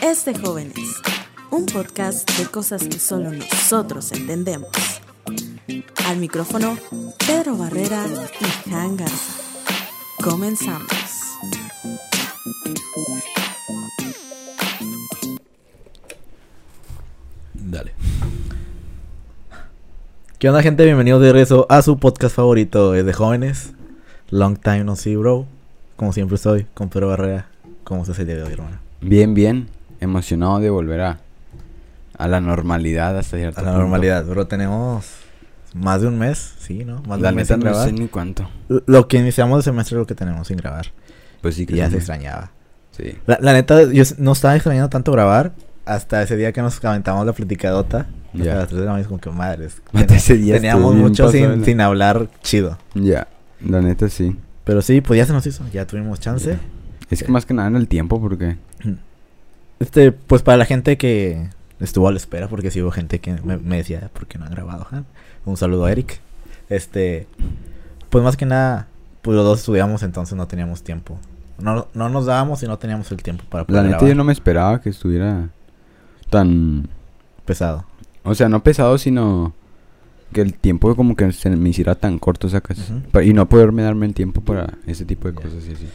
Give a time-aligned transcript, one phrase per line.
[0.00, 0.74] Es de jóvenes,
[1.50, 4.70] un podcast de cosas que solo nosotros entendemos.
[6.06, 6.78] Al micrófono,
[7.26, 8.06] Pedro Barrera
[8.40, 9.34] y Jan Garza.
[10.22, 11.05] Comenzamos.
[20.38, 20.84] ¿Qué onda, gente?
[20.84, 23.72] Bienvenidos de regreso a su podcast favorito eh, de jóvenes.
[24.30, 25.46] Long time no see, bro.
[25.96, 27.46] Como siempre estoy con Pedro Barrera.
[27.84, 28.78] ¿Cómo estás el día de hoy, hermano?
[29.00, 29.68] Bien, bien.
[30.00, 31.18] Emocionado de volver a,
[32.18, 33.80] a la normalidad hasta cierto A la punto.
[33.82, 34.46] normalidad, bro.
[34.46, 35.06] Tenemos
[35.74, 37.02] más de un mes, sí, ¿no?
[37.06, 37.86] Más de La un mes neta sin no grabar.
[37.88, 38.48] sé ni cuánto.
[38.68, 40.86] Lo que iniciamos el semestre es lo que tenemos sin grabar.
[41.40, 41.92] Pues sí, Y que ya sí.
[41.92, 42.50] se extrañaba.
[42.90, 43.16] Sí.
[43.26, 45.52] La, la neta, yo no estaba extrañando tanto grabar
[45.86, 48.06] hasta ese día que nos aventamos la platicadota.
[48.44, 48.52] Ya.
[48.52, 49.82] A las 3 de la mañana, como que madres.
[50.26, 52.78] Teníamos mucho sin, sin hablar chido.
[52.94, 53.28] Ya,
[53.64, 54.36] la neta sí.
[54.64, 55.64] Pero sí, pues ya se nos hizo.
[55.72, 56.58] Ya tuvimos chance.
[57.10, 58.56] Es que más que nada en el tiempo porque...
[59.78, 63.34] Este, pues para la gente que estuvo a la espera, porque sí hubo gente que
[63.44, 65.04] me, me decía, ¿por qué no han grabado, Han?
[65.44, 66.18] Un saludo a Eric.
[66.70, 67.26] Este,
[68.08, 68.88] pues más que nada,
[69.20, 71.18] pues los dos estudiamos, entonces no teníamos tiempo.
[71.58, 74.08] No, no nos dábamos y no teníamos el tiempo para La poder neta grabar.
[74.08, 75.48] yo no me esperaba que estuviera
[76.30, 76.88] tan...
[77.44, 77.84] Pesado.
[78.26, 79.54] O sea, no pesado, sino
[80.32, 82.78] que el tiempo como que se me hiciera tan corto, sacas.
[82.78, 83.00] Ujú.
[83.12, 85.42] Pa- Y no poderme darme el tiempo para ese tipo de Ya.
[85.42, 85.86] cosas y así.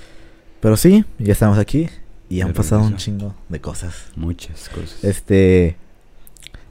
[0.62, 1.90] Pero sí, ya estamos aquí
[2.30, 4.06] y han pasado un chingo de cosas.
[4.16, 5.04] Muchas cosas.
[5.04, 5.76] Este,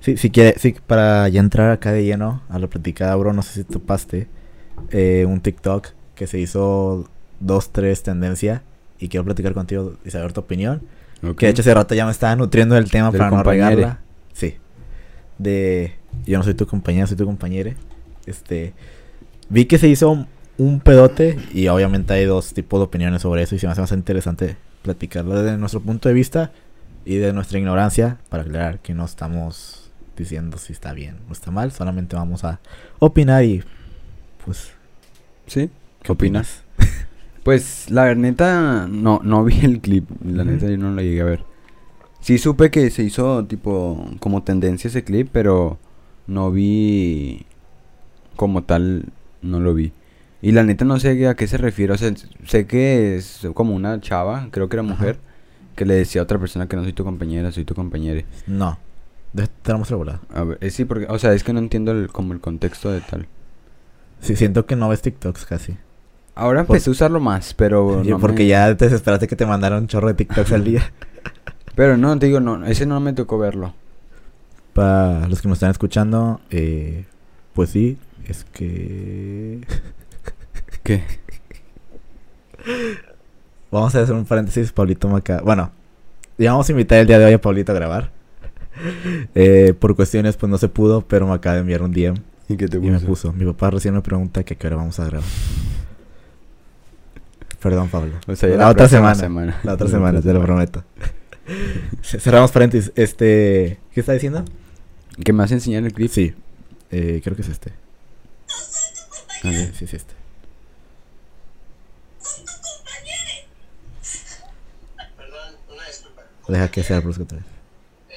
[0.01, 3.43] sí, si quiere, sí, para ya entrar acá de lleno a la platicada, bro, no
[3.43, 4.29] sé si topaste
[4.91, 7.07] eh, un TikTok que se hizo
[7.41, 8.63] dos, tres tendencia
[8.99, 10.83] y quiero platicar contigo y saber tu opinión.
[11.23, 11.37] Ok.
[11.37, 13.77] Que de hecho hace rato ya me estaba nutriendo del tema Del para no compañere.
[13.77, 14.01] regarla.
[14.33, 14.55] Sí.
[15.41, 15.95] De,
[16.27, 17.77] yo no soy tu compañera, soy tu compañere.
[18.27, 18.75] Este,
[19.49, 20.27] vi que se hizo
[20.59, 23.81] un pedote y obviamente hay dos tipos de opiniones sobre eso y se me hace
[23.81, 26.53] más interesante platicarlo desde nuestro punto de vista
[27.07, 31.51] y de nuestra ignorancia para aclarar que no estamos diciendo si está bien o está
[31.51, 32.61] mal, solamente vamos a
[32.99, 33.65] opinar y
[34.45, 34.73] pues
[35.47, 35.71] ¿Sí?
[36.03, 36.63] ¿qué opinas?
[37.43, 40.53] Pues la neta no, no vi el clip, la Ujú.
[40.53, 41.45] neta yo no lo llegué a ver.
[42.21, 45.79] Sí supe que se hizo tipo como tendencia ese clip, pero
[46.27, 47.47] no vi
[48.37, 49.07] como tal,
[49.43, 49.93] no lo vi.
[50.43, 52.13] Y la neta no sé a qué se refiere, o sea,
[52.47, 54.93] sé que es como una chava, creo que era Ajá.
[54.95, 55.19] mujer,
[55.77, 58.23] que le decía a otra persona que no soy tu compañera, soy tu compañera.
[58.47, 58.79] No.
[59.33, 60.21] De- Te la muestro volada.
[60.33, 62.91] A ver, eh, sí, porque, o sea, es que no entiendo el, como el contexto
[62.91, 63.27] de tal.
[64.21, 65.77] Sí, siento que no ves TikToks casi.
[66.35, 69.37] Ahora Por- empecé a usarlo más, pero Sí, no porque me- ya te desesperaste que
[69.37, 70.93] te mandaron un chorro de TikToks al día.
[71.75, 73.75] Pero no, te digo, no, ese no me tocó verlo.
[74.73, 77.05] Para los que nos están escuchando, eh,
[77.55, 79.61] pues sí, es que...
[80.83, 81.03] ¿Qué?
[83.71, 85.41] Vamos a hacer un paréntesis, Pablito Maca.
[85.43, 85.71] Bueno,
[86.39, 88.11] ya vamos a invitar el día de hoy a Pablito a grabar.
[89.35, 92.15] Eh, por cuestiones, pues no se pudo, pero me acaba de enviar un DM
[92.49, 93.33] ¿Y qué te y me puso.
[93.33, 95.29] Mi papá recién me pregunta que a qué hora vamos a grabar.
[97.63, 98.15] Perdón, Pablo.
[98.27, 100.83] O sea, ya la, otra próxima semana, La otra semana, te lo prometo.
[102.03, 102.93] Cerramos paréntesis.
[102.95, 104.45] Este, ¿qué está diciendo?
[105.25, 106.11] ¿Qué me vas a enseñar el clip?
[106.11, 106.35] Sí,
[106.91, 107.73] eh, creo que es este.
[109.43, 109.75] A ver.
[109.75, 110.15] Sí, sí, este.
[115.17, 116.23] Perdón, una disculpa.
[116.49, 117.47] Deja que sea brusco otra vez.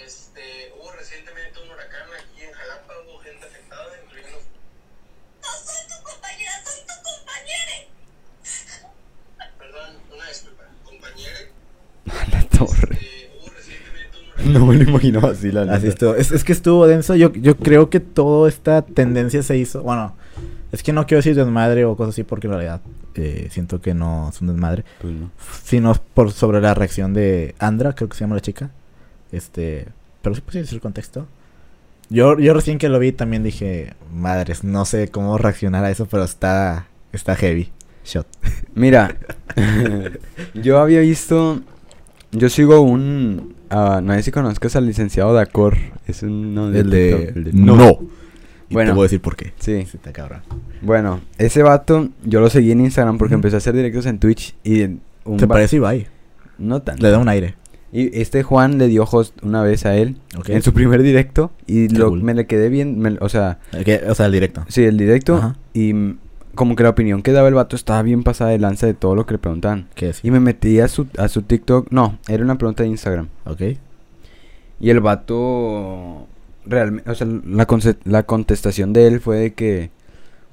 [0.06, 4.40] Este, hubo recientemente un huracán aquí en Jalapa, hubo gente afectada, incluyendo...
[5.42, 7.74] No soy tu compañera, soy tu compañera.
[9.58, 10.64] Perdón, una disculpa.
[10.84, 11.52] Compañere,
[12.32, 12.93] La torre.
[14.52, 15.88] No me lo imaginaba así, la Así neta.
[15.88, 16.16] estuvo.
[16.16, 17.16] Es, es que estuvo denso.
[17.16, 19.84] Yo, yo creo que toda esta tendencia se hizo.
[19.84, 20.14] Bueno,
[20.72, 22.81] es que no quiero decir desmadre o cosas así porque en realidad
[23.16, 24.84] eh, siento que no es un desmadre.
[25.02, 25.31] Pues no.
[25.64, 28.72] Sino por sobre la reacción de Andra, creo que se llama la chica.
[29.31, 29.88] Este.
[30.22, 31.28] Pero sí puedo decir el contexto.
[32.10, 36.06] Yo, yo recién que lo vi también dije, madres, no sé cómo reaccionar a eso,
[36.06, 37.72] pero está, está heavy.
[38.06, 38.28] Shot.
[38.75, 39.16] Mira,
[40.54, 41.62] yo había visto.
[42.31, 43.53] Yo sigo un.
[43.74, 45.78] Ah, no sé si conozcas al licenciado Dacor.
[46.08, 48.00] Es uno de El de, el de no.
[48.70, 48.92] Y Bueno.
[48.92, 49.54] te voy a decir por qué.
[49.60, 49.74] Sí.
[49.74, 50.42] Está cabrón.
[50.81, 53.40] Bueno, ese vato yo lo seguí en Instagram porque Ujú.
[53.40, 56.08] empezó a hacer directos en Twitch y en un ¿Te parece Ibai?
[56.58, 57.04] No tanto.
[57.04, 57.56] Le da un aire.
[57.92, 60.50] Y este Juan le dio host una vez a él Ok.
[60.50, 62.24] en su primer directo y lo, cool.
[62.24, 64.66] me le quedé bien, me- o sea, Que- o sea, el directo.
[64.68, 65.56] sí, el directo Ajá.
[65.74, 66.18] y mm,
[66.56, 69.16] como que la opinión que daba el vato estaba bien pasada de lanza de todo
[69.16, 69.88] lo que le preguntaban.
[69.96, 70.24] ¿Qué es?
[70.24, 73.28] Y me metí a su, a su TikTok, no, era una pregunta de Instagram.
[73.46, 73.62] Ok.
[74.80, 76.28] Y el vato
[76.66, 77.68] realmente, o sea, la,
[78.06, 79.92] la contestación de él fue de que,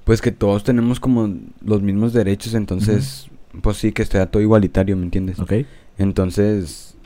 [0.05, 1.33] pues que todos tenemos como
[1.65, 3.29] los mismos derechos, entonces,
[3.63, 5.39] pues sí, que esté todo igualitario, ¿me entiendes?
[5.41, 5.53] ¿Ok?
[5.99, 6.97] Entonces,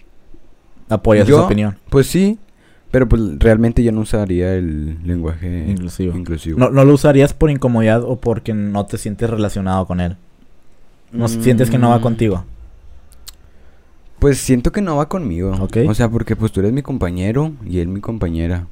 [0.88, 1.76] Apoyas Yo- esa opinión.
[1.90, 2.38] pues sí,
[2.94, 6.16] pero pues realmente yo no usaría el lenguaje Inclusivo.
[6.16, 6.60] inclusivo.
[6.60, 10.16] No, no lo usarías por incomodidad o porque no te sientes relacionado con él.
[11.10, 12.44] No sientes que no va Mm, contigo.
[14.20, 15.56] Pues siento que no va conmigo.
[15.60, 15.78] Ok.
[15.88, 18.68] O sea, porque pues tú eres mi compañero y él mi compañera.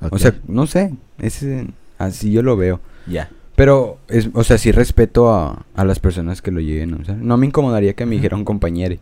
[0.00, 0.12] Ok.
[0.12, 1.66] O sea, no sé, ese,
[1.98, 2.78] así yo lo veo.
[3.08, 3.28] ya.
[3.56, 7.16] Pero, es, o sea, sí respeto a, a las personas que lo lleguen a usar.
[7.16, 8.96] No me incomodaría que me dijera un compañero.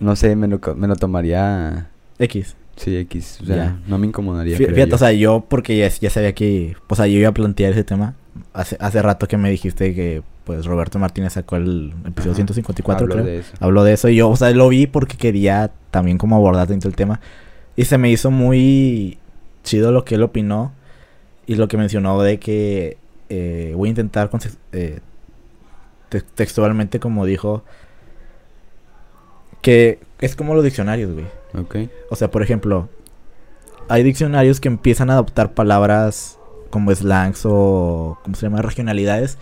[0.00, 1.90] No sé, me lo, me lo tomaría...
[2.18, 2.56] X.
[2.82, 3.38] Sí, X.
[3.42, 3.78] O sea, Ya.
[3.86, 4.56] no me incomodaría.
[4.56, 4.94] Fí- Fíjate, yo.
[4.94, 7.84] o sea, yo porque ya, ya sabía que, o sea, yo iba a plantear ese
[7.84, 8.14] tema.
[8.54, 12.36] Hace, hace rato que me dijiste que, pues, Roberto Martínez sacó el episodio Ajá.
[12.36, 13.26] 154, Hablo creo.
[13.26, 13.52] de eso.
[13.60, 16.88] Habló de eso y yo, o sea, lo vi porque quería también como abordar dentro
[16.88, 17.20] del tema.
[17.76, 19.18] Y se me hizo muy
[19.62, 20.72] chido lo que él opinó
[21.46, 22.96] y lo que mencionó de que
[23.28, 24.30] eh, voy a intentar
[24.72, 25.00] eh,
[26.08, 27.62] te- textualmente como dijo
[29.62, 31.26] que es como los diccionarios, güey.
[31.58, 31.90] Ok.
[32.10, 32.88] O sea, por ejemplo,
[33.88, 36.38] hay diccionarios que empiezan a adoptar palabras
[36.70, 38.62] como slangs o, ¿cómo se llama?
[38.62, 39.38] Regionalidades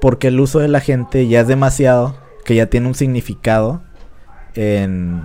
[0.00, 2.14] porque el uso de la gente ya es demasiado
[2.44, 3.82] que ya tiene un significado
[4.54, 5.22] en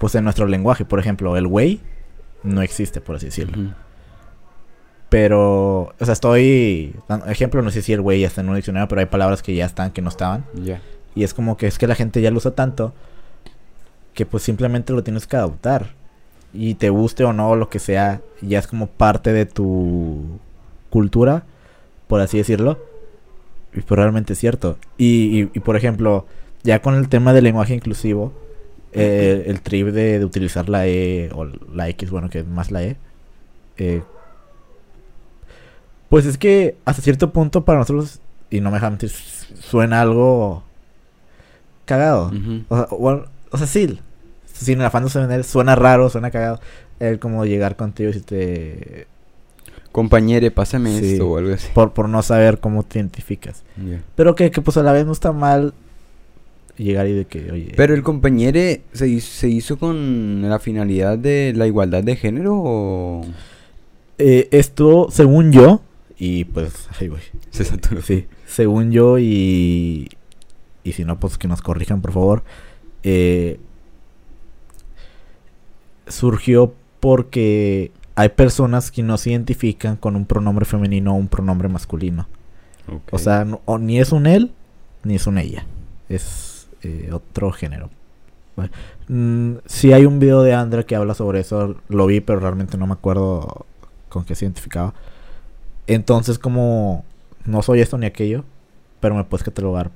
[0.00, 1.80] pues en nuestro lenguaje por ejemplo el güey
[2.42, 3.74] no existe por así decirlo
[5.08, 6.96] pero o sea estoy
[7.28, 9.54] ejemplo no sé si el güey ya está en un diccionario pero hay palabras que
[9.54, 10.80] ya están que no estaban Ya.
[11.14, 12.94] y es como que es que la gente ya lo usa tanto
[14.14, 15.94] que pues simplemente lo tienes que adoptar.
[16.54, 20.38] Y te guste o no lo que sea ya es como parte de tu
[20.90, 21.44] cultura
[22.08, 22.78] por así decirlo.
[23.74, 24.76] Y pues realmente es cierto.
[24.98, 26.26] Y, y- y, por ejemplo
[26.62, 28.32] ya con el tema del lenguaje inclusivo
[28.92, 32.70] eh, el trip de, de utilizar la E o la X bueno que es más
[32.70, 32.96] la E
[33.78, 34.02] eh,
[36.08, 38.20] pues es que hasta cierto punto para nosotros
[38.50, 40.62] y no me dejan mentir suena algo
[41.86, 42.30] cagado.
[42.68, 43.98] O sea, o- o sea, sí.
[44.52, 46.60] Sin el afán de ofender, suena raro, suena cagado.
[47.00, 49.06] El como llegar contigo y te...
[49.90, 51.12] Compañere, pásame Sí.
[51.12, 51.68] esto o algo así.
[51.74, 53.62] Por, por no saber cómo te identificas.
[54.14, 55.74] Pero que, que pues a la vez no está mal
[56.78, 57.72] llegar y de que, oye...
[57.76, 62.54] Pero el compañere se hizo, se hizo con la finalidad de la igualdad de género
[62.56, 63.26] o
[64.18, 65.82] eh, esto, según yo,
[66.18, 67.22] y pues, ay, güey.
[67.50, 68.00] se saturó.
[68.02, 70.08] Sí, según yo y...
[70.84, 72.42] Y si no, pues que nos corrijan, por favor.
[73.02, 73.58] Eh,
[76.06, 81.68] surgió porque hay personas que no se identifican con un pronombre femenino o un pronombre
[81.68, 82.28] masculino.
[83.10, 84.52] O sea, no- o ni es un él
[85.04, 85.66] ni es un ella.
[86.08, 87.90] Es eh, otro género.
[88.56, 88.72] Bueno,
[89.08, 91.76] mm, sí hay un video de Andra que habla sobre eso.
[91.88, 93.66] Lo vi, pero realmente no me acuerdo
[94.08, 94.92] con qué se identificaba.
[95.86, 97.04] Entonces, como
[97.44, 98.44] no soy esto ni aquello,
[99.00, 99.90] pero me puedes catalogar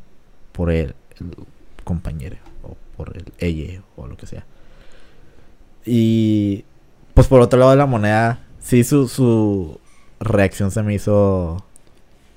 [0.53, 1.31] por el, el
[1.85, 2.37] compañero
[2.97, 4.45] por el ella o lo que sea.
[5.85, 6.65] Y
[7.15, 9.81] pues por otro lado de la moneda, sí su, su
[10.21, 11.65] reacción se me hizo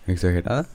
[0.07, 0.67] exagerada.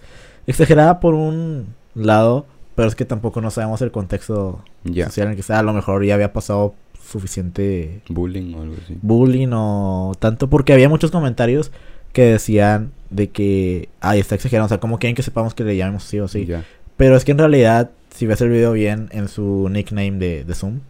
[0.47, 5.35] exagerada por un lado, pero es que tampoco no sabemos el contexto social en el
[5.37, 5.59] que está.
[5.59, 6.75] A lo mejor ya había pasado
[7.07, 8.99] suficiente Bullying o algo así.
[9.03, 11.71] bullying o tanto, porque había muchos comentarios
[12.13, 15.77] que decían de que, ay, está exagerado, o sea, como quieren que sepamos que le
[15.77, 16.49] llamemos sí o sí.
[16.97, 20.55] Pero es que en realidad, si ves el video bien, en su nickname de, de
[20.55, 20.81] Zoom,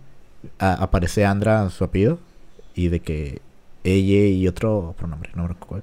[0.58, 2.18] a- aparece Andra, su apellido,
[2.74, 3.40] y de que
[3.84, 5.82] ella y otro pronombre, no me recuerdo cuál.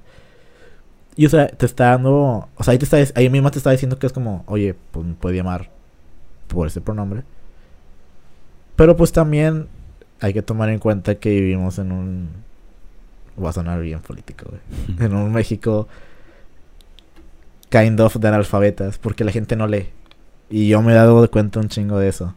[1.16, 3.70] Y o sea, te está dando, o sea, ahí, te está, ahí misma te está
[3.70, 5.68] diciendo que es como, oye, pues me puede llamar
[6.48, 7.22] por ese pronombre.
[8.76, 9.68] Pero pues también
[10.20, 12.28] hay que tomar en cuenta que vivimos en un...
[13.42, 14.98] Va a sonar bien político, güey.
[15.06, 15.88] En un México
[17.70, 19.88] kind of de analfabetas, porque la gente no lee.
[20.52, 22.34] Y yo me he dado cuenta un chingo de eso.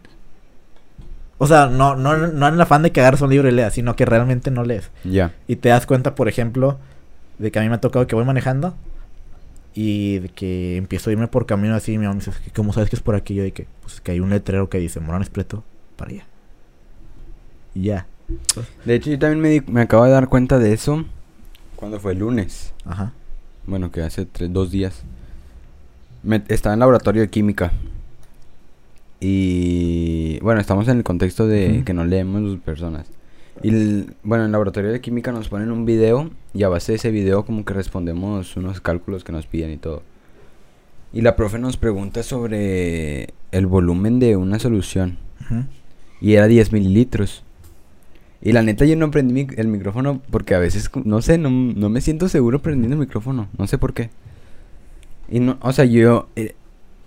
[1.38, 3.74] O sea, no, no, no en el afán de que agarres un libro y leas,
[3.74, 4.90] sino que realmente no lees.
[5.04, 5.34] Ya.
[5.48, 6.78] Y te das cuenta, por ejemplo,
[7.40, 8.74] de que a mí me ha tocado que voy manejando
[9.74, 11.92] y de que empiezo a irme por camino así.
[11.92, 13.36] Y mi mamá me dice, ¿cómo sabes que es por aquí?
[13.36, 15.66] Yo de que, pues que hay un letrero que dice Morán Espreto
[15.98, 16.26] para allá.
[17.74, 18.08] Y ya.
[18.86, 21.04] De hecho, yo también me, di- me acabo de dar cuenta de eso
[21.76, 22.72] cuando fue el lunes.
[22.86, 23.12] Ajá.
[23.68, 25.04] Bueno, que hace tres, dos días.
[26.24, 27.74] Me, estaba en laboratorio de química.
[29.28, 33.08] Y bueno, estamos en el contexto de que no leemos personas.
[33.64, 36.92] Y el- bueno, en el laboratorio de química nos ponen un video y a base
[36.92, 40.04] de ese video como que respondemos unos cálculos que nos piden y todo.
[41.12, 45.18] Y la profe nos pregunta sobre el volumen de una solución.
[46.22, 47.44] Y era 10 mililitros.
[48.44, 51.50] Y la neta yo no prendí mi- el micrófono porque a veces, no sé, no,
[51.50, 53.48] no me siento seguro prendiendo el micrófono.
[53.58, 54.12] No sé por qué.
[55.32, 56.28] Y no, o sea, yo...
[56.36, 56.54] eh,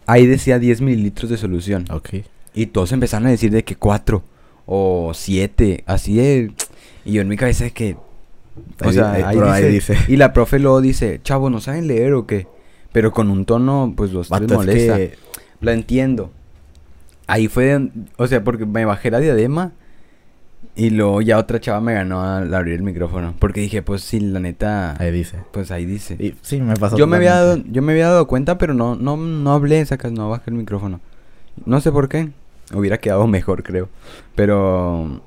[0.08, 1.84] ahí decía 10 mililitros de solución.
[1.90, 2.08] Ok.
[2.54, 4.24] Y todos empezaron a decir de que 4
[4.66, 6.52] o 7, así de...
[7.04, 7.94] Y yo en mi cabeza de que...
[7.94, 9.96] O Ahí- sea, ahí- ahí, pero ahí dice.
[10.08, 12.48] Y la profe luego dice, chavo, ¿no saben leer o qué?
[12.90, 14.96] Pero con un tono, pues los Vato, les es molesta.
[14.96, 15.14] que-
[15.60, 16.32] Lo entiendo.
[17.26, 19.72] Ahí fue, o sea, porque me bajé la diadema
[20.78, 23.34] y luego ya otra chava me ganó al abrir el micrófono.
[23.38, 25.38] Porque dije, pues sí, la neta, Ahí dice.
[25.52, 26.14] pues ahí dice.
[26.18, 28.94] Y sí, me pasó Yo me, había dado, yo me había dado cuenta, pero no,
[28.94, 31.00] no, no hablé, sacas, no bajé el micrófono.
[31.66, 32.30] No sé por qué.
[32.72, 33.88] Hubiera quedado mejor, creo.
[34.36, 35.20] Pero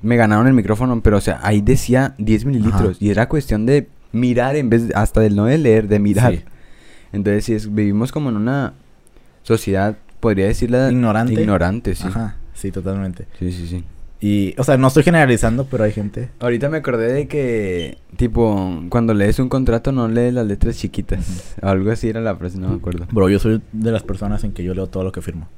[0.00, 2.96] me ganaron el micrófono, pero o sea, ahí decía 10 mililitros.
[2.96, 2.98] Ajá.
[3.00, 6.34] Y era cuestión de mirar en vez de- hasta del no de leer, de mirar.
[6.34, 6.44] Sí.
[7.12, 8.74] Entonces, sí, es- vivimos como en una
[9.42, 10.90] sociedad, podría decirla...
[10.90, 11.32] Ignorante.
[11.32, 12.04] Ignorante, sí.
[12.06, 13.26] Ajá, sí, totalmente.
[13.38, 13.84] Sí, sí, sí.
[14.20, 16.30] Y, o sea, no estoy generalizando, pero hay gente.
[16.40, 21.54] Ahorita me acordé de que, tipo, cuando lees un contrato no lees las letras chiquitas.
[21.62, 23.06] Algo así era la frase, no me acuerdo.
[23.12, 25.48] Bro, yo soy de las personas en que yo leo todo lo que firmo.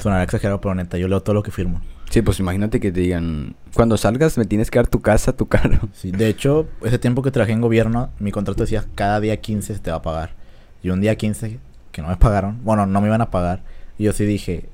[0.00, 1.80] Sonará exagerado, pero neta, yo leo todo lo que firmo.
[2.10, 5.46] Sí, pues imagínate que te digan, cuando salgas me tienes que dar tu casa, tu
[5.46, 5.88] carro.
[5.92, 9.74] Sí, de hecho, ese tiempo que trabajé en gobierno, mi contrato decía cada día 15
[9.74, 10.30] se te va a pagar.
[10.82, 11.58] Y un día 15
[11.92, 13.62] que no me pagaron, bueno, no me iban a pagar.
[13.96, 14.68] Y yo sí dije,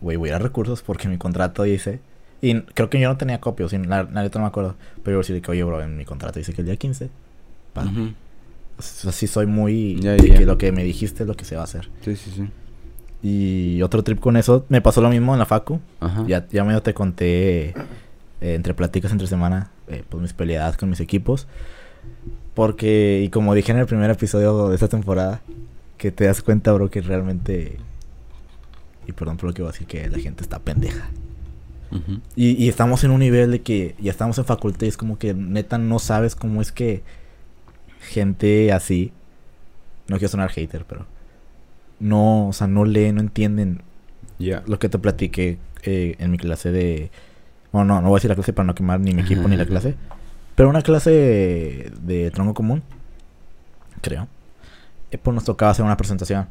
[0.00, 2.00] güey, voy a ir a recursos porque mi contrato dice.
[2.42, 4.76] Y creo que yo no tenía copia, sea, la, la neta no me acuerdo.
[5.02, 7.10] Pero yo sí dije, oye, bro, en mi contrato dice que el día 15.
[7.72, 7.84] pa".
[7.84, 8.12] Ujú.
[8.78, 10.00] O sea, sí soy muy.
[10.00, 11.90] Que lo que me dijiste es lo que se va a hacer.
[12.02, 12.48] Sí, sí, sí.
[13.22, 15.80] Y otro trip con eso, me pasó lo mismo en la Facu.
[16.00, 16.24] Ajá.
[16.26, 17.74] Ya, ya medio te conté eh,
[18.40, 21.46] entre pláticas entre semana, eh, pues mis peleadas con mis equipos.
[22.54, 25.42] Porque, y como dije en el primer episodio de esta temporada,
[25.98, 27.76] que te das cuenta, bro, que realmente.
[29.06, 31.10] Y perdón por lo que voy a decir, que la gente está pendeja.
[32.36, 35.18] Y, y estamos en un nivel de que ya estamos en facultad y es como
[35.18, 37.02] que neta no sabes cómo es que
[38.00, 39.12] gente así.
[40.08, 41.06] No quiero sonar hater, pero.
[41.98, 43.82] No, o sea, no leen, no entienden
[44.38, 44.62] Ya.
[44.66, 47.10] lo que te platiqué eh, en mi clase de...
[47.72, 49.56] Bueno, no, no voy a decir la clase para no quemar ni mi equipo ni
[49.56, 49.94] la clase.
[50.54, 52.82] Pero una clase de, de tronco común,
[54.00, 54.28] creo.
[55.10, 56.48] eh, pues nos tocaba hacer una presentación.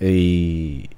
[0.00, 0.88] Y...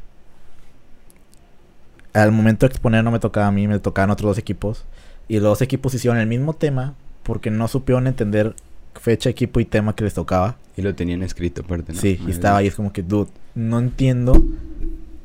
[2.14, 4.84] Al momento de exponer no me tocaba a mí, me tocaban otros dos equipos.
[5.28, 8.54] Y los dos equipos hicieron el mismo tema porque no supieron entender
[8.94, 10.56] fecha, equipo y tema que les tocaba.
[10.76, 12.00] Y lo tenían escrito aparte, ¿no?
[12.00, 14.44] Sí, y estaba ahí, es como que, dude, no entiendo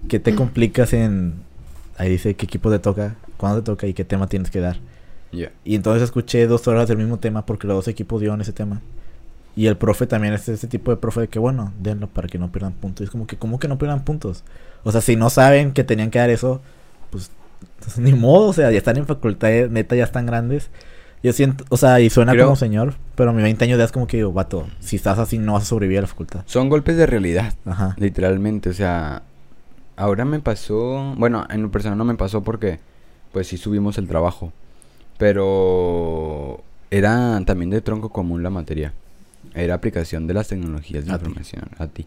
[0.08, 1.36] que te complicas en...
[1.98, 4.78] Ahí dice qué equipo te toca, cuándo te toca y qué tema tienes que dar.
[5.32, 5.52] Ya.
[5.64, 8.82] Y entonces escuché dos horas del mismo tema porque los dos equipos dieron ese tema.
[9.56, 12.38] Y el profe también es ese tipo de profe de que, bueno, denlo para que
[12.38, 13.02] no pierdan puntos.
[13.02, 14.44] Y es como que, ¿cómo que no pierdan puntos?
[14.84, 16.62] O sea, si no saben que tenían que dar eso,
[17.10, 17.32] pues,
[17.80, 18.48] pues, ni modo.
[18.50, 20.70] O sea, ya están en facultad, neta, ya están grandes.
[21.22, 23.84] Yo siento, o sea, y suena Creo- como señor, pero a mis 20 años ya
[23.84, 26.44] es como que digo, vato, si estás así no vas a sobrevivir a la facultad.
[26.46, 27.94] Son golpes de realidad, Ajá.
[27.98, 28.70] literalmente.
[28.70, 29.24] O sea,
[29.98, 31.14] ahora me pasó...
[31.18, 32.80] Bueno, en lo personal no me pasó porque,
[33.34, 34.54] pues sí subimos el trabajo.
[35.18, 36.62] Pero
[36.92, 38.94] era también de tronco común la materia.
[39.54, 41.24] Era aplicación de las tecnologías de A ti.
[41.26, 41.64] información.
[41.78, 42.06] A ti.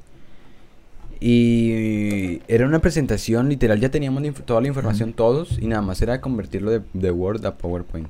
[1.24, 6.20] Y era una presentación, literal, ya teníamos toda la información todos y nada más era
[6.20, 8.08] convertirlo de, de Word a PowerPoint.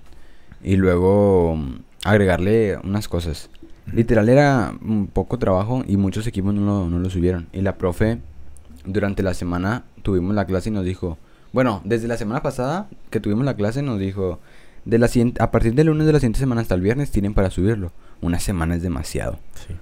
[0.64, 3.50] Y luego mm, agregarle unas cosas.
[3.92, 7.48] Literal era un poco trabajo y muchos equipos no lo, no lo subieron.
[7.52, 8.18] Y la profe,
[8.86, 11.18] durante la semana tuvimos la clase y nos dijo,
[11.52, 14.40] bueno, desde la semana pasada que tuvimos la clase nos dijo,
[14.86, 17.50] de la a partir del lunes de la siguiente semana hasta el viernes tienen para
[17.50, 17.92] subirlo.
[18.22, 19.38] Una semana es demasiado.
[19.66, 19.74] Sí.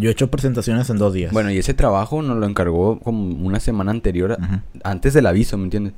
[0.00, 1.32] Yo he hecho presentaciones en dos días.
[1.32, 4.38] Bueno, y ese trabajo nos lo encargó como una semana anterior,
[4.84, 5.92] antes del aviso, ¿me entiendes?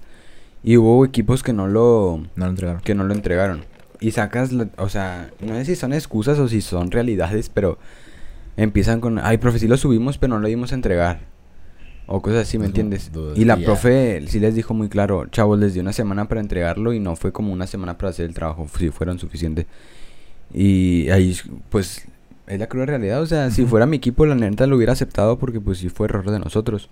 [0.65, 2.81] Y hubo equipos que no lo, No lo entregaron.
[2.81, 3.63] que no lo entregaron.
[4.01, 7.79] Y sacas, la- o sea, no sé si son excusas o si son realidades, pero
[8.57, 11.21] empiezan con, ay, profe, sí lo subimos, pero no lo dimos a entregar.
[12.07, 13.11] O cosas así, ¿me entiendes?
[13.37, 16.95] Y la profe sí les dijo muy claro, chavos, les dio una semana para entregarlo
[16.95, 19.67] y no fue como una semana para hacer el trabajo, si fueron suficientes.
[20.53, 21.37] Y ahí,
[21.69, 22.07] pues,
[22.47, 23.21] es la cruda realidad.
[23.23, 26.07] O sea, si fuera mi equipo, la neta lo hubiera aceptado porque, pues, sí fue
[26.07, 26.89] error de nosotros.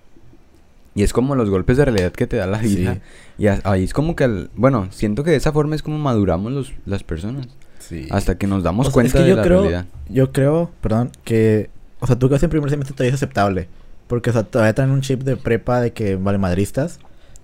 [0.95, 2.95] Y es como los golpes de realidad que te da la vida.
[2.95, 3.01] Sí.
[3.39, 5.99] Y a- ahí es como que, al- bueno, siento que de esa forma es como
[5.99, 7.47] maduramos los, las personas.
[7.79, 8.09] Sí.
[8.11, 9.87] Hasta que nos damos O sea, cuenta es que de yo la creo, realidad.
[10.09, 11.71] Yo creo, perdón, que...
[12.01, 13.69] O sea, tú que en primer semestre todavía es aceptable.
[14.09, 16.99] Porque, o sea, todavía traen un chip de prepa de que vale madristas.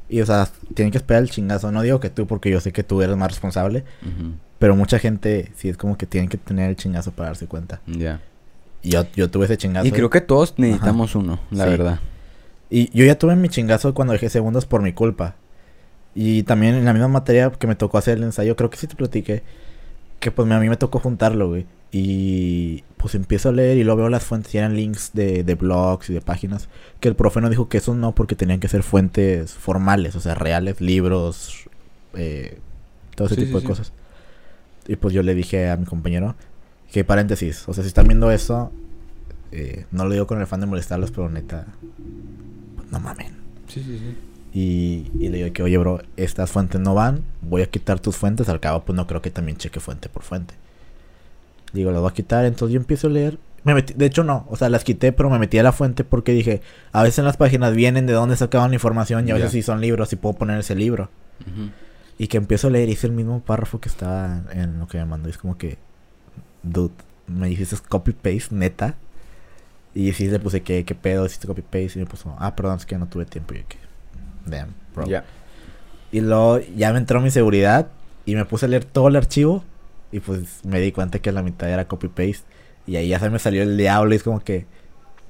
[0.08, 1.70] Y, o sea, tienen que esperar el chingazo.
[1.72, 3.84] No digo que tú, porque yo sé que tú eres más responsable.
[4.02, 7.46] Ujú, Pero mucha gente sí es como que tienen que tener el chingazo para darse
[7.46, 7.80] cuenta.
[7.86, 8.20] Ya.
[8.82, 9.86] Y yo, yo tuve ese chingazo.
[9.86, 11.70] Y creo que todos necesitamos uno, la Sí.
[11.70, 12.00] verdad.
[12.70, 15.36] Y yo ya tuve mi chingazo cuando dejé segundos por mi culpa.
[16.14, 18.86] Y también en la misma materia que me tocó hacer el ensayo, creo que sí
[18.86, 19.42] te platiqué,
[20.20, 21.66] que pues a mí me tocó juntarlo, güey.
[21.90, 25.54] Y pues empiezo a leer y luego veo las fuentes y eran links de, de
[25.54, 26.68] blogs y de páginas.
[27.00, 30.20] Que el profe no dijo que eso no, porque tenían que ser fuentes formales, o
[30.20, 31.68] sea, reales, libros,
[32.14, 32.58] eh,
[33.14, 33.66] todo ese Sí, tipo sí, de sí.
[33.66, 33.92] cosas.
[34.86, 36.34] Y pues yo le dije a mi compañero
[36.92, 38.70] que paréntesis, o sea, si están viendo eso,
[39.52, 41.66] eh, no lo digo con el fan de molestarlos, pero neta,
[42.90, 43.34] no mamen.
[43.68, 44.16] Sí, sí, sí.
[44.56, 48.16] Y, y le digo que, oye, bro, estas fuentes no van, voy a quitar tus
[48.16, 50.54] fuentes, al cabo, pues no creo que también cheque fuente por fuente.
[51.72, 53.38] Digo, las voy a quitar, entonces yo empiezo a leer.
[53.64, 56.04] Me metí, de hecho, no, o sea, las quité, pero me metí a la fuente
[56.04, 56.60] porque dije,
[56.92, 59.52] a veces en las páginas vienen de dónde sacaban la información y a veces Ya.
[59.58, 61.08] sí son libros y puedo poner ese libro.
[61.40, 61.70] Ujú.
[62.16, 64.98] Y que empiezo a leer y es el mismo párrafo que estaba en lo que
[64.98, 65.28] me mandó.
[65.28, 65.78] Y es como que,
[66.62, 66.94] dude,
[67.26, 68.94] me dijiste copy-paste, neta.
[69.94, 71.26] Y sí le puse que, ¿qué pedo?
[71.26, 71.98] Hiciste copy-paste.
[71.98, 73.54] Y me puso, ah, perdón, es que no tuve tiempo.
[73.54, 73.78] Y yo que,
[74.46, 75.06] damn, bro.
[75.06, 75.24] Ya.
[76.12, 77.88] Y luego ya me entró mi seguridad
[78.24, 79.64] y me puse a leer todo el archivo.
[80.12, 82.44] Y pues me di cuenta que la mitad era copy-paste.
[82.86, 84.12] Y ahí ya se me salió el diablo.
[84.12, 84.66] Y es como que,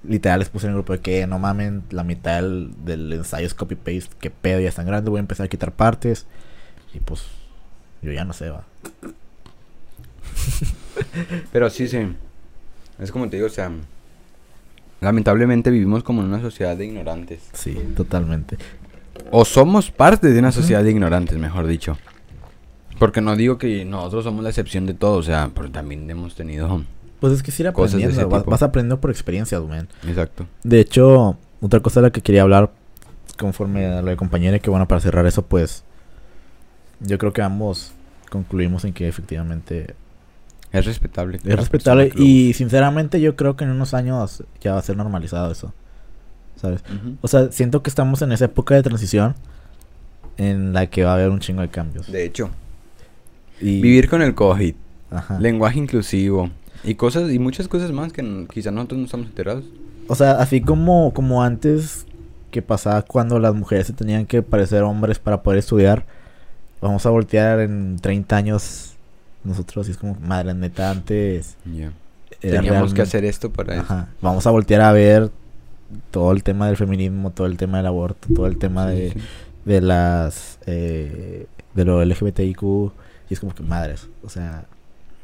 [0.03, 3.47] literal, les puse en el grupo de que no mamen, la mitad del, del ensayo
[3.47, 4.17] es copy-paste.
[4.21, 5.09] Que pedo, ya es tan grande.
[5.09, 6.27] Voy a empezar a quitar partes.
[6.95, 7.23] Y pues,
[8.03, 8.65] yo ya no sé, va.
[11.53, 11.99] Pero sí, sí.
[12.99, 13.71] Es como te digo, o sea.
[15.01, 17.43] Lamentablemente vivimos como en una sociedad de ignorantes.
[17.53, 18.57] Sí, totalmente.
[19.31, 21.99] O somos parte de una sociedad de ignorantes, mejor dicho.
[22.99, 26.35] Porque no digo que nosotros somos la excepción de todo, o sea, pero también hemos
[26.35, 26.85] tenido.
[27.21, 28.29] Pues es que sí aprendiendo.
[28.29, 29.89] Vas, vas aprendiendo por experiencias, man.
[30.07, 30.47] Exacto.
[30.63, 32.71] De hecho, otra cosa de la que quería hablar,
[33.39, 35.85] conforme a lo de compañera, que bueno, para cerrar eso, pues.
[37.01, 37.93] Yo creo que ambos
[38.31, 39.95] concluimos en que efectivamente
[40.73, 41.39] Es respetable.
[41.45, 42.13] es respetable.
[42.17, 45.73] Y sinceramente, yo creo que en unos años ya va a ser normalizado eso.
[46.57, 46.83] ¿Sabes?
[47.21, 49.35] O sea, siento que estamos en esa época de transición
[50.37, 52.11] en la que va a haber un chingo de cambios.
[52.11, 52.51] De hecho,
[53.61, 54.75] Y, vivir con el COVID,
[55.11, 55.39] Ajá.
[55.39, 56.51] lenguaje inclusivo
[56.83, 59.65] y cosas y muchas cosas más que n- quizá nosotros no estamos enterados.
[60.09, 62.07] O sea, así como, como antes
[62.51, 66.05] que pasaba cuando las mujeres se tenían que parecer hombres para poder estudiar,
[66.89, 68.95] vamos a voltear en 30 años
[69.43, 71.93] nosotros y es como, madre neta, antes Ya.
[72.43, 73.83] era Teníamos que hacer esto para eso.
[73.83, 74.09] Ajá.
[74.21, 75.31] Vamos a voltear a ver
[76.11, 79.11] todo el tema del feminismo, todo el tema del aborto, todo el tema Sí, de,
[79.13, 79.21] sí.
[79.65, 82.63] de las eh, de lo LGBTIQ
[83.31, 84.67] y es como que madres, o sea,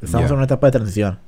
[0.02, 1.18] estamos en una etapa de transición.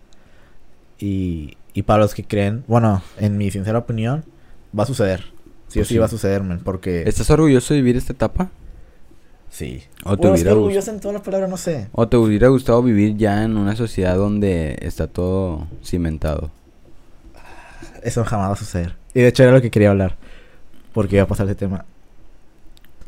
[0.99, 4.25] Y, y para los que creen, bueno, en mi sincera opinión,
[4.79, 5.21] va a suceder.
[5.68, 5.99] Sí o Pues sí, sí.
[5.99, 8.51] va a suceder, man, porque ¿Estás orgulloso de vivir esta etapa?
[9.53, 9.83] Sí.
[10.05, 11.87] ¿O te, hubiera gust- orgulloso en toda la palabra, no sé.
[11.93, 16.51] ¿O te hubiera gustado vivir ya en una sociedad donde está todo cimentado?
[18.03, 18.97] Eso jamás va a suceder.
[19.15, 20.17] Y de hecho era lo que quería hablar.
[20.93, 21.85] Porque iba a pasar ese tema.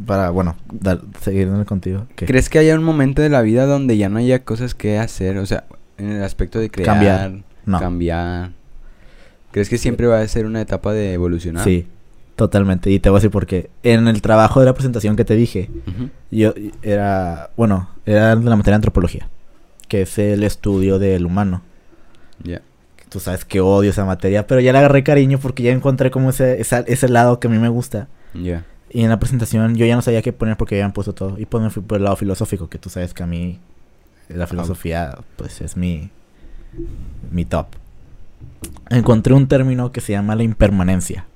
[0.06, 2.06] Para, bueno, dar, seguir contigo.
[2.16, 2.26] ¿Qué?
[2.26, 5.38] ¿Crees que haya un momento de la vida donde ya no haya cosas que hacer?
[5.38, 5.64] O sea,
[5.98, 7.32] en el aspecto de crear, Cambiar.
[7.66, 7.78] No.
[7.80, 8.50] cambiar.
[9.52, 11.64] ¿Crees que siempre va a ser una etapa de evolucionar?
[11.64, 11.86] Sí,
[12.36, 12.90] totalmente.
[12.90, 13.70] Y te voy a decir por qué.
[13.82, 15.70] En el trabajo de la presentación que te dije,
[16.30, 19.28] yo era, bueno, era de la materia de antropología,
[19.88, 21.62] que es el estudio del humano.
[22.42, 22.62] Ya.
[23.08, 26.30] Tú sabes que odio esa materia, pero ya le agarré cariño porque ya encontré como
[26.30, 28.08] ese, esa- ese lado que a mí me gusta.
[28.34, 28.64] Ya.
[28.90, 31.38] Y en la presentación yo ya no sabía qué poner porque ya habían puesto todo.
[31.38, 33.60] Y pues me fui por el lado filosófico, que tú sabes que a mí
[34.28, 36.10] la filosofía pues es mi,
[37.30, 37.66] mi top.
[38.90, 41.26] Encontré un término que se llama la impermanencia.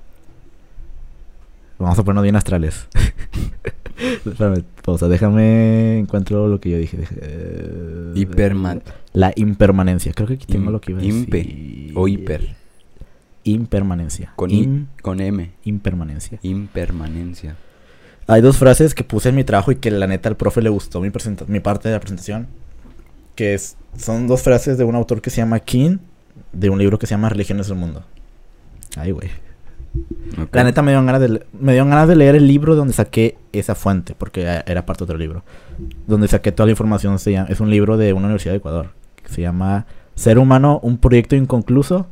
[1.78, 2.88] Vamos a ponernos bien astrales.
[4.26, 6.96] Espérame, pausa, déjame encuentro lo que yo dije.
[6.98, 8.80] Deja- eh, Hiperma-
[9.12, 10.12] La impermanencia.
[10.12, 11.92] Creo que aquí tengo Im- lo que iba a impe decir.
[11.96, 12.56] o hiper.
[13.44, 14.32] Impermanencia.
[14.36, 15.50] Con, Im- I- con M.
[15.64, 16.38] impermanencia.
[16.42, 17.56] Impermanencia.
[18.26, 20.68] Hay dos frases que puse en mi trabajo y que la neta al profe le
[20.68, 21.10] gustó mi,
[21.46, 22.46] mi parte de la presentación.
[23.34, 25.98] Que es, son dos frases de un autor que se llama King,
[26.52, 28.04] de un libro que se llama Religiones del Mundo.
[28.96, 29.30] Ay, güey.
[30.52, 33.36] La neta me dieron, ganas de, me dieron ganas de leer el libro donde saqué
[33.52, 35.42] esa fuente, porque era- parte de otro libro.
[36.06, 37.18] Donde saqué toda la información.
[37.18, 38.90] Se llama- es un libro de una universidad de Ecuador.
[39.22, 42.06] Que se llama Ser humano, un proyecto inconcluso.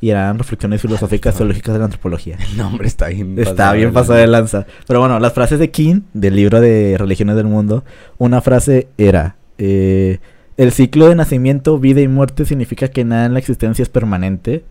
[0.00, 2.36] Y eran reflexiones filosóficas teológicas de la antropología.
[2.50, 4.64] El nombre está bien Está bien pasado de lanza.
[4.86, 7.84] Pero bueno, las frases de King, del libro de Religiones del Mundo,
[8.16, 10.18] una frase era, eh,
[10.56, 14.64] el ciclo de nacimiento, vida y muerte significa que nada en la existencia es permanente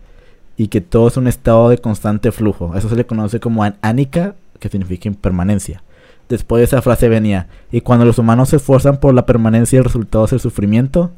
[0.58, 2.74] y que todo es un estado de constante flujo.
[2.76, 5.82] Eso se le conoce como an- ánica, que significa impermanencia.
[6.28, 9.84] Después de esa frase venía, y cuando los humanos se esfuerzan por la permanencia, el
[9.86, 11.10] resultado es el sufrimiento.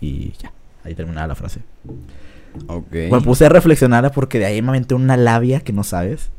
[0.00, 0.50] Y ya,
[0.82, 1.60] ahí terminaba la frase.
[2.66, 2.92] Ok.
[3.12, 6.30] Me puse a reflexionar porque de ahí me aventé una labia que no sabes.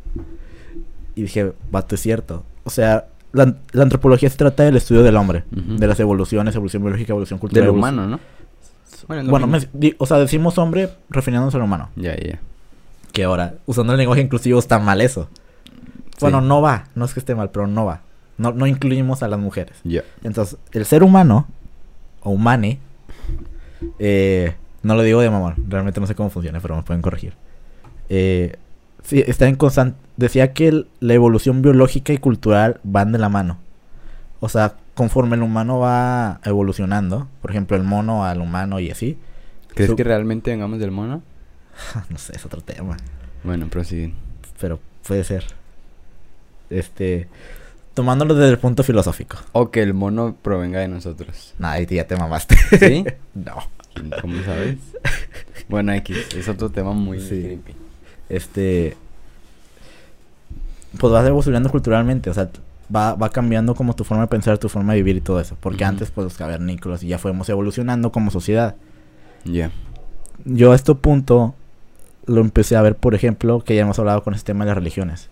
[1.16, 2.44] Y dije, vato, es cierto.
[2.64, 6.82] O sea, la, la antropología se trata del estudio del hombre, de las evoluciones, evolución
[6.84, 7.66] biológica, evolución cultural.
[7.68, 8.20] Del humano, ¿no?
[9.08, 9.70] Bueno, es lo Bueno, mismo.
[9.74, 11.90] me- di- o sea, decimos hombre refiriéndonos al humano.
[11.96, 12.40] Ya, ya.
[13.14, 15.30] Que ahora, usando el lenguaje inclusivo está mal eso.
[16.20, 18.02] Bueno, no va, no es que esté mal, pero no va.
[18.38, 19.78] No, no incluimos a las mujeres.
[19.84, 20.04] Ya.
[20.24, 21.48] Entonces, el ser humano,
[22.22, 22.80] o humane,
[24.00, 27.34] eh, no lo digo de mamón, realmente no sé cómo funciona, pero me pueden corregir.
[28.10, 28.56] Eh,
[29.04, 29.98] sí, está en constante.
[30.18, 33.58] Decía que el- la evolución biológica y cultural van de la mano.
[34.40, 39.18] O sea, conforme el humano va evolucionando, por ejemplo, el mono al humano y así,
[39.74, 41.22] ¿Crees Su- que realmente vengamos del mono?
[42.10, 42.98] no sé, es otro tema,
[43.44, 44.14] Bueno, prosiguen.
[44.60, 45.46] pero puede ser.
[46.70, 47.28] Este,
[47.94, 49.38] tomándolo desde el punto filosófico.
[49.54, 51.54] O que el mono provenga de nosotros.
[51.60, 52.58] Nah, ahí ya te mamaste.
[52.80, 53.06] ¿Sí?
[53.36, 53.56] no.
[54.22, 54.78] ¿Cómo sabes?
[55.70, 57.42] Bueno, X, es otro tema muy Sí.
[57.42, 57.76] creepy.
[58.30, 58.96] este
[61.00, 62.50] pues vas evolucionando culturalmente, o sea,
[62.94, 65.58] va, va cambiando como tu forma de pensar, tu forma de vivir y todo eso,
[65.60, 68.76] porque antes pues los cavernícolas y ya fuimos evolucionando como sociedad.
[69.44, 69.72] Ya.
[70.46, 71.56] Yo a este punto
[72.26, 74.78] lo empecé a ver, por ejemplo, que ya hemos hablado con este tema de las
[74.78, 75.30] religiones.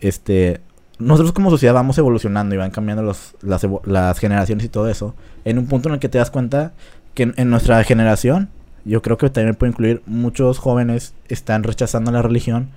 [0.00, 0.60] Este,
[0.98, 5.14] nosotros como sociedad vamos evolucionando y van cambiando los, las, generaciones y todo eso.
[5.44, 6.72] En un punto en el que te das cuenta
[7.14, 8.50] que en, en nuestra generación,
[8.84, 12.70] yo creo que también puede incluir, muchos jóvenes están rechazando la religión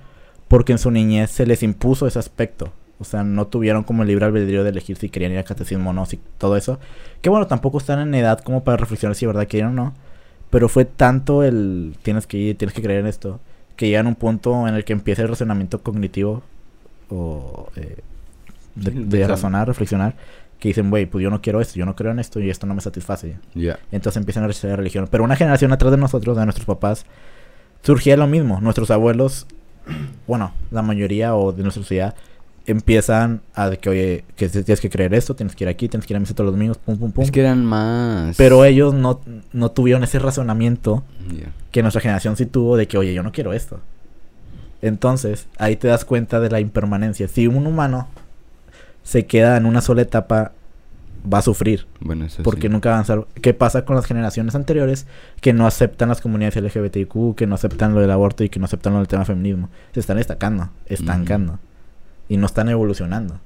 [0.48, 2.72] porque en su niñez se les impuso ese aspecto.
[3.00, 5.90] O sea, no tuvieron como el libre albedrío de elegir si querían ir a catecismo
[5.90, 6.80] o no, si todo eso.
[7.22, 9.94] Que bueno, tampoco están en edad como para reflexionar si de verdad quieren o no.
[10.50, 13.38] Pero fue tanto el tienes que ir, tienes que creer en esto,
[13.76, 16.42] que llegan a un punto en el que empieza el razonamiento cognitivo
[17.10, 17.98] o eh,
[18.74, 20.14] de, razonar, reflexionar,
[20.58, 22.66] que dicen, güey, pues yo no quiero esto, yo no creo en esto y esto
[22.66, 23.36] no me satisface.
[23.54, 23.78] Ya.
[23.92, 25.06] Entonces empiezan a rechazar la religión.
[25.10, 27.06] Pero una generación atrás de nosotros, de nuestros papás,
[27.82, 28.60] surgía lo mismo.
[28.60, 29.46] Nuestros abuelos,
[30.26, 32.14] bueno, la mayoría o de nuestra sociedad,
[32.70, 36.06] empiezan a de que, oye, que tienes que creer esto, tienes que ir aquí, tienes
[36.06, 37.24] que ir a misa todos los domingos, pum, pum, pum.
[37.24, 38.36] Es que eran más.
[38.36, 39.20] Pero ellos no,
[39.52, 41.02] no tuvieron ese razonamiento
[41.70, 43.80] que nuestra generación sí tuvo de que, oye, yo no quiero esto.
[44.82, 47.26] Entonces, ahí te das cuenta de la impermanencia.
[47.28, 48.08] Si un humano
[49.02, 50.52] se queda en una sola etapa,
[51.32, 51.86] va a sufrir.
[52.00, 52.68] Bueno, eso Porque sí.
[52.68, 53.26] nunca avanzar.
[53.42, 55.06] ¿Qué pasa con las generaciones anteriores
[55.40, 58.66] que no aceptan las comunidades LGBTQ, que no aceptan lo del aborto y que no
[58.66, 59.68] aceptan lo del tema feminismo?
[59.92, 61.58] Se están destacando, estancando.
[62.28, 63.40] Y no están evolucionando.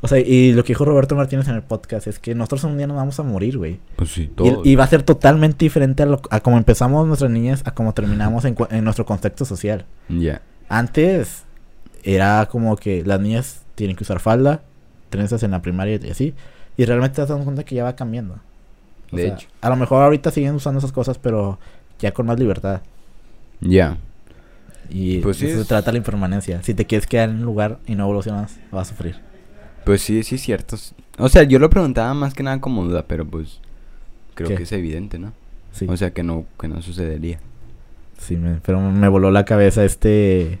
[0.00, 2.76] O sea, y lo que dijo Roberto Martínez en el podcast es que nosotros un
[2.76, 3.78] día nos vamos a morir, güey.
[3.96, 4.62] Pues sí, Y, todo.
[4.64, 7.94] y va a ser totalmente diferente a, lo, a cómo empezamos nuestras niñas, a cómo
[7.94, 9.84] terminamos en, en nuestro contexto social.
[10.08, 10.42] Ya.
[10.68, 11.44] Antes
[12.02, 14.62] era como que las niñas tienen que usar falda,
[15.08, 16.34] trenzas en la primaria y así.
[16.76, 18.38] Y realmente te das cuenta que ya va cambiando.
[19.12, 19.46] O De sea, hecho.
[19.60, 21.60] A lo mejor ahorita siguen usando esas cosas, pero
[22.00, 22.80] ya con más libertad.
[23.60, 23.98] Ya.
[24.94, 26.62] Y Pues sí eso se es- trata la impermanencia.
[26.62, 29.16] Si te quieres quedar en un lugar y no evolucionas, vas a sufrir.
[29.86, 30.76] Pues sí, sí es cierto.
[31.18, 33.60] O sea, yo lo preguntaba más que nada como duda, pero pues
[34.34, 34.56] creo ¿Qué?
[34.56, 35.32] que es evidente, ¿no?
[35.72, 37.40] Sí, O sea, que no que no sucedería.
[38.18, 40.58] sí me- pero me voló la cabeza este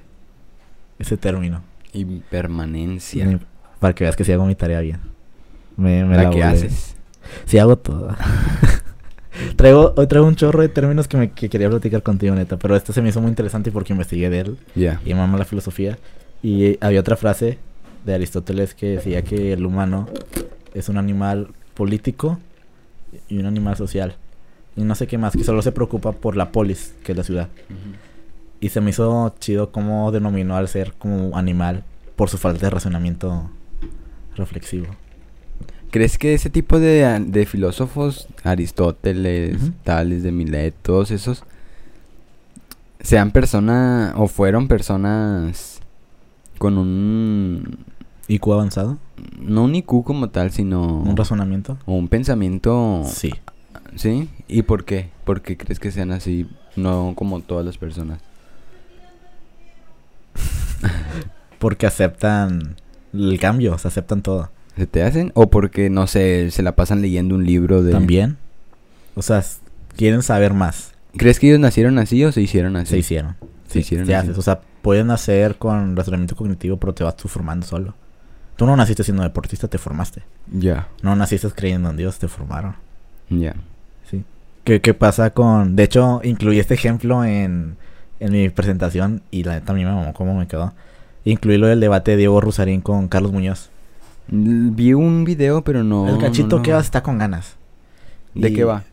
[0.98, 1.62] ese término.
[1.92, 3.38] Impermanencia.
[3.80, 5.00] Para que veas que si hago mi tarea bien.
[5.76, 6.44] Me, me la la que volé.
[6.44, 6.96] haces.
[7.44, 8.16] Sí hago todo.
[9.56, 12.56] traigo, hoy traigo un chorro de términos que, me, que quería platicar contigo, neta.
[12.58, 15.00] Pero este se me hizo muy interesante porque investigué de él Ya.
[15.04, 15.98] y mama la filosofía.
[16.42, 17.58] Y había otra frase
[18.04, 20.08] de Aristóteles que decía que el humano
[20.74, 22.38] es un animal político
[23.28, 24.16] y un animal social.
[24.76, 27.24] Y no sé qué más, que solo se preocupa por la polis, que es la
[27.24, 27.48] ciudad.
[28.60, 31.84] Y se me hizo chido cómo denominó al ser como animal
[32.16, 33.50] por su falta de razonamiento
[34.36, 34.86] reflexivo.
[35.92, 39.58] ¿Crees que ese tipo de, de filósofos, Aristóteles.
[39.84, 41.44] Tales de Milet, todos esos,
[43.00, 45.80] sean personas o fueron personas
[46.56, 47.76] con un,
[48.26, 48.96] IQ avanzado,
[49.38, 51.76] no un IQ como tal, sino un razonamiento.
[51.84, 53.34] o un pensamiento, Sí.
[53.94, 54.30] ¿sí?
[54.48, 55.10] ¿Y por qué?
[55.26, 58.22] ¿Por qué crees que sean así, no como todas las personas?
[61.58, 62.76] Porque aceptan
[63.12, 64.48] el cambio, o sea, aceptan todo.
[64.76, 65.32] ¿Se te hacen?
[65.34, 67.92] ¿O porque, no sé, se la pasan leyendo un libro de...
[67.92, 68.38] También.
[69.14, 69.44] O sea,
[69.96, 70.92] quieren saber más.
[71.16, 72.90] ¿Crees que ellos nacieron así o se hicieron así?
[72.90, 73.36] Se hicieron.
[73.68, 74.28] Se hicieron te así.
[74.28, 74.38] haces.
[74.38, 77.94] O sea, pueden nacer con razonamiento cognitivo, pero te vas tú formando solo.
[78.56, 80.22] Tú no naciste siendo deportista, te formaste.
[80.50, 82.76] Ya, No naciste creyendo en Dios, te formaron.
[83.28, 83.54] ya.
[84.10, 84.24] Sí.
[84.64, 85.74] ¿Qué, qué pasa con...?
[85.76, 87.76] De hecho, incluí este ejemplo en,
[88.20, 90.72] en mi presentación y la neta a mí me mamó cómo me quedó.
[91.24, 93.70] Incluí lo del debate de Diego Rusarín con Carlos Muñoz.
[94.28, 96.08] Vi un video, pero no...
[96.08, 96.76] el cachito no, que no.
[96.76, 97.56] va está con ganas.
[98.34, 98.84] ¿De Y, qué va?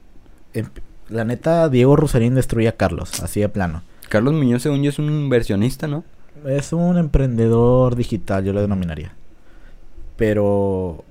[0.54, 0.70] em,
[1.10, 3.84] La neta, Diego Rusarín destruye a Carlos, así de plano.
[4.10, 6.04] Carlos Muñoz, según yo, es un inversionista, ¿no?
[6.46, 9.14] Es un emprendedor digital, yo lo denominaría.
[10.16, 11.04] Pero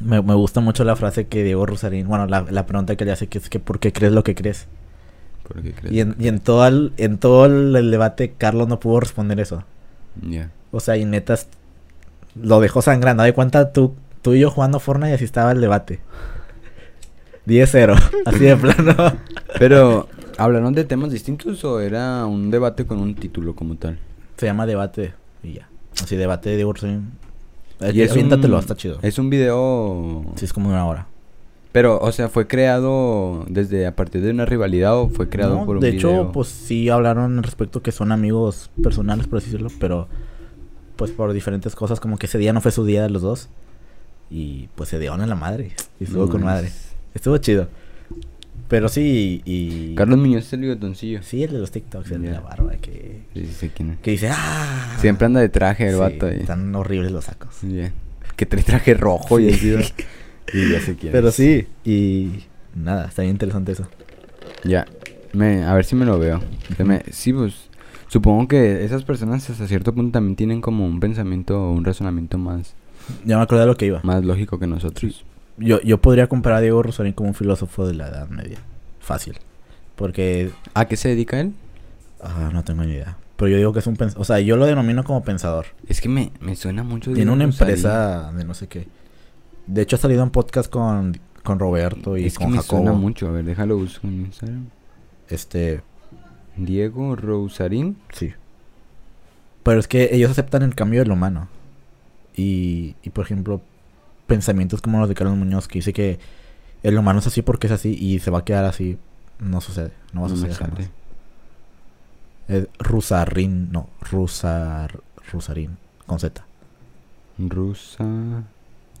[0.00, 3.12] me, me gusta mucho la frase que Diego Rosarín, bueno, la, la pregunta que le
[3.12, 4.66] hace que es que ¿por qué crees lo que crees?
[5.46, 5.94] ¿Por qué crees?
[5.94, 9.38] Y en, y en todo el, en todo el, el debate Carlos no pudo responder
[9.40, 9.64] eso.
[10.20, 10.50] Ya.
[10.70, 11.48] O sea, y netas
[12.34, 13.22] lo dejó sangrando.
[13.22, 16.00] De cuenta tú, tú y yo jugando Fortnite y así estaba el debate.
[17.46, 18.94] 10-0, así de plano.
[19.58, 23.98] Pero, ¿hablaron de temas distintos o era un debate con un título como tal?
[24.36, 25.68] Se llama debate y ya.
[26.02, 27.10] Así debate de Rosarín.
[27.92, 28.98] Y es un- está chido.
[29.02, 30.24] Es un video...
[30.36, 31.06] Sí, es como de una hora.
[31.72, 35.66] Pero, o sea, ¿fue creado desde a partir de una rivalidad o fue creado No,
[35.66, 36.10] por un de video?
[36.22, 40.06] hecho, pues sí hablaron al respecto que son amigos personales, por así decirlo, pero
[40.96, 43.48] pues por diferentes cosas, como que ese día no fue su día de los dos.
[44.30, 45.72] Y pues se dieron en la madre.
[46.00, 46.70] Y estuvo No con madre.
[47.14, 47.68] Estuvo chido.
[48.68, 49.94] Pero sí, y.
[49.94, 51.22] Carlos Muñoz es el bigotoncillo.
[51.22, 53.22] Sí, el de los TikToks, el de la barba, que.
[53.34, 53.98] Sí, sí quién es.
[53.98, 54.96] Que dice, ¡ah!
[54.98, 56.38] Siempre anda de traje el Sí, vato ahí.
[56.40, 57.56] Están horribles los sacos.
[57.62, 57.92] Ya.
[58.36, 59.74] Que trae traje rojo y Sí.
[59.74, 59.92] así.
[60.54, 61.34] Y ya sé quién Pero es.
[61.34, 62.44] sí, y.
[62.74, 63.86] Nada, está bien interesante eso.
[64.64, 64.86] Ya.
[65.34, 66.40] Me, a ver si me lo veo.
[66.74, 67.68] Se me- sí, pues.
[68.12, 72.36] Supongo que esas personas hasta cierto punto también tienen como un pensamiento o un razonamiento
[72.36, 72.74] más,
[73.24, 74.00] Ya me acordé de lo que iba.
[74.02, 75.24] más lógico que nosotros.
[75.56, 78.58] Yo, yo podría comparar a Diego Rosarín como un filósofo de la Edad Media.
[79.00, 79.38] Fácil.
[79.96, 80.50] Porque.
[80.74, 81.54] ¿A qué se dedica él?
[82.22, 83.16] ah, no tengo ni idea.
[83.36, 84.20] Pero yo digo que es un pensador.
[84.20, 85.66] O sea, yo lo denomino como pensador.
[85.88, 87.12] Es que me, me suena mucho.
[87.14, 88.88] Tiene una empresa de no sé qué.
[89.66, 92.82] De hecho, ha salido en podcast con, con Roberto y es que con me Jacobo.
[92.82, 93.28] suena mucho.
[93.28, 94.66] A ver, déjalo buscar en Instagram.
[95.28, 95.80] Este.
[96.56, 97.96] Diego Rosarín.
[98.12, 98.32] Sí.
[99.62, 101.48] Pero es que ellos aceptan el cambio del humano.
[102.34, 103.60] Y, y por ejemplo,
[104.26, 106.18] pensamientos como los de Carlos Muñoz, que dice que
[106.82, 108.98] el humano es así porque es así y se va a quedar así.
[109.38, 109.92] No sucede.
[110.12, 110.90] No va a suceder jamás.
[112.48, 115.00] Es Rusarín, no, Rusar,
[115.32, 116.44] Rusarín, con Z.
[117.38, 118.04] Rusa.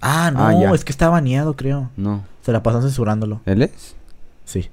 [0.00, 1.90] Ah, no, Ah, es que está baneado, creo.
[1.96, 2.24] No.
[2.42, 3.40] Se la pasan censurándolo.
[3.44, 3.94] ¿Él es?
[4.44, 4.70] Sí.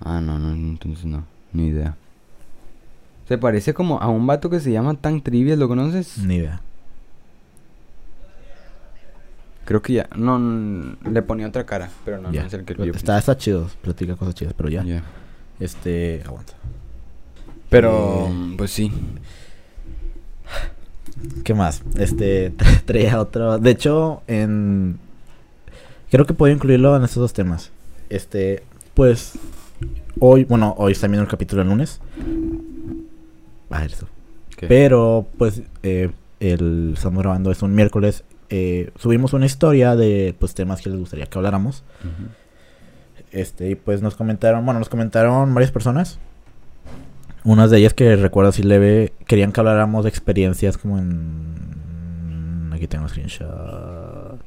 [0.00, 1.24] Ah, no, no, entonces no.
[1.54, 1.96] Ni idea.
[3.26, 6.18] Se parece como a un vato que se llama Tan Trivial, ¿lo conoces?
[6.18, 6.60] Ni idea.
[9.64, 10.08] Creo que ya.
[10.14, 12.42] No, no, le ponía otra cara, pero no, Ya.
[12.42, 14.84] no es el que yo está, está chido, platica cosas chidas, pero ya.
[14.84, 15.02] Ya.
[15.58, 16.52] Este, aguanta.
[17.70, 18.92] Pero, Eh, pues sí.
[21.44, 21.82] ¿Qué más?
[21.96, 22.50] Este,
[22.84, 23.58] traía otro.
[23.58, 24.98] De hecho, en.
[26.10, 27.70] Creo que puedo incluirlo en estos dos temas.
[28.10, 28.62] Este,
[28.92, 29.32] pues.
[30.20, 32.00] Hoy, bueno, hoy está viendo el capítulo el lunes.
[33.70, 34.06] Ah, eso.
[34.56, 34.66] ¿Qué?
[34.68, 38.24] Pero, pues, eh, el, estamos grabando, es un miércoles.
[38.50, 41.82] eh, subimos una historia de pues temas que les gustaría que habláramos.
[43.32, 46.18] Este, y pues nos comentaron, bueno, nos comentaron varias personas.
[47.42, 52.70] Unas de ellas que recuerdo así leve, querían que habláramos de experiencias como en...
[52.72, 54.38] Aquí tengo un screenshot.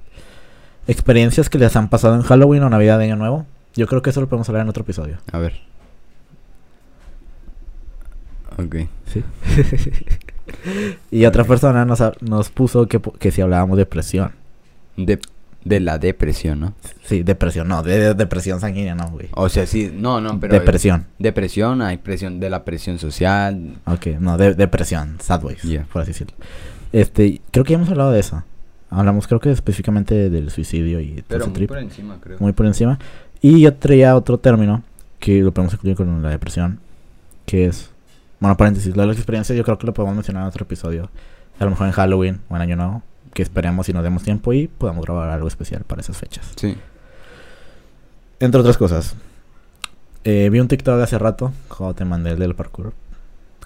[0.88, 3.46] Experiencias que les han pasado en Halloween o Navidad de Año Nuevo.
[3.78, 5.18] Yo creo que eso lo podemos hablar en otro episodio.
[5.32, 5.54] A ver.
[8.58, 8.76] Ok.
[9.06, 9.24] Sí.
[11.12, 14.32] y otra persona nos, nos puso que, que si hablábamos de presión.
[14.96, 15.20] De,
[15.64, 16.74] de la depresión, ¿no?
[17.04, 19.28] Sí, depresión, no, de, de depresión sanguínea, no, güey.
[19.34, 20.54] O sea, sí, no, no, pero.
[20.54, 21.06] depresión.
[21.20, 23.78] Depresión, hay presión de la presión social.
[23.86, 25.84] Ok, no, de, depresión, sadways, Ya.
[25.92, 26.36] por así decirlo.
[26.94, 28.44] Este, creo que ya hemos hablado de eso.
[28.90, 32.38] Hablamos, creo que específicamente del suicidio y todo Pero ese muy trip, por encima, creo.
[32.40, 32.98] muy por encima.
[33.42, 34.84] Y yo traía otro término
[35.20, 36.80] que lo podemos incluir con la depresión,
[37.46, 37.92] que es,
[38.40, 41.10] bueno, paréntesis, lo de las experiencias yo creo que lo podemos mencionar en otro episodio.
[41.60, 44.54] A lo mejor en Halloween o en Año Nuevo, que esperemos y nos demos tiempo
[44.54, 46.52] y podamos grabar algo especial para esas fechas.
[46.56, 46.78] Sí.
[48.40, 49.16] Entre otras cosas.
[50.24, 52.94] Eh, vi un TikTok hace rato, cuando te mandé el del parkour.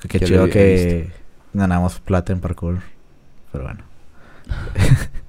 [0.07, 1.11] Qué chido que
[1.53, 2.79] ganamos plata en parkour.
[3.51, 3.83] Pero bueno.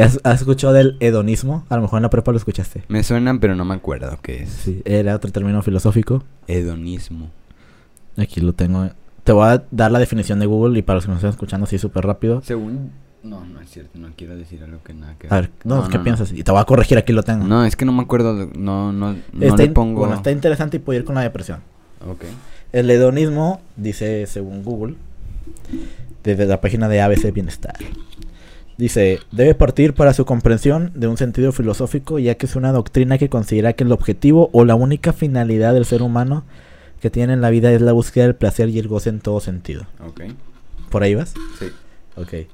[0.00, 1.64] ¿Has, has escuchado del hedonismo?
[1.68, 2.82] A lo mejor en la prepa lo escuchaste.
[2.88, 4.50] Me suenan, pero no me acuerdo qué es.
[4.50, 6.24] Sí, era otro término filosófico.
[6.48, 7.30] Hedonismo.
[8.16, 8.88] Aquí lo tengo.
[9.24, 11.64] Te voy a dar la definición de Google y para los que nos están escuchando
[11.64, 12.42] así súper rápido.
[12.42, 12.90] Según.
[13.22, 15.98] No, no es cierto, no quiero decir algo que nada que A ver, no, ¿qué
[15.98, 16.30] piensas?
[16.30, 17.44] Y te voy a corregir, aquí lo tengo.
[17.44, 18.32] No, es que no me acuerdo.
[18.56, 19.98] No, no, no Está le in- pongo.
[20.00, 21.58] Bueno, está interesante y puedo ir con la depresión.
[22.08, 22.22] Ok.
[22.72, 24.94] El hedonismo, dice según Google,
[26.22, 27.74] desde la página de ABC Bienestar,
[28.78, 33.18] dice, debe partir para su comprensión de un sentido filosófico, ya que es una doctrina
[33.18, 36.44] que considera que el objetivo o la única finalidad del ser humano
[37.00, 39.40] que tiene en la vida es la búsqueda del placer y el goce en todo
[39.40, 39.86] sentido.
[40.06, 40.22] Ok.
[40.90, 41.34] ¿Por ahí vas?
[41.58, 41.66] Sí.
[42.16, 42.48] Ok.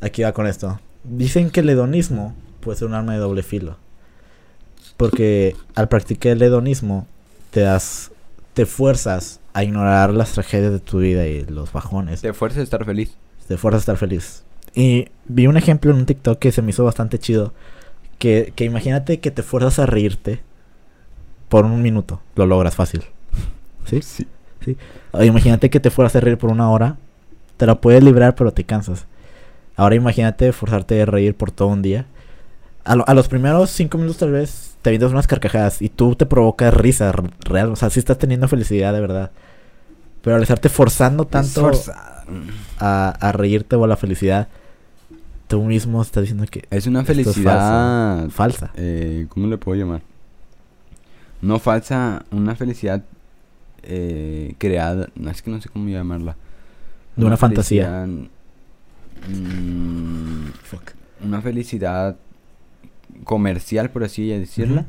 [0.00, 0.80] Aquí va con esto.
[1.02, 3.76] Dicen que el hedonismo puede ser un arma de doble filo.
[4.96, 7.06] Porque al practicar el hedonismo
[7.50, 8.10] te das,
[8.52, 12.20] te fuerzas a ignorar las tragedias de tu vida y los bajones.
[12.20, 13.16] Te fuerza a estar feliz.
[13.48, 14.43] Te fuerzas a estar feliz.
[14.74, 17.52] Y vi un ejemplo en un TikTok que se me hizo bastante chido.
[18.18, 20.40] Que, que imagínate que te fuerzas a reírte
[21.48, 22.20] por un minuto.
[22.36, 23.02] Lo logras fácil.
[23.86, 24.02] ¿Sí?
[24.02, 24.26] Sí.
[24.64, 24.76] Sí.
[25.12, 26.96] O imagínate que te fueras a reír por una hora.
[27.56, 29.06] Te la puedes librar, pero te cansas.
[29.76, 32.06] Ahora imagínate forzarte a reír por todo un día.
[32.84, 36.14] A, lo- a los primeros cinco minutos tal vez te vienes unas carcajadas y tú
[36.16, 37.70] te provocas risa real.
[37.70, 39.30] O sea, sí estás teniendo felicidad de verdad.
[40.22, 41.70] Pero al estarte forzando tanto
[42.78, 44.48] a, a reírte o a la felicidad,
[45.54, 48.28] tú mismo estás diciendo que Es una es felicidad.
[48.30, 48.72] falsa.
[48.76, 50.02] eh, ¿Cómo le puedo llamar?
[51.40, 53.04] No falsa, una felicidad
[53.84, 55.10] eh, creada.
[55.14, 56.36] No es que no sé cómo llamarla.
[57.14, 58.04] De una fantasía.
[59.28, 60.46] mm,
[61.24, 62.16] una felicidad
[63.24, 64.86] comercial, por así decirla.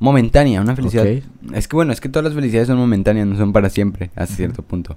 [0.00, 1.06] Momentánea, una felicidad.
[1.54, 4.24] Es que bueno, es que todas las felicidades son momentáneas, no son para siempre, hasta
[4.24, 4.34] Ujú.
[4.34, 4.96] cierto punto.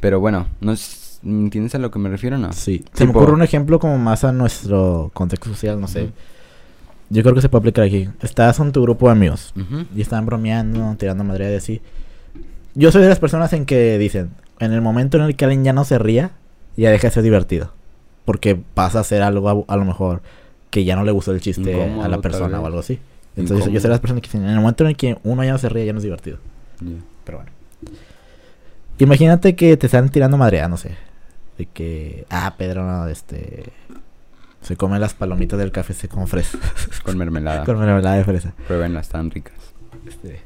[0.00, 2.52] Pero bueno, no s- ¿entiendes a lo que me refiero o no?
[2.52, 2.84] Sí.
[2.92, 6.10] Se me Tipo- ocurre un ejemplo como más a nuestro contexto social, no sé.
[7.10, 8.08] Yo creo que se puede aplicar aquí.
[8.22, 9.84] Estás con tu grupo de amigos Ujú.
[9.94, 11.80] y están bromeando, tirando madre de así.
[12.74, 14.30] Yo soy de las personas en que dicen,
[14.60, 16.30] en el momento en el que alguien ya no se ría,
[16.76, 17.72] ya deja de ser divertido.
[18.24, 20.22] Porque pasa a ser algo a, a lo mejor
[20.70, 22.98] que ya no le gustó el chiste a la persona o algo así.
[23.36, 25.44] Entonces yo soy de las personas que dicen, en el momento en el que uno
[25.44, 26.38] ya no se ríe, ya no es divertido.
[26.80, 26.92] Ya.
[27.24, 27.50] Pero bueno.
[28.98, 30.90] Imagínate que te están tirando madrea, no sé.
[31.58, 33.72] De que, ah, Pedro, no, este.
[34.60, 36.58] Se come las palomitas del café se con fresa.
[37.04, 37.64] Con mermelada.
[37.64, 38.54] con mermelada de fresa.
[38.68, 39.54] Pruébenlas, están ricas.
[40.06, 40.40] Este.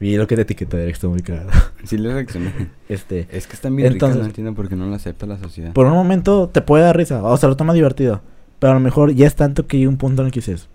[0.00, 1.50] Vi lo que te etiquetó Derek, estuvo muy cagado.
[1.84, 2.52] Sí les reaccioné.
[2.88, 3.28] Este.
[3.30, 5.72] Es que están bien ricas, Entonces- no entiendo por qué no lo acepta la sociedad.
[5.72, 8.22] Por un momento te puede dar risa, o sea, lo tomas divertido.
[8.58, 10.68] Pero a lo mejor ya es tanto que llega un punto en el que dices,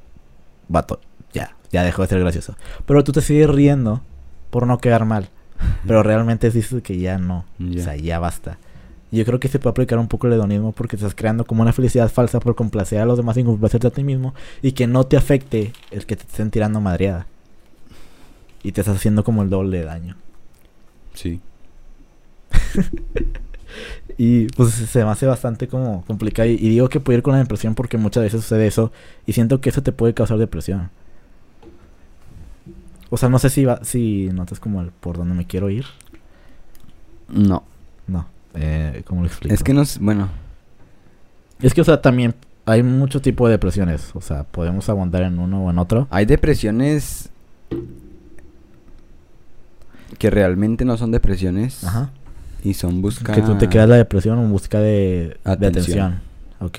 [0.67, 0.99] vato,
[1.33, 2.55] ya, ya dejó de ser gracioso.
[2.85, 4.01] Pero tú te sigues riendo
[4.51, 5.29] por no quedar mal.
[5.87, 7.45] Pero realmente dices que ya no.
[7.59, 8.57] O sea, ya basta.
[9.13, 11.62] Y Yo creo que se puede aplicar un poco el hedonismo porque estás creando como
[11.62, 14.88] una felicidad falsa por complacer a los demás y complacerte a ti mismo y que
[14.88, 17.28] no te afecte el que te estén tirando madreada.
[18.63, 20.17] Y te estás haciendo como el doble de daño.
[21.13, 21.39] Sí.
[24.15, 26.47] Y pues se me hace bastante como complicado.
[26.47, 28.91] Y, y digo que puede ir con la depresión porque muchas veces sucede eso.
[29.26, 30.91] Y siento que eso te puede causar depresión.
[33.10, 35.86] O sea, no sé si va, si notas como el por dónde me quiero ir.
[37.28, 37.63] No.
[38.08, 38.28] No.
[38.55, 39.53] Eh, ¿Cómo lo explico?
[39.53, 39.99] Es que no es.
[39.99, 40.29] Bueno.
[41.61, 42.35] Es que, o sea, también
[42.65, 44.11] hay mucho tipo de depresiones.
[44.15, 46.07] O sea, podemos aguantar en uno o en otro.
[46.11, 47.29] Hay depresiones.
[50.17, 51.83] Que realmente no son depresiones.
[51.83, 52.11] Ajá.
[52.63, 53.33] Y son busca.
[53.33, 56.13] Que tú te creas la depresión en busca de de atención.
[56.13, 56.21] Atención.
[56.59, 56.77] Ok.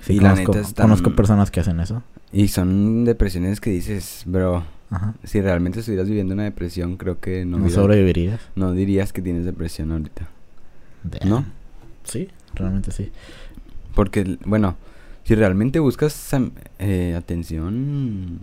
[0.00, 2.02] Sí, Y la conozco, neta están- conozco personas que hacen eso.
[2.32, 4.64] Y son depresiones que dices, bro.
[4.90, 5.14] Ajá.
[5.24, 8.40] Si realmente estuvieras viviendo una depresión, creo que no, No, hubiera- sobrevivirías.
[8.54, 10.28] no dirías que tienes depresión ahorita.
[11.24, 11.44] ¿No?
[12.04, 13.10] Sí, realmente sí.
[13.94, 14.76] Porque, bueno,
[15.24, 16.30] si realmente buscas
[16.78, 18.40] eh, atención,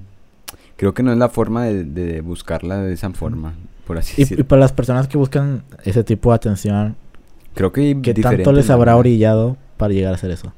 [0.78, 3.54] creo que no es la forma de, de buscarla de esa forma,
[3.86, 4.46] por así Y, y decirlo.
[4.48, 6.96] para las personas que buscan ese tipo de atención,
[7.56, 10.54] Creo que ¿qué tanto les habrá orillado para llegar a hacer eso?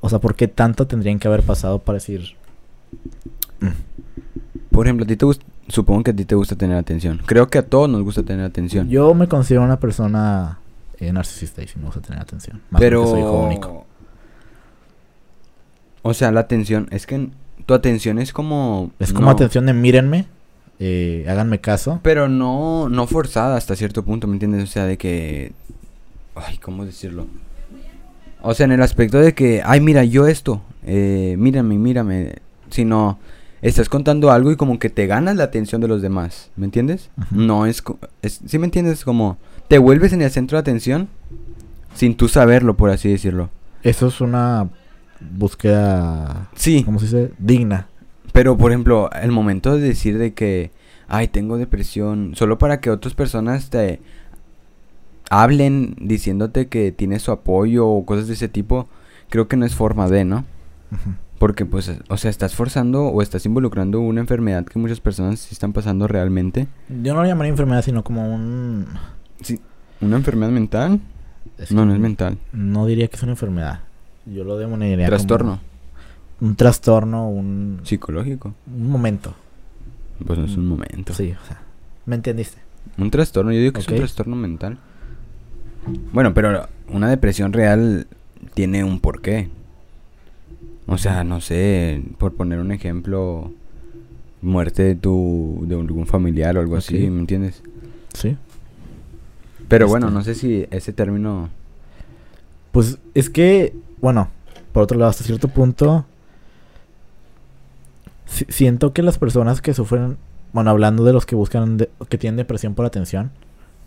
[0.00, 2.36] O sea, ¿por qué tanto tendrían que haber pasado para decir...
[4.70, 7.20] Por ejemplo, a ti te gusta, supongo que a ti te gusta tener atención.
[7.26, 8.88] Creo que a todos nos gusta tener atención.
[8.88, 10.58] Yo me considero una persona
[11.00, 12.62] eh, narcisista y sí me gusta tener atención.
[12.70, 13.86] Más pero porque soy hijo único.
[16.02, 17.28] O sea, la atención, es que
[17.66, 20.26] tu atención es como Es como no, atención de mírenme,
[20.78, 22.00] eh, háganme caso.
[22.02, 24.62] Pero no, no forzada hasta cierto punto, ¿me entiendes?
[24.62, 25.52] O sea, de que...
[26.34, 27.26] Ay, ¿cómo decirlo?
[28.42, 32.36] O sea, en el aspecto de que, ay, mira, yo esto, eh, mírame, mírame.
[32.70, 33.18] Sino,
[33.62, 37.10] estás contando algo y como que te ganas la atención de los demás, ¿me entiendes?
[37.30, 37.82] No es,
[38.22, 38.40] es...
[38.46, 39.04] ¿Sí me entiendes?
[39.04, 39.36] Como,
[39.68, 41.08] te vuelves en el centro de atención
[41.94, 43.50] sin tú saberlo, por así decirlo.
[43.82, 44.68] Eso es una
[45.20, 47.32] búsqueda, Sí, ¿cómo se dice?
[47.38, 47.88] Digna.
[48.32, 50.70] Pero, por ejemplo, el momento de decir de que,
[51.08, 54.00] ay, tengo depresión, solo para que otras personas te
[55.30, 58.88] hablen diciéndote que tienes su apoyo o cosas de ese tipo,
[59.28, 60.44] creo que no es forma de, ¿no?
[61.38, 65.48] Porque, pues, o sea, estás forzando o estás involucrando una enfermedad que muchas personas sí
[65.52, 66.66] están pasando realmente.
[66.88, 68.86] Yo no lo llamaría enfermedad, sino como un...
[69.42, 69.60] Sí.
[70.00, 71.00] ¿Una enfermedad mental?
[71.58, 72.38] es no, que no es mental.
[72.52, 73.80] No diría que es una enfermedad.
[74.26, 75.60] Yo lo como Trastorno
[76.40, 78.54] un trastorno, un, psicológico.
[78.66, 79.34] un momento.
[80.24, 81.14] Pues no es un Mm, momento.
[81.14, 81.60] Sí, o sea,
[82.06, 82.58] ¿me entendiste?
[82.96, 84.78] Un trastorno, yo digo que es un trastorno mental.
[86.12, 88.06] Bueno, pero una depresión real
[88.54, 89.48] tiene un porqué.
[90.86, 93.52] O sea, no sé, por poner un ejemplo,
[94.42, 97.10] muerte de tu de algún familiar o algo así.
[97.10, 97.62] ¿me entiendes?
[98.14, 98.36] Sí.
[99.68, 100.14] Pero bueno, Este.
[100.18, 101.50] no sé si ese término
[102.72, 104.28] Pues es que bueno,
[104.72, 106.04] por otro lado, hasta cierto punto,
[108.26, 110.16] si- siento que las personas que sufren,
[110.52, 113.30] bueno, hablando de los que buscan, de- que tienen depresión por atención,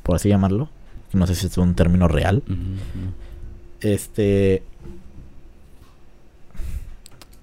[0.03, 0.69] por así llamarlo,
[1.13, 2.43] no sé si es un término real,
[3.81, 4.63] este,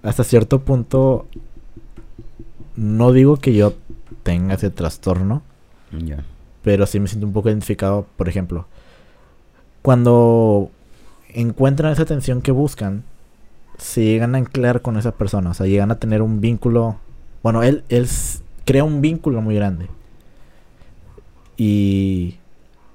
[0.03, 1.27] hasta cierto punto,
[2.77, 3.75] no digo que yo
[4.23, 5.43] tenga ese trastorno,
[6.05, 6.23] Ya.
[6.69, 8.67] Pero sí me siento un poco identificado, por ejemplo,
[9.81, 10.71] cuando
[11.33, 13.05] encuentran esa atención que buscan,
[13.79, 16.99] se llegan a anclar con esa persona, o sea, llegan a tener un vínculo,
[17.43, 18.07] bueno, él, él
[18.67, 19.87] crea un vínculo muy grande.
[21.57, 22.37] Y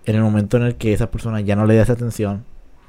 [0.06, 2.44] en el momento en el que esa persona ya no le da esa atención,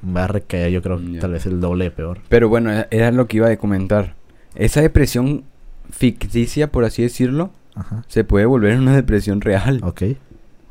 [0.04, 1.20] va a recaer, yo creo, Ya.
[1.20, 2.18] tal vez el doble de peor.
[2.28, 4.16] Pero bueno, era- era lo que iba a comentar.
[4.54, 5.44] Esa depresión
[5.90, 8.04] ficticia, por así decirlo, Ajá.
[8.06, 9.80] se puede volver en una depresión real.
[9.82, 10.02] Ok.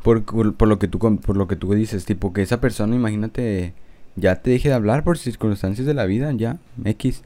[0.04, 2.95] Por, por- por lo que tú por lo que tú dices, tipo que esa persona,
[2.95, 3.74] imagínate,
[4.16, 7.24] ya te deje de hablar por circunstancias de la vida, ya, X.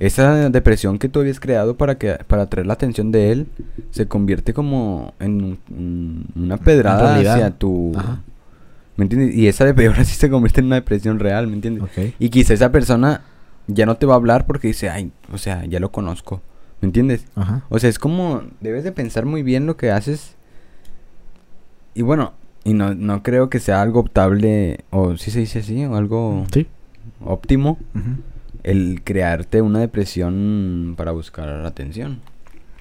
[0.00, 3.46] Esa depresión que tú habías creado para que para atraer la atención de él
[3.90, 7.34] se convierte como en un- un- una pedrada realidad.
[7.34, 8.22] hacia tu Ajá.
[8.96, 9.34] ¿Me entiendes?
[9.36, 11.82] Y esa de peor así se convierte en una depresión real, ¿me entiendes?
[12.18, 13.20] Y quizá esa persona
[13.66, 16.40] ya no te va a hablar porque dice, ay, o sea, ya lo conozco.
[16.80, 17.26] ¿Me entiendes?
[17.34, 17.62] Ajá.
[17.68, 20.36] O sea, es como, debes de pensar muy bien lo que haces.
[21.96, 25.82] Y bueno, y no, no creo que sea algo optable, o si se dice así,
[25.86, 26.66] o algo Sí.
[27.24, 27.78] óptimo,
[28.62, 32.20] el crearte una depresión para buscar atención.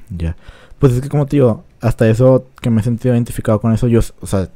[0.09, 0.36] Ya.
[0.80, 3.88] Pues es que como te digo, hasta eso que me he sentido identificado con eso,
[3.88, 4.49] yo, o sea,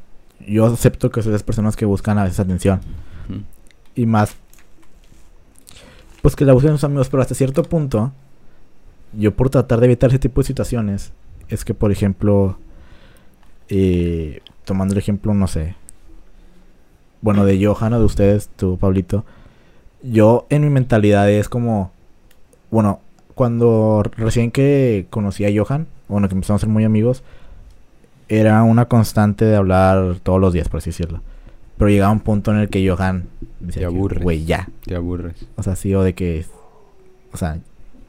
[0.45, 2.81] yo acepto que soy las personas que buscan a veces atención.
[3.95, 4.35] Y más,
[6.21, 8.11] pues que la buscan sus amigos, pero hasta cierto punto,
[9.13, 11.13] yo por tratar de evitar ese tipo de situaciones,
[11.47, 12.57] es que por ejemplo,
[13.69, 15.73] eh, tomando el ejemplo, no sé,
[17.21, 19.25] bueno, de Johan o de ustedes, tú, Pablito,
[20.03, 21.91] yo en mi mentalidad es como,
[22.69, 22.99] bueno,
[23.33, 27.23] cuando recién que conocí a Johan, bueno, que empezamos a ser muy amigos,
[28.27, 31.21] era una constante de hablar todos los días, por así decirlo.
[31.77, 33.25] Pero llegaba un punto en el que Johan
[33.59, 34.21] decía, Te aburres.
[34.21, 34.69] güey, ya.
[34.85, 35.47] Te aburres.
[35.55, 36.45] O sea, sí, o de que,
[37.33, 37.57] o sea,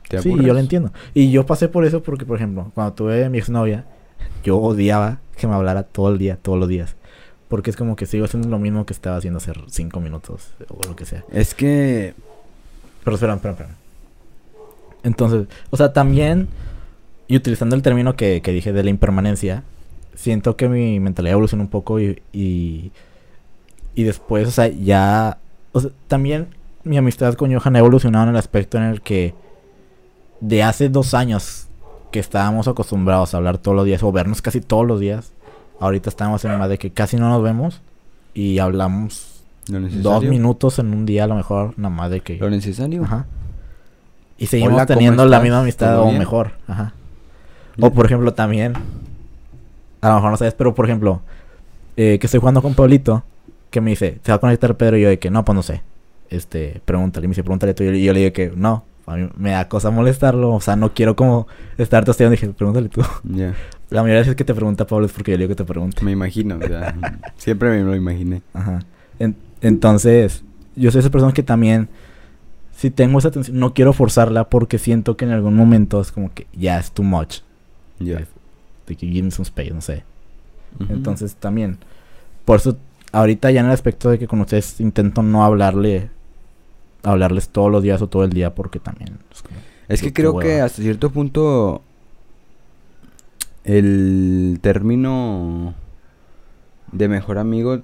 [0.08, 0.46] Te sí, aburres.
[0.46, 0.92] yo lo entiendo.
[1.14, 3.86] Y yo pasé por eso porque, por ejemplo, cuando tuve a mi exnovia,
[4.42, 6.96] yo odiaba que me hablara todo el día, todos los días.
[7.48, 10.86] Porque es como que sigo haciendo lo mismo que estaba haciendo hace cinco minutos o
[10.86, 11.24] lo que sea.
[11.32, 12.14] Es que
[13.04, 13.70] Pero espera, espera, espera.
[15.02, 16.48] Entonces, o sea, también,
[17.26, 19.64] y utilizando el término que, que dije de la impermanencia,
[20.14, 22.92] siento que mi mentalidad evolucionó un poco y, y,
[23.94, 25.38] y después, o sea, ya,
[25.72, 26.48] o sea, también
[26.84, 29.34] mi amistad con Johan ha evolucionado en el aspecto en el que
[30.40, 31.66] de hace dos años
[32.10, 35.32] que estábamos acostumbrados a hablar todos los días o vernos casi todos los días,
[35.78, 37.80] ahorita estamos en más de que casi no nos vemos
[38.34, 42.36] y hablamos lo dos minutos en un día a lo mejor, nada más de que...
[42.36, 43.04] Lo necesario.
[43.04, 43.26] Ajá.
[44.38, 46.52] Y seguimos Hola, ¿cómo teniendo la misma amistad ¿Todo o mejor.
[46.66, 46.94] Ajá.
[47.80, 48.74] O por ejemplo también,
[50.00, 51.20] a lo mejor no sabes, pero por ejemplo,
[51.96, 53.22] eh, que estoy jugando con Pablito,
[53.70, 54.96] que me dice, ¿se va a conectar Pedro?
[54.96, 55.82] Y yo de que no, pues no sé.
[56.28, 57.84] Este, pregúntale, y me dice, pregúntale tú.
[57.84, 60.60] Y yo, y yo le digo que no, a mí me da cosa molestarlo, o
[60.60, 61.46] sea, no quiero como
[61.78, 62.32] estar tosteando.
[62.32, 63.02] Dije, pregúntale tú.
[63.90, 65.64] La mayoría de veces que te pregunta Pablo es porque yo le digo que te
[65.64, 66.04] pregunte.
[66.04, 66.94] Me imagino, o sea,
[67.36, 68.42] siempre me lo imaginé.
[68.54, 68.80] Ajá.
[69.18, 70.44] En- entonces,
[70.76, 71.88] yo soy esa persona que también,
[72.76, 76.32] si tengo esa atención, no quiero forzarla porque siento que en algún momento es como
[76.32, 77.38] que ya es too much.
[77.98, 78.24] Ya.
[78.86, 80.04] De que give me some space, no sé.
[80.88, 81.78] Entonces, también,
[82.44, 82.76] por eso,
[83.10, 86.10] ahorita ya en el aspecto de que con ustedes intento no hablarle,
[87.02, 89.18] hablarles todos los días o todo el día porque también.
[89.32, 91.82] es como- Es que creo que hasta cierto punto
[93.64, 95.74] el término
[96.92, 97.82] de mejor amigo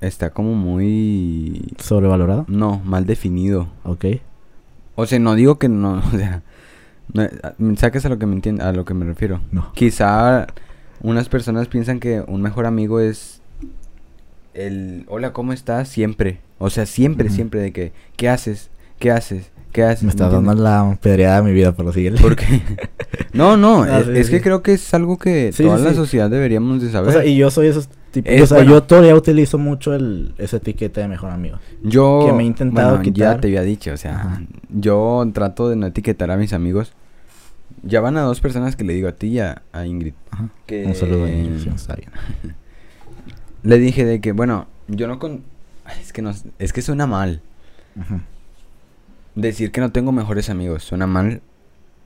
[0.00, 2.44] está como muy sobrevalorado.
[2.48, 3.68] no, mal definido.
[3.84, 4.04] Ok.
[4.96, 6.42] O sea, no digo que no, o sea,
[7.12, 9.40] no, a- sacas a lo que me entiende, a lo que me refiero.
[9.50, 9.72] No.
[9.74, 10.46] Quizá
[11.02, 13.39] unas personas piensan que un mejor amigo es
[14.54, 15.88] el hola, ¿cómo estás?
[15.88, 16.40] siempre.
[16.58, 18.70] O sea, siempre, siempre de que ¿qué haces?
[18.98, 19.50] ¿Qué haces?
[19.72, 20.02] ¿Qué haces?
[20.02, 22.20] Me está dando la pedreada de mi vida, pero síguele.
[22.20, 22.44] Porque
[23.32, 24.32] no, no, Ah, es, sí, es sí.
[24.32, 25.96] que creo que es algo que Sí, toda sí, la sí.
[25.96, 27.08] sociedad deberíamos de saber.
[27.10, 28.32] O sea, y yo soy esos tipos.
[28.32, 28.72] Es o sea, bueno.
[28.72, 31.58] yo todavía utilizo mucho el, esa etiqueta de mejor amigo.
[31.84, 33.40] yo que me he intentado bueno, ya quitar.
[33.40, 34.42] te había dicho, o sea, Ajá.
[34.70, 36.92] yo trato de no etiquetar a mis amigos.
[37.84, 40.14] Ya van a dos personas que le digo a ti y a, a Ingrid.
[40.32, 40.48] Ajá.
[40.66, 42.10] Que Un saludo a Ingrid, sí, está bien.
[43.62, 45.42] le dije de que, bueno, yo no con
[46.00, 47.42] es que no es que suena mal
[49.34, 51.42] decir que no tengo mejores amigos, suena mal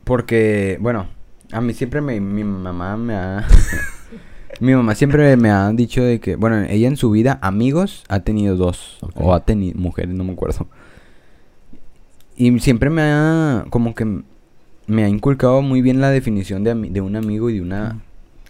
[0.05, 1.07] porque, bueno,
[1.52, 3.46] a mí siempre me mi mamá me ha
[4.61, 8.20] Mi mamá siempre me ha dicho de que, bueno, ella en su vida amigos ha
[8.20, 10.68] tenido dos o ha tenido mujeres, no me acuerdo.
[12.36, 14.22] Y siempre me ha, como que
[14.86, 18.00] me ha inculcado muy bien la definición de, de un amigo y de una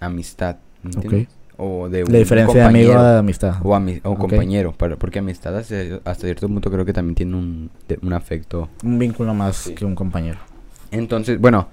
[0.00, 0.56] amistad.
[0.82, 1.28] ¿me Ok.
[1.56, 3.54] O de un La diferencia de amigo a amistad.
[3.62, 7.36] O, ami- o compañero, para- porque amistad hasta, hasta cierto punto creo que también tiene
[7.36, 8.68] un, de- un afecto.
[8.82, 9.74] Un vínculo más Sí.
[9.74, 10.38] que un compañero.
[10.90, 11.68] Entonces, bueno,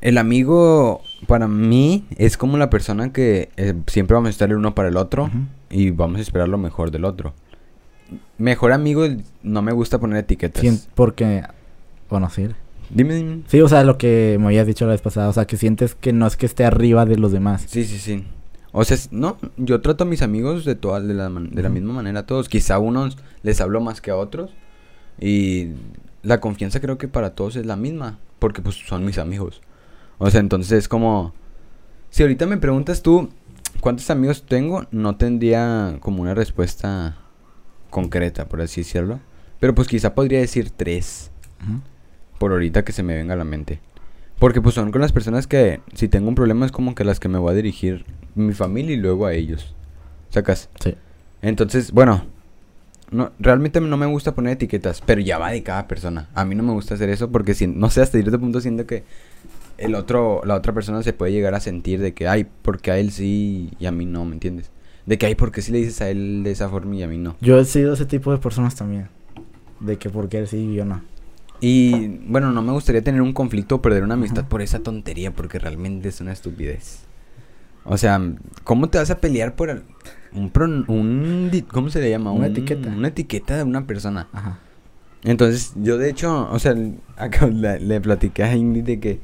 [0.00, 4.56] el amigo para mí es como la persona que eh, siempre vamos a estar el
[4.56, 5.30] uno para el otro
[5.68, 7.32] y vamos a esperar lo mejor del otro.
[8.38, 9.04] Mejor amigo,
[9.42, 10.88] no me gusta poner etiquetas.
[10.94, 11.42] Porque,
[12.08, 12.48] bueno, sí.
[12.88, 13.42] Dime, dime.
[13.46, 15.94] Sí, o sea, lo que me habías dicho la vez pasada, o sea, que sientes
[15.94, 17.64] que no es que esté arriba de los demás.
[17.68, 18.24] Sí, sí, sí.
[18.72, 21.94] O sea, no, yo trato a mis amigos de toda, de la, de la misma
[21.94, 22.48] manera a todos.
[22.48, 24.52] Quizá a unos les hablo más que a otros.
[25.18, 25.70] Y
[26.22, 28.18] la confianza creo que para todos es la misma.
[28.38, 29.60] Porque pues son mis amigos.
[30.18, 31.34] O sea, entonces es como...
[32.10, 33.30] Si ahorita me preguntas tú
[33.80, 37.16] cuántos amigos tengo, no tendría como una respuesta
[37.90, 39.20] concreta, por así decirlo.
[39.58, 41.30] Pero pues quizá podría decir tres
[42.38, 43.80] por ahorita que se me venga a la mente.
[44.38, 47.20] Porque pues son con las personas que si tengo un problema es como que las
[47.20, 49.74] que me voy a dirigir mi familia y luego a ellos.
[50.30, 50.68] ¿Sacas?
[50.80, 50.94] Sí.
[51.42, 52.24] Entonces, bueno,
[53.10, 56.28] no, realmente no me gusta poner etiquetas, pero ya va de cada persona.
[56.34, 58.86] A mí no me gusta hacer eso porque si, no sé, hasta cierto punto siento
[58.86, 59.04] que
[59.78, 62.98] el otro, la otra persona se puede llegar a sentir de que, ay, porque a
[62.98, 64.70] él sí y a mí no, ¿me entiendes?
[65.06, 67.18] De que, ay, porque si le dices a él de esa forma y a mí
[67.18, 67.36] no.
[67.40, 69.08] Yo he sido ese tipo de personas también.
[69.80, 71.02] De que porque él sí y yo no.
[71.60, 74.48] Y bueno, no me gustaría tener un conflicto o perder una amistad Ajá.
[74.48, 77.00] por esa tontería, porque realmente es una estupidez.
[77.84, 78.20] O sea,
[78.64, 79.82] ¿cómo te vas a pelear por el-
[80.32, 82.30] un, pron- un di- ¿cómo se le llama?
[82.32, 82.88] Una Un- etiqueta.
[82.88, 84.28] Una etiqueta de una persona.
[84.32, 84.58] Ajá.
[85.22, 86.74] Entonces, yo de hecho, o sea,
[87.16, 89.20] acá le, le platiqué a Ingrid de que,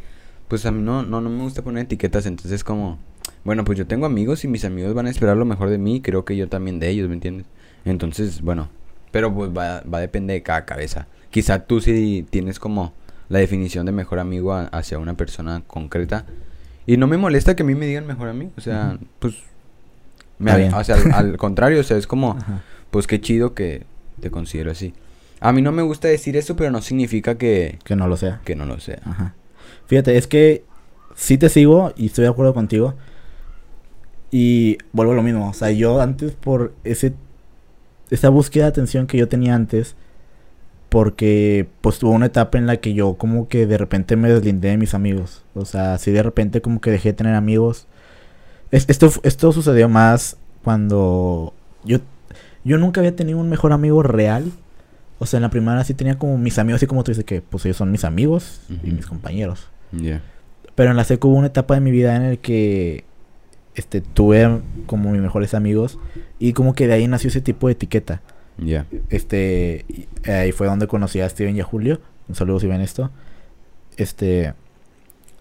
[0.49, 2.99] pues a mí no, no, no me gusta poner etiquetas, entonces como,
[3.45, 5.97] bueno, pues yo tengo amigos y mis amigos van a esperar lo mejor de mí,
[5.97, 7.47] y creo que yo también de ellos, ¿me entiendes?
[7.85, 8.69] Entonces, bueno,
[9.11, 11.07] pero pues va, va a depender de cada cabeza.
[11.31, 12.93] Quizá tú sí tienes como
[13.29, 16.27] la definición de mejor amigo a- hacia una persona concreta.
[16.87, 19.35] Y no me molesta que a mí me digan mejor amigo, o sea, pues,
[20.39, 20.75] me, Está bien.
[20.75, 22.63] o sea, al, al contrario, o sea, es como, Ajá.
[22.91, 23.85] pues qué chido que
[24.21, 24.95] te considero así.
[25.41, 28.41] A mí no me gusta decir eso, pero no significa que, Que no lo sea.
[28.45, 29.01] que no lo sea.
[29.05, 29.35] Ajá.
[29.87, 30.65] Fíjate, es que
[31.15, 32.95] sí te sigo y estoy de acuerdo contigo.
[34.31, 35.49] Y vuelvo a lo mismo.
[35.49, 37.15] O sea, yo antes por ese
[38.11, 39.97] esa búsqueda de atención que yo tenía antes,
[40.97, 44.69] porque pues tuvo una etapa en la que yo como que de repente me deslindé
[44.71, 45.45] de mis amigos.
[45.55, 47.87] O sea, así de repente como que dejé de tener amigos.
[48.71, 51.53] Es- esto, esto sucedió más cuando
[51.85, 51.99] yo,
[52.65, 54.51] yo nunca había tenido un mejor amigo real.
[55.19, 57.43] O sea, en la primera sí tenía como mis amigos, así como tú dices que
[57.43, 59.69] pues ellos son mis amigos y mis compañeros.
[60.75, 63.05] Pero en la secu hubo una etapa de mi vida en el que
[63.75, 65.99] este tuve como mis mejores amigos
[66.39, 68.23] y como que de ahí nació ese tipo de etiqueta.
[68.59, 68.87] Ya.
[69.11, 69.85] Este
[70.25, 72.01] ahí fue donde conocí a Steven y a Julio.
[72.29, 73.11] Un saludo si ven esto.
[73.97, 74.55] Este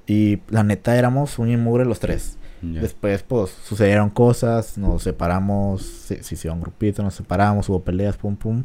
[0.08, 2.38] y la neta éramos un y mugre los tres.
[2.62, 8.36] Después pues sucedieron cosas, nos separamos, se, se hicieron grupitos, nos separamos, hubo peleas, pum
[8.36, 8.64] pum.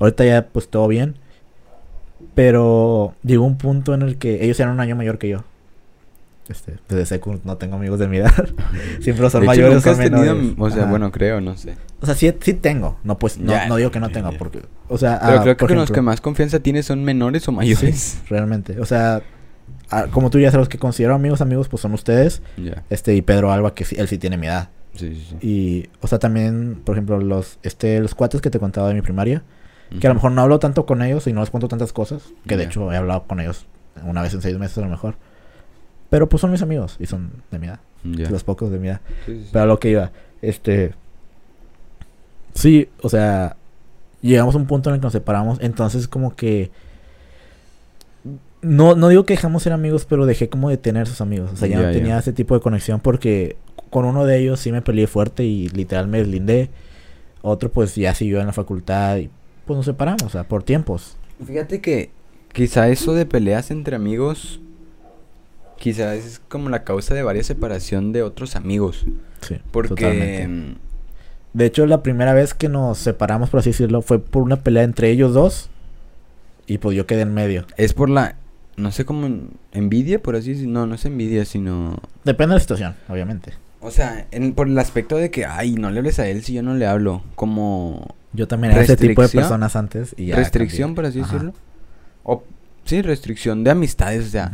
[0.00, 1.16] Ahorita ya pues todo bien.
[2.34, 5.44] Pero llegó un punto en el que ellos eran un año mayor que yo.
[6.48, 8.32] Este, desde secu no tengo amigos de mi edad.
[9.00, 10.90] Siempre son De hecho, mayores nunca o tenido, sea, Ajá.
[10.90, 11.76] bueno, creo, no sé.
[12.00, 12.98] O sea, sí, sí tengo.
[13.02, 14.62] No, pues, no, no digo que no tenga, porque...
[14.88, 17.52] O sea, Pero ah, creo que por los que más confianza tienes son menores o
[17.52, 17.98] mayores.
[17.98, 18.78] Sí, realmente.
[18.80, 19.22] O sea,
[19.90, 22.42] ah, como tú ya sabes, los que considero amigos, amigos, pues son ustedes.
[22.56, 22.84] Ya.
[22.90, 24.68] Este, y Pedro Alba, que sí- él sí tiene mi edad.
[24.94, 25.46] Sí, sí, sí.
[25.46, 29.02] Y, o sea, también, por ejemplo, los, este, los cuates que te contaba de mi
[29.02, 29.42] primaria.
[30.00, 32.22] Que a lo mejor no hablo tanto con ellos y no les cuento tantas cosas.
[32.46, 33.66] Que de hecho he hablado con ellos
[34.04, 35.16] una vez en seis meses a lo mejor.
[36.10, 37.80] Pero pues son mis amigos y son de mi edad.
[38.04, 39.00] Los pocos de mi edad.
[39.26, 39.48] Sí, sí, sí.
[39.52, 40.94] Pero a lo que iba, este.
[42.54, 43.56] Sí, o sea,
[44.22, 45.58] llegamos a un punto en el que nos separamos.
[45.60, 46.70] Entonces, como que.
[48.62, 51.50] No, no digo que dejamos ser amigos, pero dejé como de tener sus amigos.
[51.52, 53.56] O sea, ya, no tenía ese tipo de conexión porque
[53.90, 56.70] con uno de ellos sí me peleé fuerte y literal me deslindé.
[57.42, 59.30] Otro, pues ya siguió en la facultad y
[59.66, 61.16] pues nos separamos, o sea, por tiempos.
[61.44, 62.10] Fíjate que
[62.52, 64.60] quizá eso de peleas entre amigos,
[65.78, 69.04] quizá es como la causa de varias separación de otros amigos.
[69.42, 69.88] Sí, Porque...
[69.90, 70.48] totalmente.
[70.48, 70.74] mm,
[71.52, 74.82] De hecho, la primera vez que nos separamos, por así decirlo, fue por una pelea
[74.82, 75.70] entre ellos dos.
[76.66, 77.64] Y pues yo quedé en medio.
[77.76, 78.36] Es por la...
[78.76, 79.28] No sé cómo...
[79.72, 80.72] Envidia, por así decirlo.
[80.72, 81.98] No, no es envidia, sino...
[82.24, 83.52] Depende de la situación, obviamente.
[83.80, 86.54] O sea, en, por el aspecto de que, ay, no le hables a él si
[86.54, 87.22] yo no le hablo.
[87.36, 90.14] Como Yo también era ese tipo de personas antes.
[90.18, 90.94] Y ya restricción, cambié.
[90.96, 91.32] por así Ajá.
[91.32, 91.54] decirlo.
[92.24, 92.42] O,
[92.84, 94.26] sí, restricción de amistades.
[94.26, 94.50] O sea.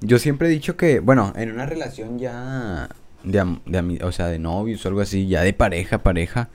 [0.00, 2.88] Yo siempre he dicho que, bueno, en una relación ya
[3.24, 6.48] de, de o sea, de novios o algo así, ya de pareja, pareja,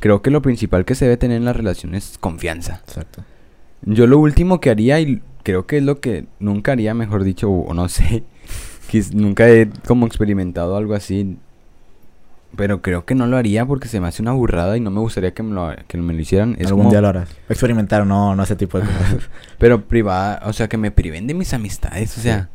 [0.00, 2.82] creo que lo principal que se debe tener en la relación es confianza.
[2.86, 3.24] Exacto.
[3.82, 7.50] Yo lo último que haría, y creo que es lo que nunca haría, mejor dicho,
[7.50, 8.24] o no sé,
[8.90, 11.36] que nunca he como experimentado algo así,
[12.56, 15.00] pero creo que no lo haría porque se me hace una burrada y no me
[15.00, 16.54] gustaría que me lo, que me lo hicieran.
[16.60, 17.28] Es Algún como- día lo harás.
[17.48, 19.16] Experimentar, no, no ese tipo de cosas.
[19.58, 22.50] Pero privada, o sea, que me priven de mis amistades, o sea.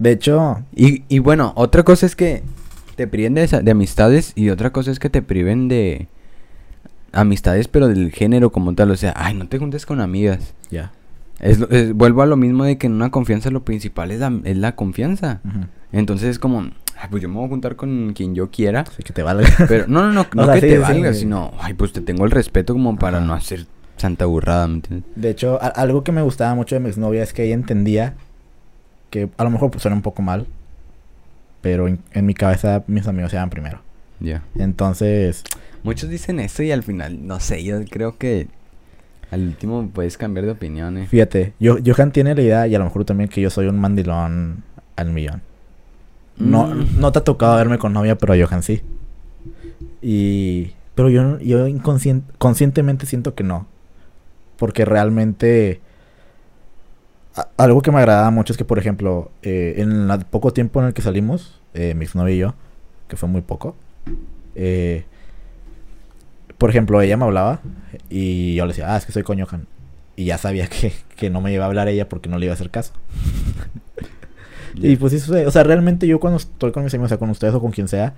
[0.00, 2.42] De hecho, Y, y bueno, otra cosa es que
[2.96, 6.08] te priven de, esa- de amistades y otra cosa es que te priven de
[7.12, 8.90] amistades, pero del género como tal.
[8.90, 10.54] O sea, ay, no te juntes con amigas.
[10.70, 10.92] ya.
[11.38, 14.20] Es, lo- es- vuelvo a lo mismo de que en una confianza lo principal es
[14.20, 15.40] la, es la confianza.
[15.92, 18.80] Entonces es como, ay, pues yo me voy a juntar con quien yo quiera.
[18.80, 19.48] Así que te valga.
[19.68, 21.20] Pero no, no, no, no sea, que sí, te sí, valga, sí.
[21.20, 23.26] sino, ay, pues te tengo el respeto como para Ajá.
[23.26, 25.10] no hacer santa burrada, ¿me entiendes?
[25.16, 28.14] De hecho, algo que me gustaba mucho de mi exnovia es que ella entendía
[29.10, 30.46] que a lo mejor pues, suena un poco mal,
[31.60, 33.80] pero en, en mi cabeza mis amigos eran primero.
[34.20, 34.42] Ya.
[34.56, 35.44] Entonces,
[35.82, 38.48] Muchos dicen eso y al final, no sé, yo creo que
[39.30, 41.06] al último puedes cambiar de opinión, eh.
[41.06, 43.78] fíjate, yo, Johan tiene la idea, y a lo mejor también, que yo soy un
[43.78, 44.62] mandilón
[44.96, 45.40] al millón.
[46.36, 46.98] No, Mm.
[47.00, 48.82] no te ha tocado verme con novia, pero a Johan sí.
[50.02, 50.72] Y...
[50.94, 53.66] Pero yo, yo inconscien- conscientemente siento que no.
[54.58, 55.80] Porque realmente...
[57.56, 60.88] algo que me agradaba mucho es que, por ejemplo, eh, en el poco tiempo en
[60.88, 62.54] el que salimos, eh, mi exnovia y yo,
[63.08, 63.76] que fue muy poco,
[64.54, 65.04] eh,
[66.58, 67.60] por ejemplo, ella me hablaba
[68.08, 69.66] y yo le decía, ah, es que soy con Johan.
[70.16, 72.52] Y ya sabía que, que no me iba a hablar ella porque no le iba
[72.52, 72.92] a hacer caso.
[74.74, 75.46] Y pues sucede.
[75.46, 77.72] O sea, realmente yo cuando estoy con mis amigos, o sea, con ustedes o con
[77.72, 78.14] quien sea,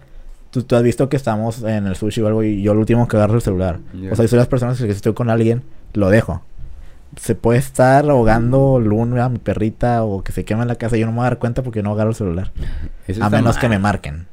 [0.51, 3.09] tú, tú has visto que estamos en el sushi o algo y yo lo último
[3.09, 3.81] que agarro el celular.
[4.11, 5.63] O sea, yo soy las personas que si estoy con alguien,
[5.95, 6.43] lo dejo.
[7.21, 11.07] Se puede estar ahogando Luna, mi perrita, o que se quema en la casa, yo
[11.07, 12.53] no me voy a dar cuenta porque no agarro el celular.
[13.07, 14.27] Eso A menos que me marquen.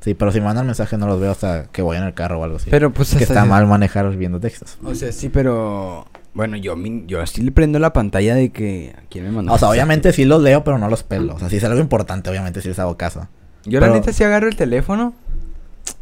[0.00, 2.38] Sí, pero si me mandan mensajes no los veo hasta que voy en el carro
[2.38, 2.68] o algo así.
[2.70, 4.76] Pero pues que está mal manejar viendo textos.
[4.84, 9.24] O sea, sí, pero bueno, yo yo sí le prendo la pantalla de que quién
[9.24, 9.52] me mandó.
[9.54, 11.34] O sea, obviamente sí los leo, pero no los pelo.
[11.34, 13.28] O sea, si es algo importante, obviamente sí les hago caso.
[13.64, 15.14] Yo pero- la neta sí agarro el teléfono,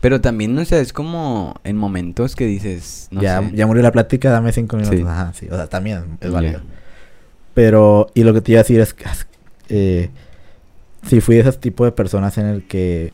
[0.00, 3.50] pero también no sé, es como en momentos que dices, no ya, sé.
[3.54, 4.98] ya murió la plática, dame cinco minutos.
[4.98, 5.04] Sí.
[5.06, 5.46] Ajá, sí.
[5.50, 6.60] O sea, también es válido.
[7.54, 9.04] Pero, y lo que te iba a decir es que,
[9.68, 10.10] eh,
[11.06, 13.12] si fui de ese tipo de personas en el que,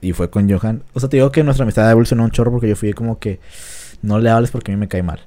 [0.00, 2.68] y fue con Johan, o sea, te digo que nuestra amistad evolucionó un chorro porque
[2.68, 3.38] yo fui como que,
[4.02, 5.20] no le hables porque a mí me cae mal.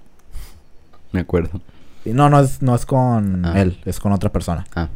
[1.11, 1.61] Me acuerdo.
[2.05, 3.61] No, no es, no es con Ah.
[3.61, 4.65] él, es con otra persona.
[4.75, 4.89] Ah,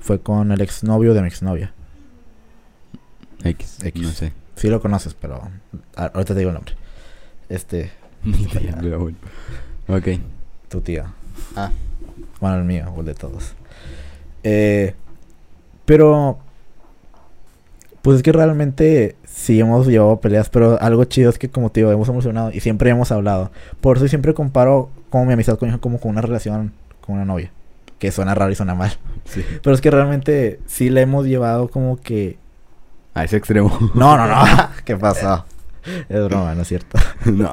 [0.00, 1.72] Fue con el exnovio de mi exnovia.
[3.44, 4.02] X, X.
[4.02, 4.32] no sé.
[4.56, 5.40] Sí lo conoces, pero
[5.96, 6.74] ahorita te digo el nombre.
[7.48, 7.90] Este,
[8.80, 9.16] pero bueno.
[9.88, 10.08] Ok.
[10.68, 11.04] tu tío.
[11.56, 11.70] Ah,
[12.40, 13.54] Bueno, el mío, o el de todos.
[14.44, 14.94] Eh,
[15.84, 16.38] pero,
[18.02, 21.80] pues es que realmente sí hemos llevado peleas, pero algo chido es que, como te
[21.80, 23.50] digo, hemos emocionado y siempre hemos hablado.
[23.80, 27.24] Por eso siempre comparo como mi amistad con Johan como con una relación con una
[27.24, 27.50] novia.
[27.98, 28.92] Que suena raro y suena mal.
[29.24, 29.44] sí.
[29.62, 32.36] Pero es que realmente sí le hemos llevado como que...
[33.14, 33.70] A ese extremo.
[33.94, 34.44] No, no, no.
[34.84, 35.44] ¿Qué pasó?
[36.08, 36.98] Es broma, no es cierto.
[37.26, 37.52] no.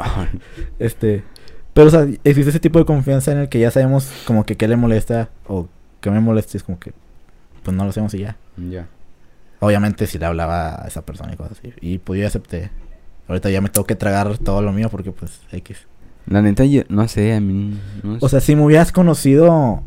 [0.78, 1.24] Este,
[1.74, 4.56] pero o sea, existe ese tipo de confianza en el que ya sabemos como que
[4.56, 5.68] qué le molesta o
[6.02, 6.94] qué me molesta, es como que
[7.64, 8.38] pues no lo hacemos y ya.
[8.58, 8.88] Ya.
[9.60, 11.74] Obviamente si le hablaba a esa persona y cosas así.
[11.82, 12.72] Y pues yo acepté.
[13.28, 15.88] Ahorita ya me tengo que tragar todo lo mío porque pues X.
[16.26, 17.80] La neta, yo no sé, a mí.
[18.04, 19.84] No O sea, si me hubieras conocido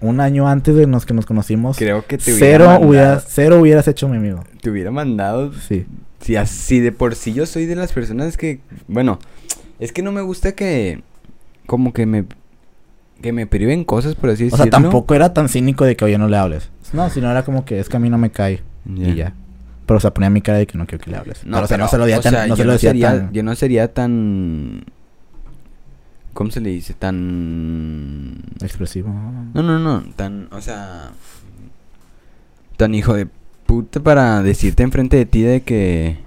[0.00, 3.24] un año antes de los que nos conocimos, creo que te hubiera cero mandado- hubieras,
[3.28, 4.44] cero hubieras hecho mi amigo.
[4.60, 5.52] Te hubiera mandado.
[5.54, 5.86] Sí.
[6.20, 8.60] Si así de por sí yo soy de las personas que.
[8.88, 9.18] Bueno,
[9.78, 11.02] es que no me gusta que.
[11.66, 12.24] Como que me.
[13.22, 14.64] Que me priven cosas, por así O decirlo.
[14.64, 16.70] sea, tampoco era tan cínico de que oye no le hables.
[16.92, 18.62] No, sino era como que es que a mí no me cae.
[18.94, 19.32] Y ya.
[19.86, 21.44] Pero o sea, ponía mi cara de que no quiero que le hables.
[21.46, 22.90] No, pero, o sea, no se lo decía o tan, sea, no se lo decía
[22.90, 23.32] sería, tan.
[23.32, 24.84] Yo no sería tan...
[26.36, 26.92] ¿Cómo se le dice?
[26.92, 28.42] Tan...
[28.60, 29.08] expresivo.
[29.54, 30.02] No, no, no.
[30.16, 30.48] Tan...
[30.52, 31.12] O sea...
[32.76, 33.26] Tan hijo de
[33.64, 36.18] puta para decirte enfrente de ti de que...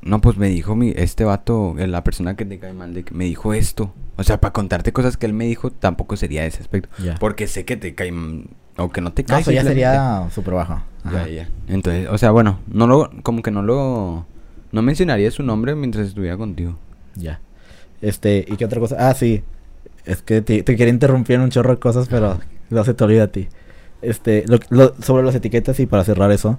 [0.00, 3.02] No, pues me dijo mi, este vato, eh, la persona que te cae mal, de
[3.02, 3.92] que me dijo esto.
[4.16, 6.88] O sea, para contarte cosas que él me dijo, tampoco sería ese aspecto.
[7.02, 7.16] Ya.
[7.16, 8.12] Porque sé que te cae...
[8.76, 9.40] O que no te No, cae.
[9.40, 10.82] eso ya sería súper bajo.
[11.12, 11.48] Ya, ya.
[11.66, 14.24] Entonces, o sea, bueno, no lo, como que no lo,
[14.70, 16.78] no mencionaría su nombre mientras estuviera contigo.
[17.16, 17.40] Ya.
[18.06, 18.96] Este, ¿y qué otra cosa?
[18.98, 19.42] Ah, sí.
[20.04, 22.40] Es que te, te quería interrumpir en un chorro de cosas, pero
[22.70, 23.48] no se te olvida a ti.
[24.02, 26.58] Este, lo, lo- sobre las etiquetas y para cerrar eso,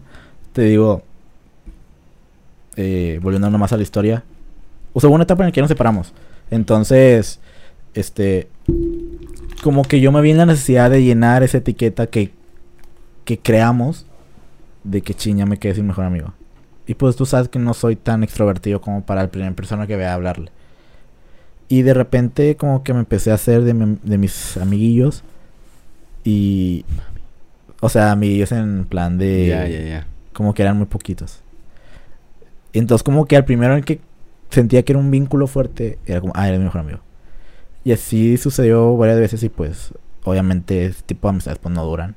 [0.53, 1.03] te digo,
[2.75, 4.23] eh, volviendo nomás a la historia,
[4.93, 6.13] o sea, hubo una etapa en la que nos separamos.
[6.51, 7.39] Entonces,
[7.93, 8.47] este,
[9.63, 12.31] como que yo me vi en la necesidad de llenar esa etiqueta que,
[13.25, 14.05] que creamos
[14.83, 16.33] de que chiña me quedé sin mejor amigo.
[16.87, 19.97] Y pues tú sabes que no soy tan extrovertido como para la primera persona que
[19.97, 20.51] vea hablarle.
[21.69, 25.23] Y de repente como que me empecé a hacer de, mi- de mis amiguillos.
[26.23, 26.85] Y...
[27.79, 29.47] O sea, amiguillos en plan de...
[29.47, 30.07] Ya, ya, ya.
[30.33, 31.41] Como que eran muy poquitos.
[32.73, 33.99] Entonces como que al primero en que
[34.49, 36.99] sentía que era un vínculo fuerte, era como, ah, eres mi mejor amigo.
[37.83, 39.93] Y así sucedió varias veces y pues
[40.23, 42.15] obviamente ese tipo de amistades pues no duran.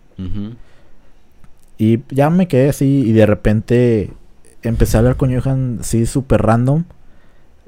[1.78, 4.10] Y ya me quedé así y de repente
[4.62, 6.84] empecé a hablar con Johan así súper random.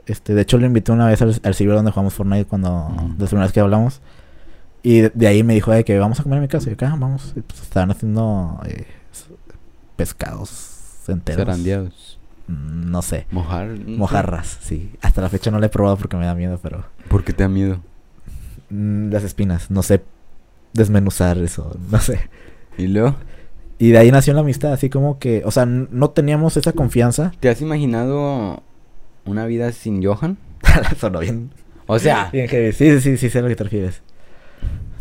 [0.07, 3.09] Este, de hecho le invité una vez al, al ciber donde jugamos Fortnite cuando, Ujú.
[3.15, 4.01] de la primera vez que hablamos.
[4.83, 6.69] Y de, de ahí me dijo de que vamos a comer en mi casa.
[6.71, 7.33] Y yo, "Ah, vamos.
[7.37, 8.85] Y, pues, estaban haciendo eh,
[9.97, 11.45] pescados enteros.
[11.47, 12.19] Zarandeados.
[12.49, 13.27] Mm, No sé.
[13.31, 13.69] Mojar.
[13.87, 14.93] Mojarras, sí.
[15.03, 16.85] Hasta la fecha no la he probado porque me da miedo, pero...
[17.09, 17.81] ¿Por qué te da miedo?
[18.71, 20.03] mm, las espinas, no sé
[20.73, 22.31] desmenuzar eso, no sé.
[22.79, 23.17] ¿Y luego?
[23.79, 27.33] Y de ahí nació la amistad, así como que, o sea, no teníamos esa confianza.
[27.41, 28.63] ¿Te has imaginado
[29.25, 30.39] una vida sin Johan?
[30.99, 31.51] Sonó bien.
[31.87, 32.73] O sea, Bien heavy.
[32.73, 34.03] Sí, sí, sí, sé a lo que te refieres.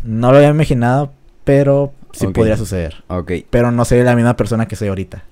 [0.04, 1.12] No lo había imaginado,
[1.44, 3.04] pero sí podría suceder.
[3.08, 3.32] ok.
[3.50, 5.22] Pero no sería la misma persona que soy ahorita.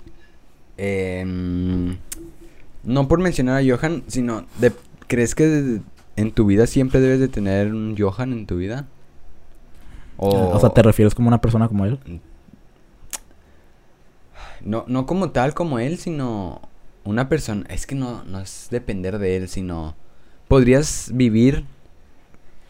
[0.77, 1.97] Em,
[2.83, 4.71] no por mencionar a Johan, sino de,
[5.07, 5.81] ¿crees que
[6.15, 8.87] en tu vida siempre debes de tener un Johan en tu vida?
[10.17, 11.99] O sea, ¿te refieres como una persona como él?
[14.63, 16.61] No, no como tal como él, sino
[17.03, 17.65] una persona.
[17.69, 19.95] Es que no, no es depender de él, sino
[20.47, 21.65] podrías vivir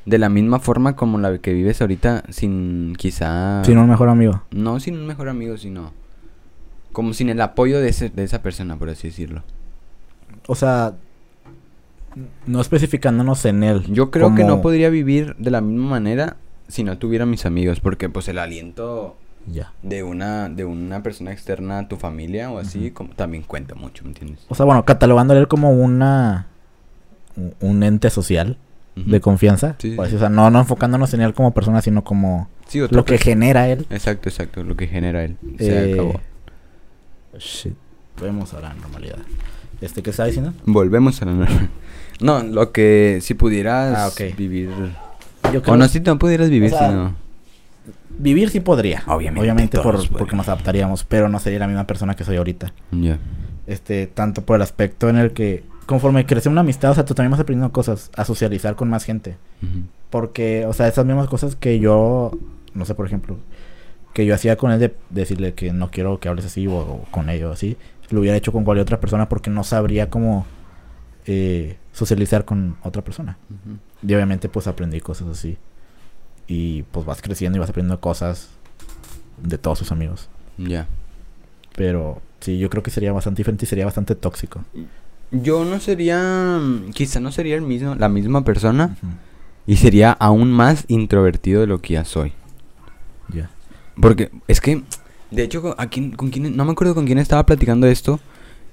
[0.05, 3.63] de la misma forma como la que vives ahorita sin quizá...
[3.63, 4.43] Sin un mejor amigo.
[4.51, 5.93] No sin un mejor amigo, sino
[6.91, 9.43] como sin el apoyo de, ese, de esa persona, por así decirlo.
[10.47, 10.95] O sea,
[12.45, 13.83] no especificándonos en él.
[13.87, 17.79] Yo creo que no podría vivir de la misma manera si no tuviera mis amigos,
[17.79, 19.15] porque pues el aliento
[19.47, 19.71] Ya.
[19.81, 24.03] de una de una persona externa a tu familia o así como, también cuenta mucho,
[24.03, 24.45] ¿me entiendes?
[24.49, 26.47] O sea, bueno, catalogándole él como una...
[27.59, 28.57] un- ente social
[28.95, 29.75] de confianza.
[29.79, 30.15] Sí, así, sí.
[30.17, 33.67] O sea, no, no enfocándonos en él como persona, sino como Sí, lo que genera
[33.69, 33.85] él.
[33.89, 35.37] Exacto, exacto, lo que genera él.
[35.57, 36.19] Se Eh, acabó.
[37.39, 37.73] Shit.
[38.15, 39.17] Podemos a la normalidad.
[39.79, 40.53] Este, ¿qué estaba diciendo?
[40.65, 41.69] Volvemos a la norma.
[42.19, 44.69] No, lo que si pudieras Ah, vivir
[45.51, 47.15] Yo o no si no pudieras vivir O sea, sino
[48.09, 49.03] Vivir sí podría.
[49.07, 52.73] Obviamente, Obviamente por, porque nos adaptaríamos, pero no sería la misma persona que soy ahorita.
[53.67, 57.13] Este, tanto por el aspecto en el que conforme crece una amistad, o sea, tú
[57.15, 59.37] también vas aprendiendo cosas, a socializar con más gente.
[60.09, 62.31] Porque, o sea, esas mismas cosas que yo,
[62.73, 63.37] no sé, por ejemplo,
[64.13, 67.05] que yo hacía con él de decirle que no quiero que hables así o, o
[67.11, 67.77] con ellos así,
[68.09, 70.45] lo hubiera hecho con cualquier otra persona porque no sabría cómo
[71.25, 73.37] eh, socializar con otra persona.
[74.05, 75.57] Y obviamente pues aprendí cosas así.
[76.47, 78.49] Y pues vas creciendo y vas aprendiendo cosas
[79.41, 80.29] de todos sus amigos.
[80.57, 80.87] Ya.
[81.75, 84.63] Pero sí, yo creo que sería bastante diferente y sería bastante tóxico.
[85.31, 86.59] Yo no sería
[86.93, 88.97] quizá no sería el mismo la misma persona
[89.65, 92.33] y sería aún más introvertido de lo que ya soy.
[93.33, 93.49] Ya.
[94.01, 94.83] Porque es que,
[95.29, 98.19] de hecho, ¿a quién- con quién- no me acuerdo con quién estaba platicando esto.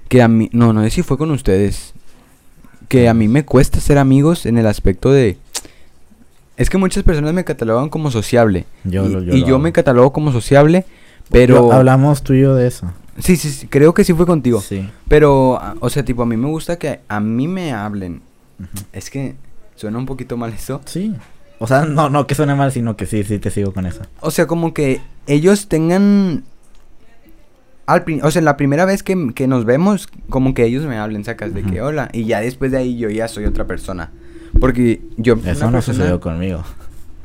[0.09, 1.93] Que a mí, no, no sé si fue con ustedes.
[2.89, 5.37] Que a mí me cuesta ser amigos en el aspecto de...
[6.59, 8.67] Es que muchas personas me catalogan como sociable.
[8.85, 10.85] Yo y lo- yo y lo yo me catalogo como sociable,
[11.31, 11.55] pero...
[11.55, 12.93] Yo- hablamos tú y yo de eso.
[13.19, 14.61] Sí, sí, sí, creo que sí fue contigo.
[14.61, 14.89] Sí.
[15.09, 18.21] Pero, o sea, tipo, a mí me gusta que a mí me hablen.
[18.93, 19.35] Es que
[19.75, 20.81] suena un poquito mal eso.
[20.85, 21.15] Sí.
[21.61, 24.03] O sea, no, no que suene mal, sino que sí, sí te sigo con eso.
[24.21, 26.45] O sea, como que ellos tengan...
[27.87, 31.25] Al o sea, la primera vez que, que nos vemos, como que ellos me hablen,
[31.25, 32.11] sacas de que hola.
[32.13, 34.11] Y ya después de ahí yo ya soy otra persona.
[34.61, 35.35] Porque yo...
[35.35, 36.63] Eso no persona- sucedió conmigo.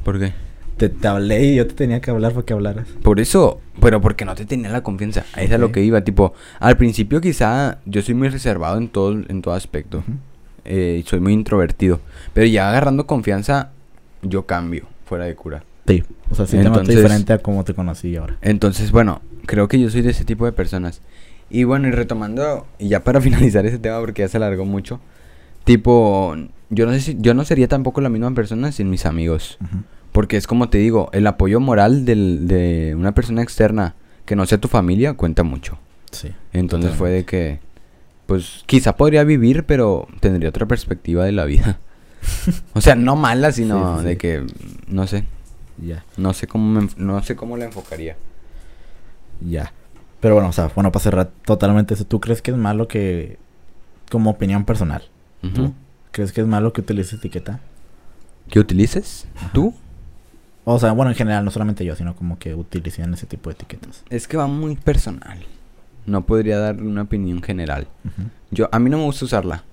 [0.03, 0.33] ¿Por qué?
[0.77, 2.87] Te, te hablé y yo te tenía que hablar para que hablaras.
[3.03, 5.23] Por eso, pero porque no te tenía la confianza.
[5.33, 8.89] Ahí es a lo que iba, tipo, al principio quizá yo soy muy reservado en
[8.89, 9.99] todo, en todo aspecto.
[9.99, 10.11] Ujú.
[10.65, 11.99] eh, y soy muy introvertido.
[12.33, 13.69] Pero ya agarrando confianza,
[14.23, 15.63] yo cambio, fuera de cura.
[15.85, 16.03] Sí.
[16.31, 18.37] O sea, sí te Entonces- noté diferente a como te conocí ahora.
[18.41, 21.01] Entonces, bueno, creo que yo soy de ese tipo de personas.
[21.49, 24.99] Y bueno, y retomando, y ya para finalizar ese tema porque ya se alargó mucho,
[25.65, 26.35] tipo,
[26.73, 29.57] yo no sé si, yo no sería tampoco la misma persona sin mis amigos.
[30.11, 33.95] Porque es como te digo, el apoyo moral del, de una persona externa
[34.25, 35.77] que no sea tu familia cuenta mucho.
[36.11, 36.29] Sí.
[36.53, 37.59] Entonces fue de que,
[38.27, 41.79] pues quizá podría vivir, pero tendría otra perspectiva de la vida.
[42.73, 44.17] o sea, no mala, sino Sí, sí, de sí.
[44.17, 44.45] que,
[44.87, 45.25] no sé,
[45.83, 46.05] Ya.
[46.17, 48.15] no sé cómo, me no sé cómo la enfocaría.
[49.41, 49.73] Ya.
[50.19, 53.37] Pero bueno, o sea, bueno, para cerrar totalmente eso, ¿tú crees que es malo que,
[54.09, 55.03] como opinión personal,
[55.43, 55.53] Ujú.
[55.53, 55.73] ¿tú
[56.13, 57.59] crees que es malo que utilices etiqueta?
[58.49, 59.27] ¿Qué utilices?
[59.51, 59.73] ¿Tú?
[60.63, 63.55] O sea, bueno, en general, no solamente yo, sino como que utilizan ese tipo de
[63.55, 64.03] etiquetas.
[64.09, 65.39] Es que va muy personal.
[66.05, 67.87] No podría dar una opinión general.
[68.51, 69.63] Yo, a mí no me gusta usarla.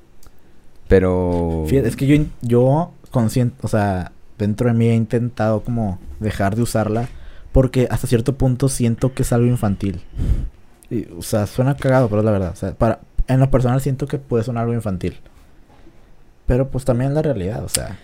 [0.89, 1.65] Pero...
[1.69, 6.57] Fíjate, es que yo, yo consciente, o sea, dentro de mí he intentado como dejar
[6.57, 7.09] de usarla
[7.53, 10.01] porque hasta cierto punto siento que es algo infantil.
[10.89, 12.53] Y, o sea, suena cagado, pero es la verdad.
[12.53, 15.21] O sea, para, en lo personal siento que puede sonar algo infantil.
[16.51, 17.97] Pero pues también la realidad, o sea.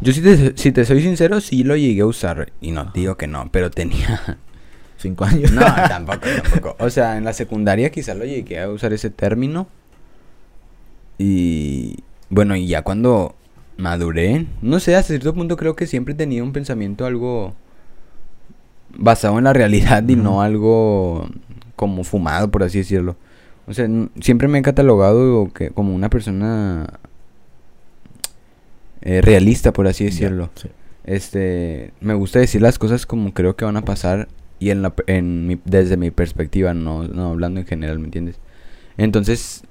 [0.00, 2.52] Yo si te, si te soy sincero, sí lo llegué a usar.
[2.60, 4.38] Y no digo que no, pero tenía...
[4.98, 5.50] Cinco años.
[5.50, 6.76] No, tampoco, tampoco.
[6.78, 9.66] O sea, en la secundaria quizás lo llegué a usar ese término.
[11.18, 11.96] Y
[12.30, 13.34] bueno, y ya cuando
[13.76, 17.56] maduré, no sé, hasta cierto punto creo que siempre tenía un pensamiento algo
[18.96, 21.28] basado en la realidad y no algo
[21.74, 23.16] como fumado, por así decirlo.
[23.66, 23.88] O sea,
[24.20, 27.00] siempre me he catalogado que, como una persona
[29.02, 30.50] eh, realista, por así decirlo.
[30.54, 30.68] Sí.
[31.04, 34.28] Este, me gusta decir las cosas como creo que van a pasar
[34.58, 38.36] y en la, en mi- desde mi perspectiva, no, no hablando en general, ¿me entiendes?
[38.98, 39.62] Entonces,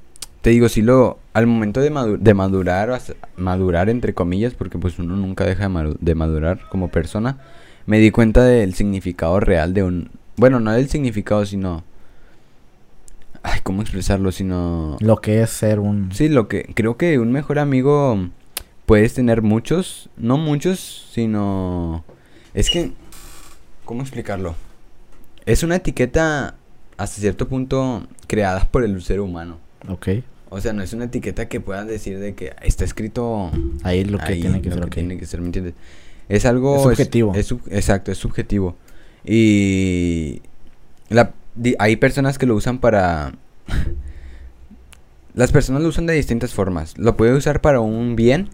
[0.42, 4.78] te digo, si lo, al momento de, madu- de madurar, hasta- madurar entre comillas, porque
[4.80, 7.38] pues uno nunca deja de, madu- de madurar como persona,
[7.86, 11.84] me di cuenta del significado real de un, bueno, no del significado, sino,
[13.44, 14.32] ay, ¿cómo expresarlo?
[14.32, 16.10] Sino, Lo que es ser un...
[16.14, 18.30] Sí, lo que creo que un mejor amigo
[18.88, 22.04] puedes tener muchos, no muchos, sino
[22.56, 22.94] es que
[23.86, 24.56] ¿cómo explicarlo?
[25.46, 26.56] Es una etiqueta
[26.98, 29.60] hasta cierto punto creada por el ser humano.
[29.88, 30.08] Ok.
[30.50, 33.52] O sea, no es una etiqueta que puedas decir de que está escrito
[33.84, 35.74] Ahí lo que ahí, tiene que lo ser, que tiene que ser, ¿me entiendes?
[36.30, 37.34] Es algo Es subjetivo.
[37.36, 38.76] es sub- exacto, es subjetivo.
[39.26, 40.42] Y
[41.10, 43.34] la, di- hay personas que lo usan para
[45.34, 46.98] las personas lo usan de distintas formas.
[46.98, 48.50] Lo puede usar para un bien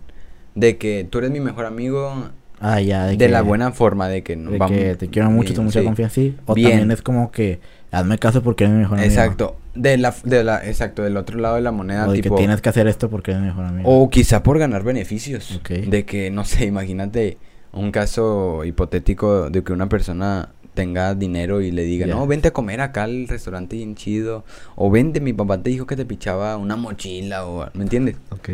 [0.55, 2.29] de que tú eres mi mejor amigo
[2.59, 3.05] Ah, ya.
[3.05, 5.53] de, De, que- la buena forma de que no De vamos- que te quiero mucho,
[5.53, 5.85] tengo mucha sí.
[5.85, 6.35] confianza, sí.
[6.45, 6.69] O Bien.
[6.69, 7.59] también es como que
[7.91, 9.11] hazme caso porque eres mi mejor amigo.
[9.11, 9.57] Exacto.
[9.75, 12.41] De la de la exacto, del otro lado de la moneda O de tipo que
[12.41, 13.89] tienes que hacer esto porque eres mi mejor amigo.
[13.89, 15.55] O quizá por ganar beneficios.
[15.59, 15.69] Ok.
[15.69, 17.37] De que, no sé, imagínate
[17.73, 22.51] un caso hipotético de que una persona tenga dinero y le diga, no, vente a
[22.51, 24.43] comer acá al restaurante bien chido.
[24.75, 27.67] O vente, mi papá te dijo que te pichaba una mochila o...
[27.73, 28.15] ¿Me entiendes?
[28.31, 28.49] Ok.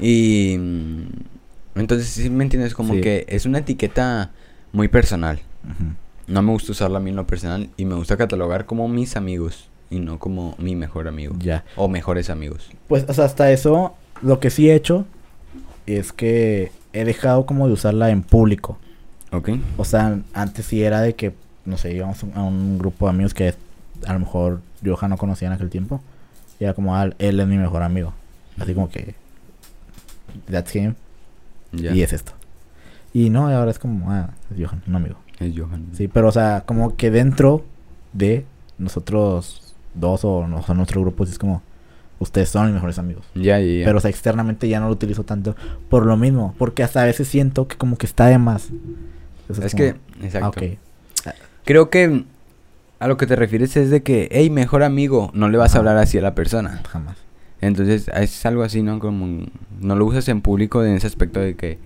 [0.00, 0.56] Y...
[0.58, 1.02] mm,
[1.76, 2.74] Entonces, sí, ¿me entiendes?
[2.74, 3.00] Como Sí.
[3.00, 4.30] que es una etiqueta
[4.72, 5.38] muy personal.
[6.26, 9.16] No me gusta usarla a mí en lo personal y me gusta catalogar como mis
[9.16, 11.34] amigos y no como mi mejor amigo.
[11.38, 11.64] Ya.
[11.76, 12.70] O mejores amigos.
[12.88, 15.06] Pues, o sea, hasta eso, lo que sí he hecho
[15.86, 18.78] es que he dejado como de usarla en público.
[19.32, 19.50] ¿Ok?
[19.76, 21.32] O sea, antes sí era de que,
[21.64, 23.54] no sé, íbamos a un grupo de amigos que
[24.06, 26.00] a lo mejor Johan no conocía en aquel tiempo.
[26.58, 28.12] Y era como, ah, él es mi mejor amigo.
[28.58, 29.14] Así como que,
[30.50, 30.94] that's him.
[31.72, 32.32] Y es esto.
[33.12, 35.16] Y no, ahora es como, ah, es Johan, un amigo.
[35.38, 35.86] Es Johan.
[35.92, 37.64] Sí, pero o sea, como que dentro
[38.12, 38.44] de
[38.78, 41.62] nosotros dos o, o sea, nuestro grupo sí es como,
[42.18, 43.24] ustedes son mis mejores amigos.
[43.34, 43.84] Ya, ya.
[43.84, 45.56] Pero o sea, externamente ya no lo utilizo tanto
[45.88, 48.68] por lo mismo, porque hasta a veces siento que como que está de más.
[49.42, 50.46] Entonces es como, que, exacto.
[50.46, 50.78] ah, ok.
[51.64, 52.24] Creo que
[52.98, 55.78] a lo que te refieres es de que, hey, mejor amigo, no le vas a
[55.78, 56.80] hablar así a la persona.
[56.88, 57.16] Jamás.
[57.60, 58.98] Entonces, es algo así, ¿no?
[58.98, 59.46] Como,
[59.80, 61.78] no lo usas en público en ese aspecto de que...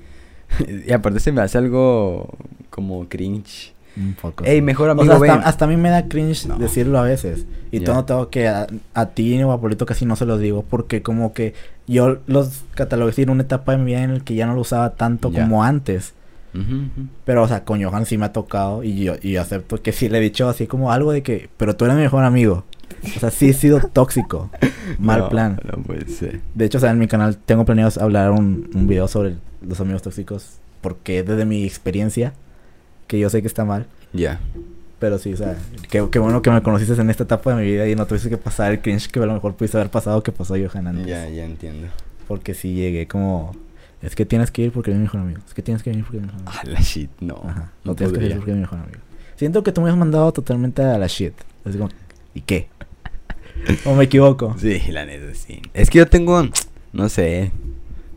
[0.86, 2.28] y aparte se me hace algo
[2.70, 3.72] como cringe.
[3.96, 4.44] Un poco.
[4.44, 4.60] Sí.
[4.60, 5.42] mejor O amigo, sea, hasta, ven.
[5.44, 6.56] hasta a mí me da cringe No.
[6.58, 7.46] decirlo a veces.
[7.70, 10.64] Y todo tengo que a, a ti o a Polito casi no se los digo.
[10.68, 11.54] Porque como que
[11.86, 14.60] yo los catalogué en una etapa de mi vida en la que ya no lo
[14.62, 16.14] usaba tanto como antes.
[17.24, 18.84] Pero, o sea, con Johan sí me ha tocado.
[18.84, 21.48] Y yo, y yo acepto que sí le he dicho así como algo de que,
[21.56, 22.64] pero tú eres mi mejor amigo.
[23.16, 24.50] O sea, sí he sido tóxico.
[24.98, 25.60] Mal No, plan.
[25.64, 26.40] No puede ser.
[26.54, 29.80] De hecho, o sea, en mi canal tengo planeado hablar un, un video sobre los
[29.80, 30.58] amigos tóxicos.
[30.80, 32.34] Porque desde mi experiencia,
[33.06, 33.86] que yo sé que está mal.
[34.12, 34.40] Ya.
[34.98, 35.56] Pero sí, o sea,
[35.90, 38.30] qué, qué bueno que me conociste en esta etapa de mi vida y no tuviste
[38.30, 41.06] que pasar el cringe que a lo mejor pudiste haber pasado que pasó Johan antes.
[41.06, 41.88] Ya, ya entiendo.
[42.28, 43.54] Porque sí llegué como,
[44.00, 45.40] es que tienes que ir porque eres mi mejor amigo.
[45.46, 46.62] Es que tienes que venir porque eres mi mejor amigo.
[46.70, 47.34] Ah, la shit, no.
[47.44, 48.98] Ajá, no, no tienes que ir porque eres mi mejor amigo.
[49.36, 51.34] Siento que tú me has mandado totalmente a la shit.
[51.64, 51.90] Así como,
[52.34, 52.68] ¿y qué?
[53.84, 54.54] ¿O me equivoco?
[54.58, 55.62] Sí, la neta, sí.
[55.72, 56.46] Es que yo tengo,
[56.92, 57.50] no sé,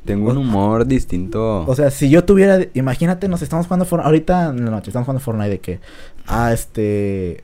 [0.06, 1.66] tengo un humor distinto.
[1.66, 5.06] O sea, si yo tuviera, imagínate, nos estamos jugando Fortnite, ahorita en la noche estamos
[5.06, 5.80] jugando Fortnite de que,
[6.28, 7.44] ah, este,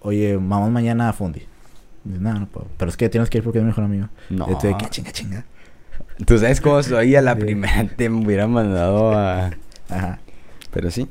[0.00, 1.42] oye, vamos mañana a Fundi.
[2.04, 4.08] Dices, no, no puedo, pero es que tienes que ir porque eres mi mejor amigo.
[4.30, 4.46] no.
[4.48, 5.44] Este, que chinga, chinga.
[6.26, 7.40] Tú sabes cómo soy, a la Sí.
[7.40, 9.50] primera te me hubiera mandado a...
[9.88, 10.18] Ajá.
[10.70, 11.08] Pero sí.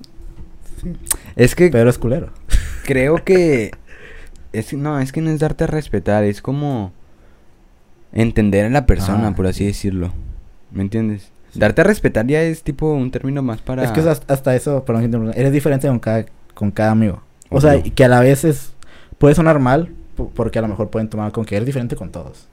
[1.36, 2.30] Es que Pero es culero.
[2.86, 3.72] creo que...
[4.60, 6.92] Es, no, es que no es darte a respetar, es como...
[8.14, 9.66] Entender a la persona, Ah, por así sí.
[9.66, 10.14] decirlo.
[10.72, 11.32] ¿Me entiendes?
[11.54, 13.84] Darte a respetar ya es tipo un término más para...
[13.84, 17.22] Es que hasta, hasta eso, perdón, que eres diferente con cada, con cada amigo.
[17.50, 18.74] O sea, que a la vez es,
[19.18, 22.10] puede sonar mal, po- porque a lo mejor pueden tomar con que eres diferente con
[22.12, 22.48] todos.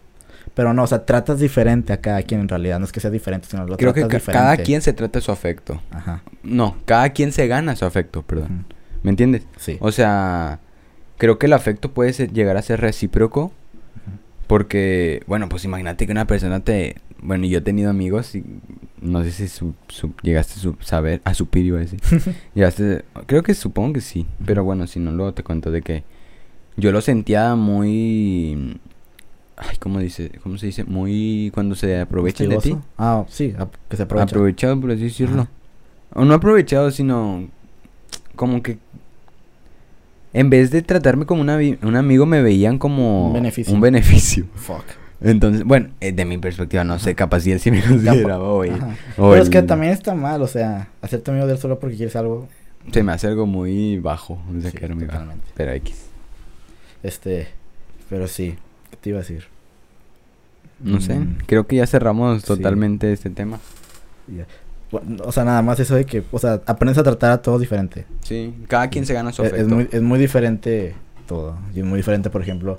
[0.55, 2.79] Pero no, o sea, tratas diferente a cada quien en realidad.
[2.79, 4.63] No es que sea diferente, sino lo Creo que tratas cada diferente.
[4.65, 5.81] quien se trata su afecto.
[5.91, 6.23] Ajá.
[6.43, 8.67] No, cada quien se gana su afecto, perdón.
[9.03, 9.45] ¿Me entiendes?
[9.57, 9.79] Sí.
[9.81, 10.59] O sea,
[11.19, 13.53] creo que el afecto puede ser- llegar a ser recíproco.
[14.47, 16.97] Porque, bueno, pues imagínate que una persona te...
[17.23, 18.45] Bueno, yo he tenido amigos y
[19.01, 22.01] no sé si su, su- llegaste a su- saber, a supir, iba a decir.
[22.55, 26.03] llegaste, creo que supongo que sí, pero bueno, si no, luego te cuento de que
[26.77, 28.79] yo lo sentía muy...
[29.57, 30.33] Ay, ¿cómo dice?
[30.43, 30.85] ¿Cómo se dice?
[30.85, 31.51] Muy...
[31.55, 32.77] Cuando se aprovechan de ti.
[32.99, 33.55] Ah, sí,
[33.89, 34.25] que se aprovecha.
[34.35, 35.43] Aprovechado, por así decirlo.
[35.43, 35.51] Ajá.
[36.15, 37.49] O no aprovechado, sino
[38.35, 38.79] como que
[40.33, 43.75] en vez de tratarme como una un amigo, me veían como Un beneficio.
[43.75, 44.47] un beneficio.
[44.55, 44.85] Fuck.
[45.21, 48.63] Entonces, bueno, eh, de mi perspectiva, no sé, capaz si él sí me consideraba o
[48.63, 52.17] Pero es que también está mal, o sea, hacerte amigo de él solo porque quieres
[52.17, 52.49] algo.
[52.91, 54.41] Se me hace algo muy bajo.
[54.57, 55.33] O sea, Sí, que era muy bajo.
[55.55, 56.07] Pero X.
[57.05, 57.47] Este,
[58.11, 58.57] pero sí,
[58.91, 59.45] ¿qué te iba a decir?
[60.81, 62.47] No sé, Mm, creo que ya cerramos Sí.
[62.49, 63.61] totalmente este tema.
[64.27, 64.47] ya.
[65.25, 68.05] O sea, nada más eso de que, o sea, aprendes a tratar a todos diferente.
[68.23, 69.61] Sí, cada quien se gana su afecto.
[69.63, 70.95] es muy, es muy diferente
[71.27, 71.57] todo.
[71.75, 72.79] Y es muy diferente, por ejemplo,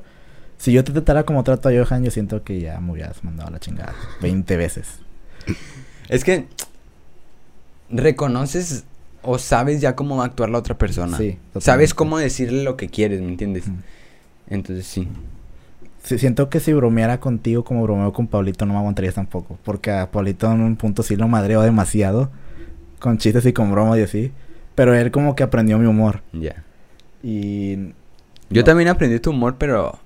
[0.57, 3.49] si yo te tratara como trato a Johan, yo siento que ya me hubieras mandado
[3.49, 4.99] a la chingada 20 veces.
[6.07, 6.47] Es que
[7.89, 8.83] reconoces
[9.21, 11.17] o sabes ya cómo va a actuar la otra persona.
[11.17, 13.65] Sí, Sabes cómo decirle lo que quieres, ¿me entiendes?
[14.47, 15.07] Entonces sí.
[16.03, 19.57] Siento que si bromeara contigo como bromeo con Pablito no me aguantarías tampoco.
[19.63, 22.29] Porque a Pablito en un punto sí lo madreo demasiado.
[22.99, 24.31] Con chistes y con bromas y así.
[24.75, 26.21] Pero él como que aprendió mi humor.
[26.33, 26.63] Ya.
[27.21, 27.75] Y...
[28.49, 28.63] Yo No.
[28.65, 29.97] también aprendí tu humor, pero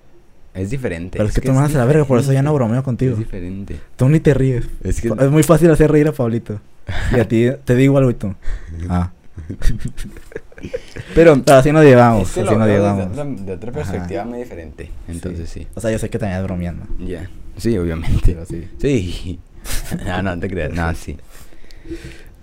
[0.53, 1.17] es diferente.
[1.17, 3.13] Pero es, que, tú me a la verga, por eso ya no bromeo contigo.
[3.13, 3.79] Es diferente.
[3.95, 4.67] Tú ni te ríes.
[4.83, 6.59] Es que Es muy fácil hacer reír a Pablito.
[7.15, 8.35] Y a ti te digo algo y tú.
[8.89, 9.11] Ah.
[11.15, 12.29] pero así nos llevamos.
[12.29, 13.45] es que así nos llevamos.
[13.45, 13.79] de otra Ajá.
[13.79, 14.89] perspectiva muy diferente.
[15.07, 15.67] Entonces sí.
[15.75, 16.85] O sea, yo sé que también es bromeando.
[16.99, 17.29] Ya.
[17.57, 18.33] Sí, obviamente.
[18.33, 18.67] Pero sí.
[18.79, 19.39] Sí.
[20.05, 20.71] no, no te creas.
[20.73, 21.17] No, sí.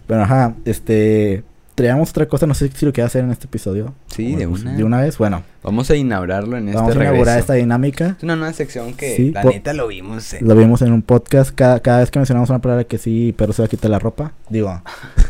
[0.08, 1.42] Bueno, ajá, este...
[1.74, 3.94] Traíamos otra cosa, no sé si lo quieres hacer en este episodio.
[4.06, 4.76] Sí, de una.
[4.76, 5.42] De una vez, bueno.
[5.64, 8.14] Vamos a inaugurarlo en vamos este a inaugurar esta dinámica.
[8.16, 10.34] Es una nueva sección que Sí, la neta lo vimos.
[10.34, 10.38] eh.
[10.40, 11.52] Lo vimos en un podcast.
[11.52, 13.98] Cada, cada vez que mencionamos una palabra que sí, pero se va a quitar la
[13.98, 14.30] ropa.
[14.48, 14.80] Digo.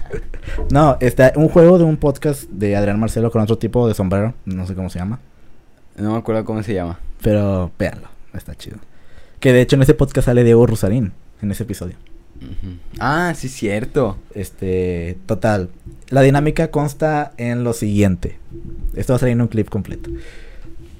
[0.70, 4.34] no, está un juego de un podcast de Adrián Marcelo con otro tipo de sombrero.
[4.44, 5.20] No sé cómo se llama.
[5.96, 6.98] No me acuerdo cómo se llama.
[7.22, 8.08] Pero véanlo.
[8.32, 8.78] Está chido.
[9.40, 11.12] Que de hecho en ese podcast sale Diego Rusarín.
[11.40, 11.96] En ese episodio.
[12.98, 14.16] Ah, sí, cierto.
[14.34, 15.70] Este, total.
[16.08, 18.38] La dinámica consta en lo siguiente.
[18.94, 20.10] Esto va a salir en un clip completo.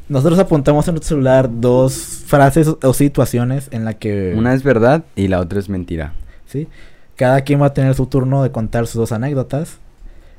[0.09, 4.35] Nosotros apuntamos en nuestro celular dos frases o situaciones en la que...
[4.37, 6.13] Una es verdad y la otra es mentira.
[6.47, 6.69] ¿sí?
[7.17, 9.79] Cada quien va a tener su turno de contar sus dos anécdotas,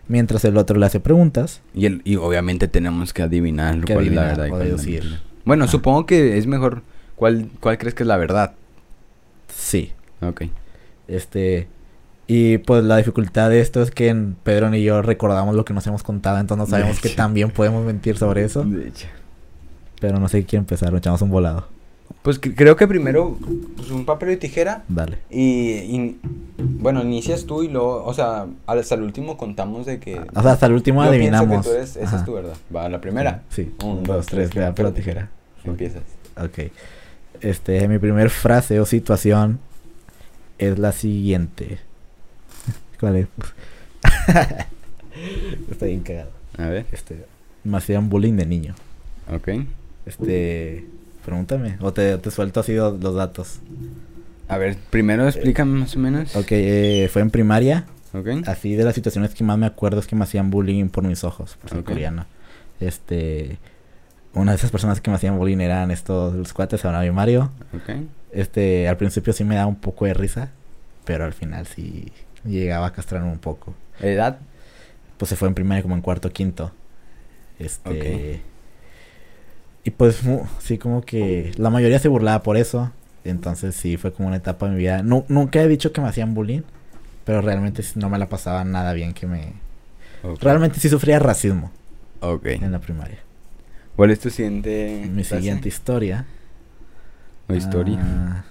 [0.08, 1.62] mientras el otro le hace preguntas.
[1.74, 5.06] Y, el, y obviamente tenemos que adivinar Que cuál es la verdad y la mentira.
[5.46, 5.68] Bueno, Ah.
[5.68, 6.82] supongo que es mejor.
[7.16, 8.54] ¿Cuál, ¿Cuál crees que es la verdad?
[9.48, 9.94] Sí.
[10.22, 10.44] Ok.
[11.08, 11.68] Este...
[12.28, 15.76] Y pues la dificultad de esto es que en Pedro y yo recordamos lo que
[15.76, 18.64] nos hemos contado, entonces no sabemos que también podemos mentir sobre eso.
[18.64, 19.06] De hecho.
[20.02, 21.68] Pero no sé quién empezar, lo echamos un volado.
[22.26, 23.38] Pues que- creo que primero
[23.78, 24.84] pues, un papel y tijera.
[24.90, 25.20] Dale.
[25.30, 26.20] Y, y-
[26.58, 30.20] bueno, inicias tú y luego, o sea, hasta el último contamos de que.
[30.34, 31.64] O sea, hasta el último yo adivinamos.
[31.64, 32.18] que tú eres- esa Ajá.
[32.18, 32.56] es tu verdad.
[32.76, 33.44] Va, la primera.
[33.50, 33.72] Sí.
[33.84, 35.30] Un, Un, dos, tres, papel o tijera.
[35.64, 36.02] Empiezas.
[36.36, 36.72] Ok.
[37.42, 39.60] Este, mi primer frase o situación
[40.58, 41.78] es la siguiente.
[43.00, 43.28] ¿Cuál es?
[45.72, 46.32] Estoy bien cagado.
[46.58, 46.86] A ver.
[46.92, 47.26] Este,
[47.64, 48.76] me hacían bullying de niño.
[49.34, 49.50] Ok.
[50.06, 50.86] Este,
[51.26, 51.78] pregúntame.
[51.82, 53.60] O te, te suelto así los, los datos.
[54.48, 56.36] A ver, primero explícame más o menos.
[56.36, 57.86] Ok, eh, fue en primaria.
[58.14, 58.48] Ok.
[58.48, 61.24] Así de las situaciones que más me acuerdo es que me hacían bullying por mis
[61.24, 61.88] ojos, por ser Ok.
[61.88, 62.26] coreano.
[62.80, 63.58] Este,
[64.34, 67.52] una de esas personas que me hacían bullying eran estos, los cuates, Abraham y Mario.
[67.74, 67.96] Ok.
[68.32, 70.52] Este, al principio sí me daba un poco de risa,
[71.06, 72.12] pero al final sí
[72.46, 73.74] llegaba a castrarme un poco.
[74.00, 74.40] Edad.
[75.18, 76.72] Pues se fue en primaria como en cuarto quinto.
[77.60, 78.42] Este.
[79.86, 80.20] Y pues
[80.60, 82.92] sí, como que la mayoría se burlaba por eso.
[83.24, 85.02] Entonces sí, fue como una etapa de mi vida.
[85.04, 86.64] Nu- nunca he dicho que me hacían bullying,
[87.24, 89.54] pero realmente no me la pasaba nada bien que me...
[90.42, 91.72] Realmente sí sufría racismo
[92.20, 92.48] Ok.
[92.48, 93.20] en la primaria.
[93.96, 95.08] ¿Cuál es tu siguiente?
[95.14, 96.26] Mi siguiente historia.
[97.48, 98.00] O historia.
[98.02, 98.44] ah,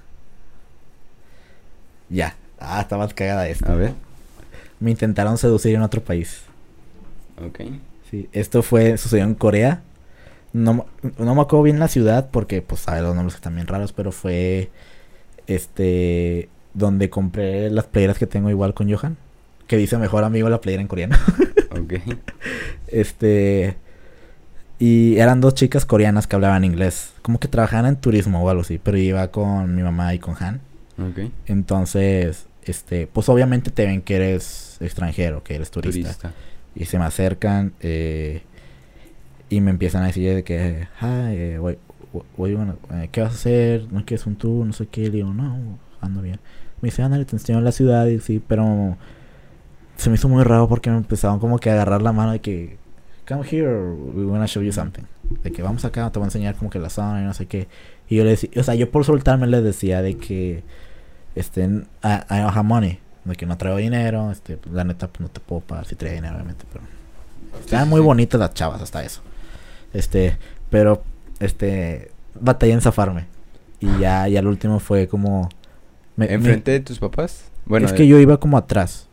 [2.09, 2.37] ya.
[2.61, 3.73] Ah, está más cagada esta.
[3.73, 3.93] A ver.
[4.81, 6.43] Me intentaron seducir en otro país.
[7.45, 7.61] Ok.
[8.11, 9.83] Sí, esto fue, sucedió en Corea.
[10.55, 10.85] No, me-
[11.19, 13.93] no me acuerdo bien la ciudad porque, pues, sabe los nombres que están bien raros,
[13.93, 14.71] pero fue,
[15.47, 19.17] este, donde compré las playeras que tengo igual con Johan,
[19.67, 21.17] que dice mejor amigo la playera en coreano.
[21.77, 21.95] Ok.
[22.87, 23.77] este,
[24.79, 27.13] Y eran dos chicas coreanas que hablaban inglés.
[27.23, 28.79] Como que trabajaban en turismo o algo así.
[28.83, 30.61] Pero iba con mi mamá y con Han.
[30.99, 31.33] Ok.
[31.47, 36.01] Entonces, este, pues obviamente te ven que eres extranjero, que eres turista.
[36.13, 36.33] Turista.
[36.77, 38.43] Y se me acercan eh,
[39.57, 43.35] y me empiezan a decir de que, hi, eh, you wanna- eh, ¿qué vas a
[43.35, 43.87] hacer?
[43.93, 44.67] ¿No quieres un tour?
[44.67, 45.03] No sé qué.
[45.03, 46.39] Le digo, no, ando bien.
[46.81, 48.07] Me dice, ándale, te enseño la ciudad.
[48.07, 48.97] Y sí, pero
[49.97, 52.41] se me hizo muy raro porque me empezaron como que a agarrar la mano de
[52.41, 52.77] que,
[53.29, 55.05] come here, we wanna show you something.
[55.43, 57.47] De que vamos acá, te voy a enseñar como que la zona y no sé
[57.47, 57.69] qué.
[58.09, 60.63] Y yo le decía, o sea, yo por soltarme les decía de que,
[61.35, 61.69] este, I,
[62.03, 62.99] I don't have money.
[63.25, 66.17] De que no traigo dinero, este, la neta, pues no te puedo pagar si traía
[66.17, 66.85] dinero, obviamente, pero...
[67.59, 69.23] Estaban muy bonitas las chavas hasta eso.
[69.95, 70.37] Este,
[70.71, 71.03] pero,
[71.41, 73.27] este, batallé en zafarme.
[73.81, 75.49] Y ya, ya el último fue como...
[76.17, 77.51] me- me- ¿Enfrente de tus papás?
[77.67, 79.09] Bueno, es que yo iba como atrás.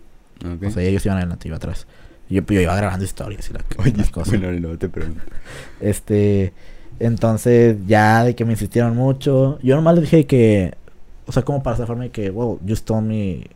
[0.65, 1.87] O sea, ellos iban adelante, yo iba atrás.
[2.29, 4.29] Yo, yo iba grabando historias y la, Oye, las cosas.
[4.39, 5.21] bueno, luego te pregunto.
[5.79, 6.53] Este,
[6.99, 10.73] entonces ya de que me insistieron mucho, yo nomás les dije que,
[11.25, 13.47] o sea, como para zafarme que, well, just told me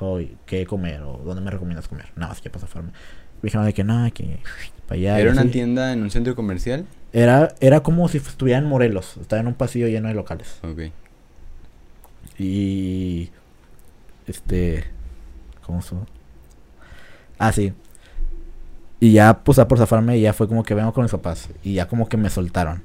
[0.00, 2.06] how, qué comer o dónde me recomiendas comer.
[2.16, 2.90] Nada más que para zafarme.
[3.44, 4.38] Dijeron de que nada, que
[4.88, 5.20] para allá.
[5.20, 5.50] ¿Era una así.
[5.50, 6.86] tienda en un centro comercial?
[7.12, 10.58] Era, era como si estuviera en Morelos, estaba en un pasillo lleno de locales.
[10.62, 10.90] Ok.
[12.38, 13.30] Y,
[14.26, 14.84] este,
[15.62, 15.94] ¿cómo se?
[17.38, 17.72] Ah, sí.
[18.98, 21.50] Y ya, pues, a por zafarme, ya fue como que vengo con mis papás.
[21.62, 22.82] Y ya como que me soltaron.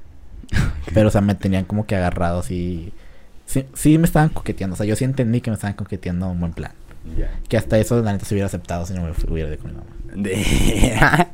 [0.94, 2.94] Pero, o sea, me tenían como que agarrados y...
[3.46, 4.74] Sí, sí me estaban coqueteando.
[4.76, 6.72] O sea, yo sí entendí que me estaban coqueteando un buen plan.
[7.48, 9.78] Que hasta eso, la neta, se hubiera aceptado si no me hubiera ido con mi
[9.78, 9.90] mamá.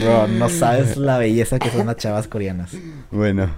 [0.00, 2.72] Bro, no sabes la belleza que son las chavas coreanas.
[3.10, 3.50] bueno.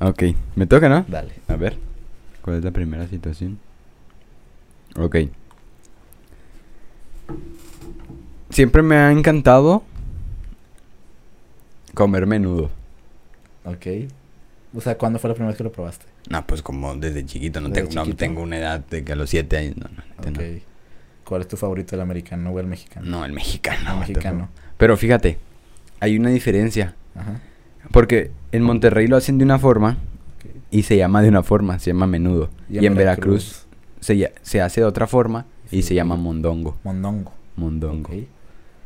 [0.00, 0.22] Ok.
[0.56, 1.04] Me toca, ¿no?
[1.08, 1.32] Dale.
[1.48, 1.76] A ver.
[2.42, 3.58] ¿Cuál es la primera situación?
[4.96, 5.16] Ok.
[8.50, 9.82] Siempre me ha encantado
[11.94, 12.70] comer menudo.
[13.64, 13.86] Ok.
[14.74, 16.06] O sea, ¿cuándo fue la primera vez que lo probaste?
[16.28, 17.60] No, pues como desde chiquito.
[17.60, 18.16] No, Desde tengo, no chiquito.
[18.18, 19.76] tengo una edad de que a los 7 años.
[19.76, 20.62] No, no, neta, Ok.
[21.30, 23.06] ¿Cuál es tu favorito, el americano o el mexicano?
[23.06, 23.24] no.
[23.24, 23.92] El mexicano.
[23.92, 24.48] El mexicano.
[24.76, 25.38] Pero fíjate,
[26.00, 26.96] hay una diferencia.
[27.14, 27.40] Ajá.
[27.92, 29.96] Porque en Monterrey lo hacen de una forma
[30.72, 32.50] y se llama de una forma, se llama menudo.
[32.68, 33.66] Y en, Veracruz,
[34.00, 36.76] se, hace de otra forma y se llama mondongo.
[36.82, 37.32] Mondongo.
[37.54, 38.10] Mondongo.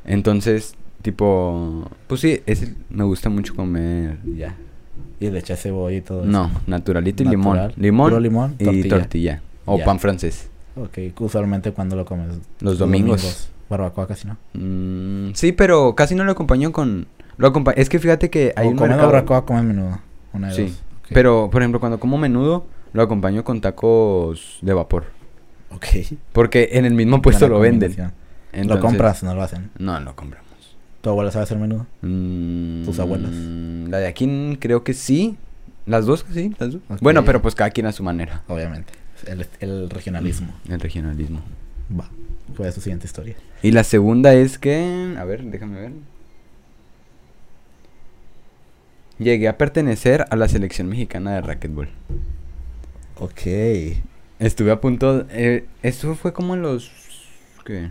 [0.05, 4.19] Entonces, tipo, pues sí, ese me gusta mucho comer.
[4.37, 4.55] Ya.
[5.19, 6.31] Y le echas cebolla y todo eso.
[6.31, 7.73] No, naturalito y Natural.
[7.73, 7.83] limón.
[7.83, 8.99] Limón, Puro limón, y tortilla.
[8.99, 9.43] tortilla.
[9.65, 10.51] O pan francés.
[10.77, 10.99] Ok.
[11.21, 12.39] Usualmente cuando lo comes.
[12.61, 13.51] Los domingos.
[13.71, 14.37] Barbacoa casi no.
[14.55, 17.07] Mm, sí, pero casi no lo acompaño con...
[17.37, 19.99] Lo acompa- es que fíjate que hay o un mercado- barbacoa, comes menudo.
[20.33, 20.83] Una de Sí, dos.
[21.11, 25.05] Pero, por ejemplo, cuando como menudo, lo acompaño con tacos de vapor.
[25.71, 25.87] Ok.
[26.33, 28.13] Porque en el mismo puesto lo venden.
[28.53, 29.71] Lo compras, no lo hacen.
[29.79, 30.45] No, lo compramos.
[31.01, 31.87] ¿Tu abuela sabe hacer menudo?
[32.03, 33.31] Mm, ¿Tus abuelas?
[33.33, 35.37] La de aquí creo que sí.
[35.87, 36.81] Las dos, sí, las dos.
[37.01, 38.43] Bueno, pero pues cada quien a su manera.
[38.49, 38.93] Obviamente.
[39.27, 40.53] El, el regionalismo.
[40.69, 41.41] El regionalismo.
[41.99, 42.09] Va.
[42.57, 43.35] ¿Cuál es tu siguiente historia?
[43.63, 45.15] Y la segunda es que...
[45.19, 45.93] A ver, déjame ver.
[49.19, 51.89] Llegué a pertenecer a la selección mexicana de racquetball.
[53.19, 53.41] Ok.
[54.41, 55.27] Estuve a punto...
[55.31, 56.91] Eh, esto fue como en los...
[57.65, 57.91] ¿Qué?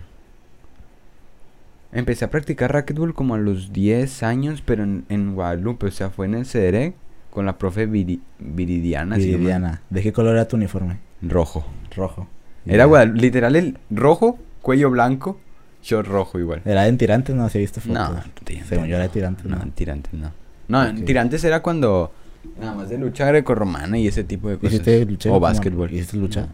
[1.93, 5.87] Empecé a practicar racquetball como a los 10 años, pero en, en Guadalupe.
[5.87, 6.95] O sea, fue en el CEDEREC
[7.29, 9.15] con la profe Viri- Viridiana.
[9.15, 9.81] Viridiana.
[9.89, 10.97] ¿De qué color era tu uniforme?
[11.27, 11.65] Rojo.
[11.95, 12.27] Rojo.
[12.65, 12.85] Era.
[12.85, 15.39] Guadalupe, literal el rojo, cuello blanco,
[15.81, 16.61] short rojo igual.
[16.65, 17.95] Era en tirantes, no, si viste fotos.
[17.95, 19.03] No, tirantes Según yo no.
[19.03, 19.63] era tirantes, No, no.
[19.63, 20.31] en tirantes no.
[20.69, 22.11] No, en tirantes era cuando
[22.59, 24.73] nada más de lucha grecorromana y ese tipo de cosas.
[24.73, 25.31] ¿Hiciste lucha?
[25.31, 25.91] O básquetbol.
[25.93, 26.41] ¿Hiciste lucha?
[26.41, 26.47] No.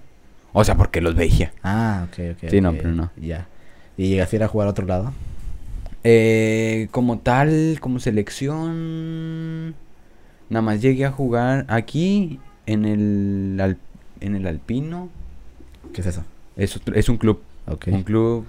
[0.53, 1.51] O sea, porque los veía.
[1.63, 2.49] Ah, ok, ok.
[2.49, 3.11] Sí, no, pero no.
[3.21, 3.47] Ya.
[3.97, 5.13] ¿Y llegaste a ir a jugar a otro lado?
[6.03, 9.75] Eh, como tal, como selección,
[10.49, 13.77] nada más llegué a jugar aquí en el al-
[14.21, 15.09] en el Alpino.
[15.93, 16.23] ¿Qué es eso?
[16.57, 17.41] Es, otro- es un club,
[17.87, 18.45] un club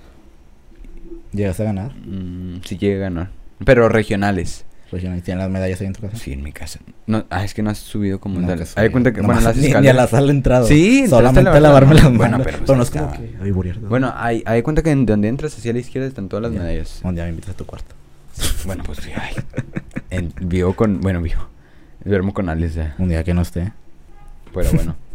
[1.32, 1.92] ¿Llegaste a ganar?
[1.94, 3.30] mm, sí llega a ganar,
[3.64, 4.64] pero regionales.
[4.90, 5.22] Regional.
[5.22, 6.16] ¿Tienes las medallas ahí en tu casa?
[6.16, 6.80] Sí, en mi casa.
[7.06, 8.66] No, ah, es que no has subido como No, tal.
[8.66, 9.96] soy- cuenta que, bueno, las ni, ni a escaleras.
[9.96, 10.66] la sala he entrado.
[10.66, 12.18] Sí, solamente a lavar lavarme las las manos.
[12.18, 13.44] Bueno, pero pero no es usted como estaba- que.
[13.44, 16.42] Ay, Buriel, Bueno, hay, hay cuenta que en donde entras hacia la izquierda están todas
[16.42, 16.58] las Ya.
[16.58, 17.00] medallas.
[17.04, 17.94] Un día me invitas a tu cuarto.
[18.66, 19.36] Bueno, pues sí, ay.
[20.10, 21.00] En- vivo con.
[21.00, 21.40] Bueno, vivo.
[22.04, 22.96] Duermo con Alex ya.
[22.98, 23.72] Un día que no esté.
[24.52, 24.96] Pero bueno.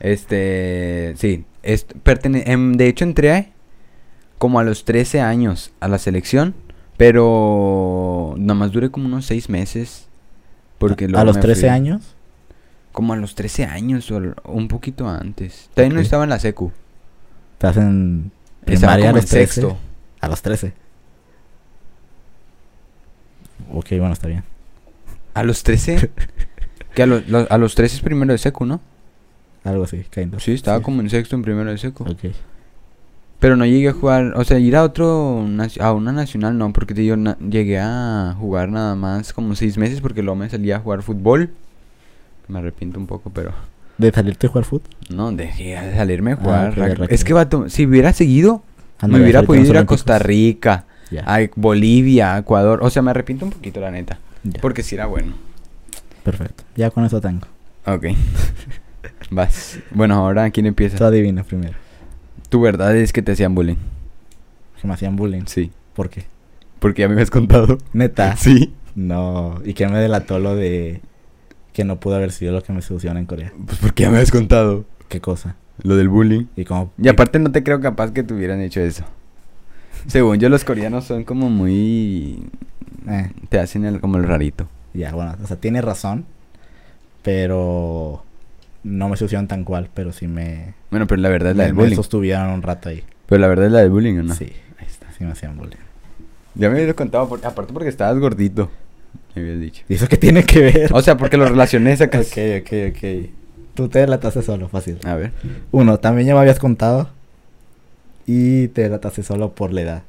[0.00, 1.14] este.
[1.16, 1.44] Sí.
[1.62, 3.52] Es, pertene- em, de hecho, entré
[4.38, 6.54] como a los 13 años a la selección.
[6.96, 8.34] Pero.
[8.38, 10.06] Nada más duré como unos 6 meses.
[10.78, 11.68] Porque ¿A luego los me 13 fui.
[11.68, 12.14] años?
[12.92, 15.70] Como a los 13 años o un poquito antes.
[15.74, 16.04] También no Ok.
[16.04, 16.72] estaba en la secu.
[17.52, 18.32] Estás en
[18.64, 19.52] primaria a los en 13.
[19.60, 19.78] sexto.
[20.20, 20.72] A los 13.
[23.72, 24.42] Ok, bueno, está bien.
[25.34, 26.10] A los 13.
[26.94, 28.80] que a, los- lo- a los 13 es primero de seco, ¿no?
[29.64, 30.42] Algo así, kind of.
[30.42, 32.04] Sí, estaba como en sexto en primero de seco.
[32.04, 32.32] Ok.
[33.38, 35.46] Pero no llegué a jugar, o sea, ir a otro,
[35.80, 37.16] a una nacional no, porque te digo,
[37.48, 41.50] llegué a jugar nada más como seis meses porque luego me salía a jugar fútbol.
[42.48, 43.52] Me arrepiento un poco, pero
[43.96, 44.88] ¿De salirte a jugar fútbol?
[45.08, 46.38] no, dejé de salirme a Ah,
[46.72, 47.06] jugar.
[47.10, 48.62] es que, vato, si hubiera seguido,
[48.98, 49.86] Ándale, me hubiera podido ir a.
[49.86, 51.22] Costa Rica, Ya.
[51.26, 52.80] a Bolivia, a Ecuador.
[52.82, 54.18] O sea, me arrepiento un poquito, la neta.
[54.42, 54.60] ya.
[54.60, 55.32] Porque sí era bueno.
[56.24, 56.64] Perfecto.
[56.76, 57.46] Ya con eso tengo.
[57.86, 58.04] Ok.
[59.30, 59.78] Vas.
[59.92, 61.06] Bueno, ahora, ¿quién Tú empieza?
[61.06, 61.74] adivina primero.
[62.48, 63.76] Tu verdad es que te hacían bullying.
[64.80, 65.42] Que me hacían bullying.
[65.46, 65.70] Sí.
[65.94, 66.24] ¿Por qué?
[66.78, 67.78] Porque ya me habías contado.
[67.92, 68.36] Neta.
[68.36, 68.72] Sí.
[68.96, 69.60] No.
[69.64, 71.00] ¿Y qué me delató lo de
[71.72, 73.52] que no pudo haber sido lo que me sucedió en Corea?
[73.66, 74.84] Pues porque ya me habías contado.
[75.08, 75.54] ¿Qué cosa?
[75.82, 76.46] Lo del bullying.
[76.56, 76.92] Y cómo...
[77.00, 79.04] Y aparte no te creo capaz que te hubieran hecho eso.
[80.06, 82.48] Según yo, los coreanos son como muy...
[83.08, 84.66] Eh, Te hacen el, como el rarito.
[84.92, 85.36] ya, bueno.
[85.42, 86.24] O sea, tiene razón.
[87.22, 88.24] Pero...
[88.82, 90.74] No me sucedieron tan cual, pero sí me...
[90.90, 91.96] Bueno, pero la verdad es la me, del me bullying.
[91.96, 93.04] sostuvieron un rato ahí.
[93.26, 94.34] Pero la verdad es la del bullying, ¿o no?
[94.34, 94.50] Sí.
[94.78, 95.06] Ahí está.
[95.12, 95.76] Sí me hacían bullying.
[96.54, 98.70] Ya me habías contado, por- aparte porque estabas gordito.
[99.34, 99.82] Me habías dicho.
[99.88, 100.92] ¿Y eso qué tiene que ver?
[100.94, 102.28] O sea, porque lo relacioné sacas.
[102.32, 103.30] Ok, ok, ok.
[103.74, 104.98] Tú te delataste solo, fácil.
[105.04, 105.32] A ver.
[105.70, 107.10] Uno, también ya me habías contado.
[108.26, 110.02] Y te delataste solo por la edad.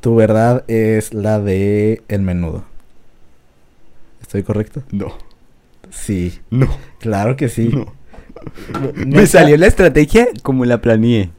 [0.00, 2.64] Tu verdad es la de el menudo.
[4.22, 4.82] ¿Estoy correcto?
[4.92, 5.14] No.
[5.94, 6.68] Sí, No.
[6.98, 7.68] claro que sí.
[7.72, 7.86] No.
[9.06, 11.30] Me salió la estrategia como la planeé.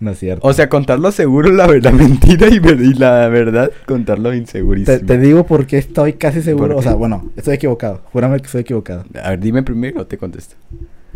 [0.00, 0.44] No es cierto.
[0.46, 4.98] O sea, contarlo seguro, la verdad, mentira y, ver- y la verdad, contarlo insegurísimo.
[4.98, 6.68] te, te digo porque estoy casi seguro.
[6.74, 8.00] ¿Por O sea, bueno, estoy equivocado.
[8.12, 9.04] Júrame que estoy equivocado.
[9.22, 10.56] A ver, dime primero o te contesto.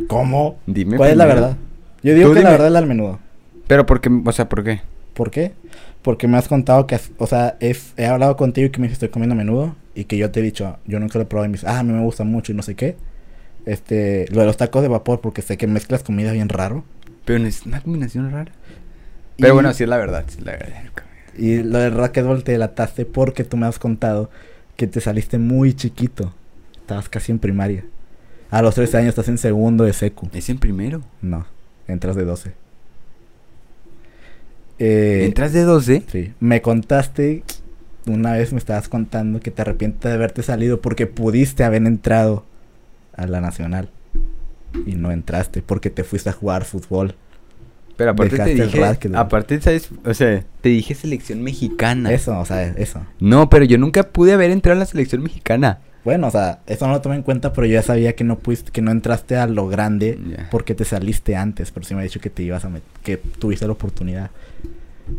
[0.07, 0.59] ¿Cómo?
[0.67, 1.57] Dime ¿Cuál es la verdad?
[2.05, 3.19] Yo digo Tú que la verdad es la del menudo.
[3.67, 4.83] Pero porque, o sea, ¿por qué?
[5.15, 5.53] ¿Por qué?
[6.03, 8.87] Porque me has contado que, has- o sea, es- he hablado contigo y que me
[8.87, 11.47] estoy comiendo a menudo y que yo te he dicho, yo nunca lo he probado
[11.47, 12.97] y me dices, ah, a mí me gusta mucho y no sé qué.
[13.65, 16.85] Este, lo de los tacos de vapor porque sé que mezclas comida bien raro.
[17.25, 18.53] Pero no es una combinación rara.
[19.39, 20.83] Pero Y- bueno, sí es la verdad, sí es la verdad.
[21.37, 24.31] Y lo del racquetball te delataste porque tú me has contado
[24.77, 26.33] que te saliste muy chiquito.
[26.81, 27.85] Estabas casi en primaria.
[28.51, 30.29] A los 13 años estás en segundo de secu.
[30.33, 31.03] Es en primero.
[31.21, 31.47] No,
[31.89, 32.53] entras de 12.
[34.79, 36.03] Eh, ¿Entras de 12?
[36.11, 36.33] Sí.
[36.39, 37.43] Me contaste,
[38.07, 42.45] una vez me estabas contando que te arrepientes de haberte salido porque pudiste haber entrado
[43.15, 43.91] a la nacional.
[44.85, 47.15] Y no entraste porque te fuiste a jugar fútbol.
[47.97, 49.89] Pero aparte te Dejaste el dije, aparte, ¿sabes?
[50.05, 52.13] O sea, te dije selección mexicana.
[52.13, 53.01] Eso, o sea, eso.
[53.21, 55.79] No, pero yo nunca pude haber entrado a la selección mexicana.
[56.05, 58.39] Bueno, o sea, eso no lo tomé en cuenta, pero yo ya sabía que no
[58.39, 60.19] pudiste, que no entraste a lo grande
[60.53, 62.71] porque te saliste antes, pero sí me ha dicho que te ibas a
[63.03, 64.31] que tuviste la oportunidad.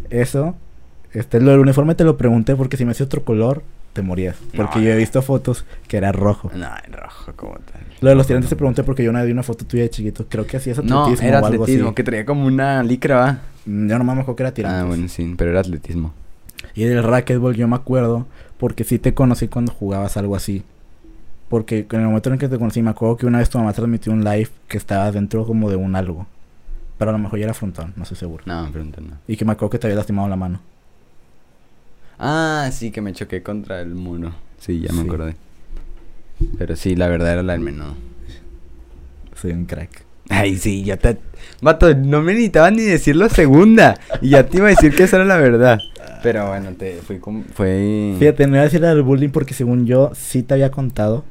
[0.10, 0.56] Eso,
[1.14, 3.64] este, lo del uniforme te lo pregunté porque si me hacía otro color,
[3.94, 4.36] te morías.
[4.56, 5.00] Porque No, yo he no.
[5.00, 6.52] visto fotos que era rojo.
[6.54, 7.82] No, en rojo como tal.
[8.02, 9.90] Lo de los tirantes te pregunté porque yo una vez vi una foto tuya de
[9.90, 10.26] chiquito.
[10.30, 11.96] Creo que hacías atletismo No, era o algo atletismo, así.
[11.96, 13.40] que traía como una licra, ¿va?
[13.66, 14.82] Mm, Yo nomás me acuerdo que era tirantes.
[14.84, 16.14] Ah, bueno, sí, pero era atletismo.
[16.76, 18.28] Y del racquetball yo me acuerdo
[18.60, 20.64] porque sí te conocí cuando jugabas algo así.
[21.50, 23.72] Porque en el momento en que te conocí me acuerdo que una vez tu mamá
[23.74, 26.28] transmitió un live que estabas dentro como de un algo.
[27.00, 28.44] Pero a lo mejor ya era frontón, no estoy seguro.
[28.46, 29.18] No, pregunta no.
[29.28, 30.60] Y que me acuerdo que te había lastimado la mano.
[32.20, 34.34] Ah, sí, que me choqué contra el muro.
[34.60, 35.08] Sí, ya me Sí.
[35.08, 35.36] acordé.
[36.58, 37.96] Pero sí, la verdad era la del menudo.
[39.36, 40.04] Soy un crack.
[40.30, 41.18] Ay, sí, ya te...
[41.62, 43.98] Vato, no me necesitaban ni decirlo segunda.
[44.22, 45.80] Y ya te iba a decir que esa era la verdad.
[46.22, 47.44] Pero bueno, te fui con...
[47.46, 48.16] Fue...
[48.20, 51.24] Fíjate, no iba a decir la del bullying porque según yo sí te había contado.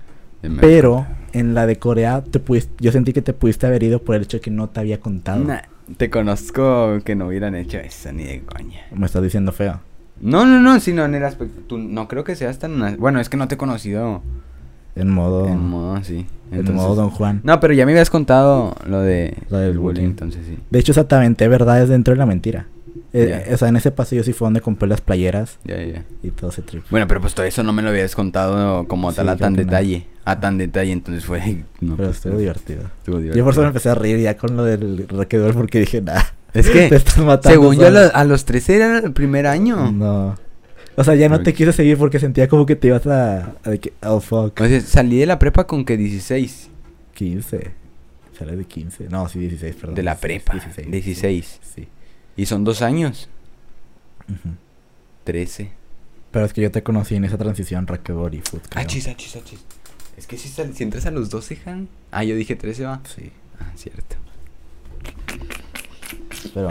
[0.60, 4.14] Pero en la de Corea te pudiste, yo sentí que te pudiste haber ido por
[4.14, 5.42] el hecho de que no te había contado.
[5.42, 5.58] Nah,
[5.96, 8.82] te conozco que no hubieran hecho eso ni de coña.
[8.94, 9.80] Me estás diciendo feo.
[10.20, 11.60] No, no, no, sino en el aspecto...
[11.66, 12.96] tú- no creo que seas tan...
[12.98, 14.22] Bueno, es que no te he conocido
[14.94, 15.46] En modo...
[15.48, 16.26] en modo así.
[16.50, 17.40] en modo Don Juan.
[17.44, 19.36] No, pero ya me habías contado lo de...
[19.50, 20.04] Lo del el bullying.
[20.04, 20.58] entonces sí.
[20.70, 22.66] De hecho, exactamente, verdades dentro de la mentira.
[23.12, 23.50] Eh.
[23.52, 26.04] O sea, en ese pasillo sí fue donde compré las playeras Ya, ya.
[26.22, 26.84] y todo ese trip.
[26.90, 29.52] Bueno, pero pues todo eso no me lo habías contado como Sí, tal a tan
[29.52, 29.58] no.
[29.58, 30.06] detalle.
[30.24, 31.40] A tan detalle, entonces fue...
[31.80, 32.82] No, Pero pues, estuvo divertido.
[32.98, 33.62] estuvo Yo por eso divertido.
[33.62, 36.20] me empecé a reír ya con lo del raquedor porque dije, nah.
[36.58, 37.50] Es que, te estás matando.
[37.50, 38.00] según yo, a, solo".
[38.04, 39.90] lo- a los 13 era el primer año.
[39.92, 40.36] No.
[40.98, 43.54] O sea, ya no te quise seguir porque sentía como que te ibas a...
[43.64, 44.58] a de que, oh, fuck.
[44.60, 46.70] O sea, salí de la prepa con que 16.
[47.14, 47.70] 15.
[48.38, 49.08] Sale de 15.
[49.10, 49.94] No, sí, 16, perdón.
[49.94, 50.52] De la 16, prepa.
[50.54, 50.90] 16.
[50.90, 51.60] 16.
[51.74, 51.88] Sí.
[52.36, 53.28] Y son dos años.
[54.28, 54.54] Ujú.
[55.24, 55.70] 13.
[56.30, 58.62] Pero es que yo te conocí en esa transición raquedor y creo.
[58.74, 59.60] Achis, achis, achis.
[60.16, 61.88] Es que si, sal- si entras a los 12, Han.
[62.10, 63.00] Ah, yo dije 13, va.
[63.14, 63.30] Sí.
[63.60, 64.16] Ah, cierto.
[66.54, 66.68] Pero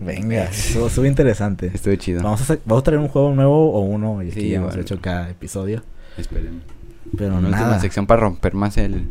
[0.00, 1.70] Venga, estuvo, estuvo interesante.
[1.74, 2.22] Estuvo chido.
[2.22, 4.76] Vamos a, vamos a traer un juego nuevo o uno, y aquí Sí, ya hemos
[4.76, 5.82] hecho cada episodio.
[6.16, 6.62] Esperen.
[7.16, 9.08] Pero Una última nada, sección para romper más el,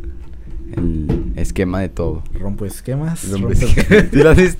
[0.76, 2.22] el esquema de todo.
[2.32, 3.28] rompo esquemas.
[3.30, 4.56] Rompo esquemas.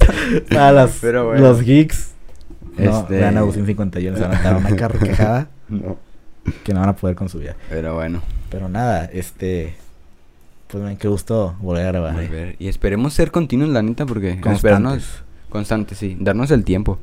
[0.50, 1.40] Para las- Pero bueno.
[1.40, 2.10] los geeks.
[2.76, 5.96] No, Este- vean Agustín 51, se van a dar una carcajada No.
[6.62, 7.56] que no van a poder con su vida.
[7.70, 8.22] Pero bueno.
[8.50, 9.74] Pero nada, este...
[10.68, 12.20] Pues men, qué gusto volver a grabar.
[12.20, 12.56] eh.
[12.58, 14.56] Y esperemos ser continuos, la neta, porque Constantes.
[14.58, 16.16] esperarnos constantes, sí.
[16.20, 16.98] Darnos el tiempo.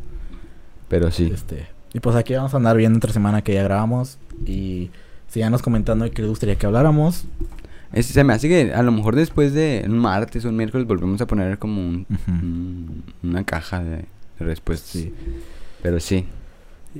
[0.88, 1.32] Pero sí.
[1.34, 4.20] Este, y pues aquí vamos a andar viendo entre semana que ya grabamos.
[4.46, 4.92] Y
[5.28, 7.26] síganos comentando de qué les gustaría que habláramos.
[7.92, 10.86] Es- se me hace que a lo mejor después de un martes o un miércoles
[10.86, 12.32] volvemos a poner como un, Ujú.
[12.32, 14.06] un- una caja de,
[14.40, 14.90] respuestas.
[14.92, 15.14] Sí.
[15.82, 16.26] Pero sí.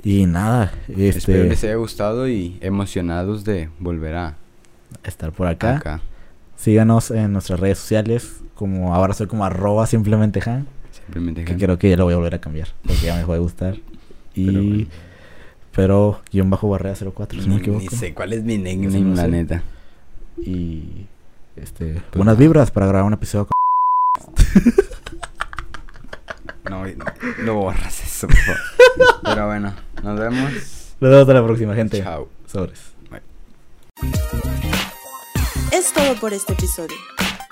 [0.02, 4.34] Y nada, Espero este, les haya gustado y emocionados de volver a
[5.04, 5.76] estar por acá.
[5.76, 6.00] acá.
[6.56, 8.40] Síganos en nuestras redes sociales.
[8.54, 10.66] Como ahora soy como arroba simplemente Han.
[10.90, 12.68] Simplemente Que creo que ya lo voy a volver a cambiar.
[12.86, 13.76] Porque ya me dejó de gustar.
[14.34, 14.46] Y...
[14.46, 14.86] Pero bueno.
[15.74, 17.82] Pero, guion bajo barrera 04, si no me Ni, equivoco.
[17.82, 19.28] ni sé cuál es mi nickname, no la sé.
[19.28, 19.62] neta.
[20.38, 21.06] Y...
[21.56, 21.92] Este...
[21.94, 22.38] Pues buenas nada.
[22.38, 23.46] vibras para grabar un episodio.
[23.46, 24.64] con-
[26.70, 26.82] No,
[27.44, 28.60] no borras eso, por favor.
[29.22, 29.72] Pero bueno,
[30.02, 30.52] nos vemos.
[31.00, 32.02] Nos vemos hasta la próxima, gente.
[32.02, 32.28] Chao.
[32.46, 32.92] Sobres.
[35.76, 36.96] Es todo por este episodio.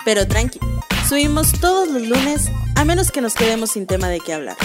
[0.03, 0.59] Pero tranqui,
[1.07, 4.57] subimos todos los lunes a menos que nos quedemos sin tema de qué hablar.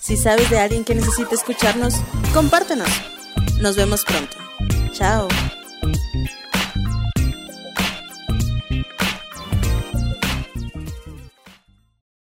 [0.00, 1.96] Si sabes de alguien que necesite escucharnos,
[2.32, 2.88] compártenos.
[3.60, 4.38] Nos vemos pronto.
[4.94, 5.28] Chao.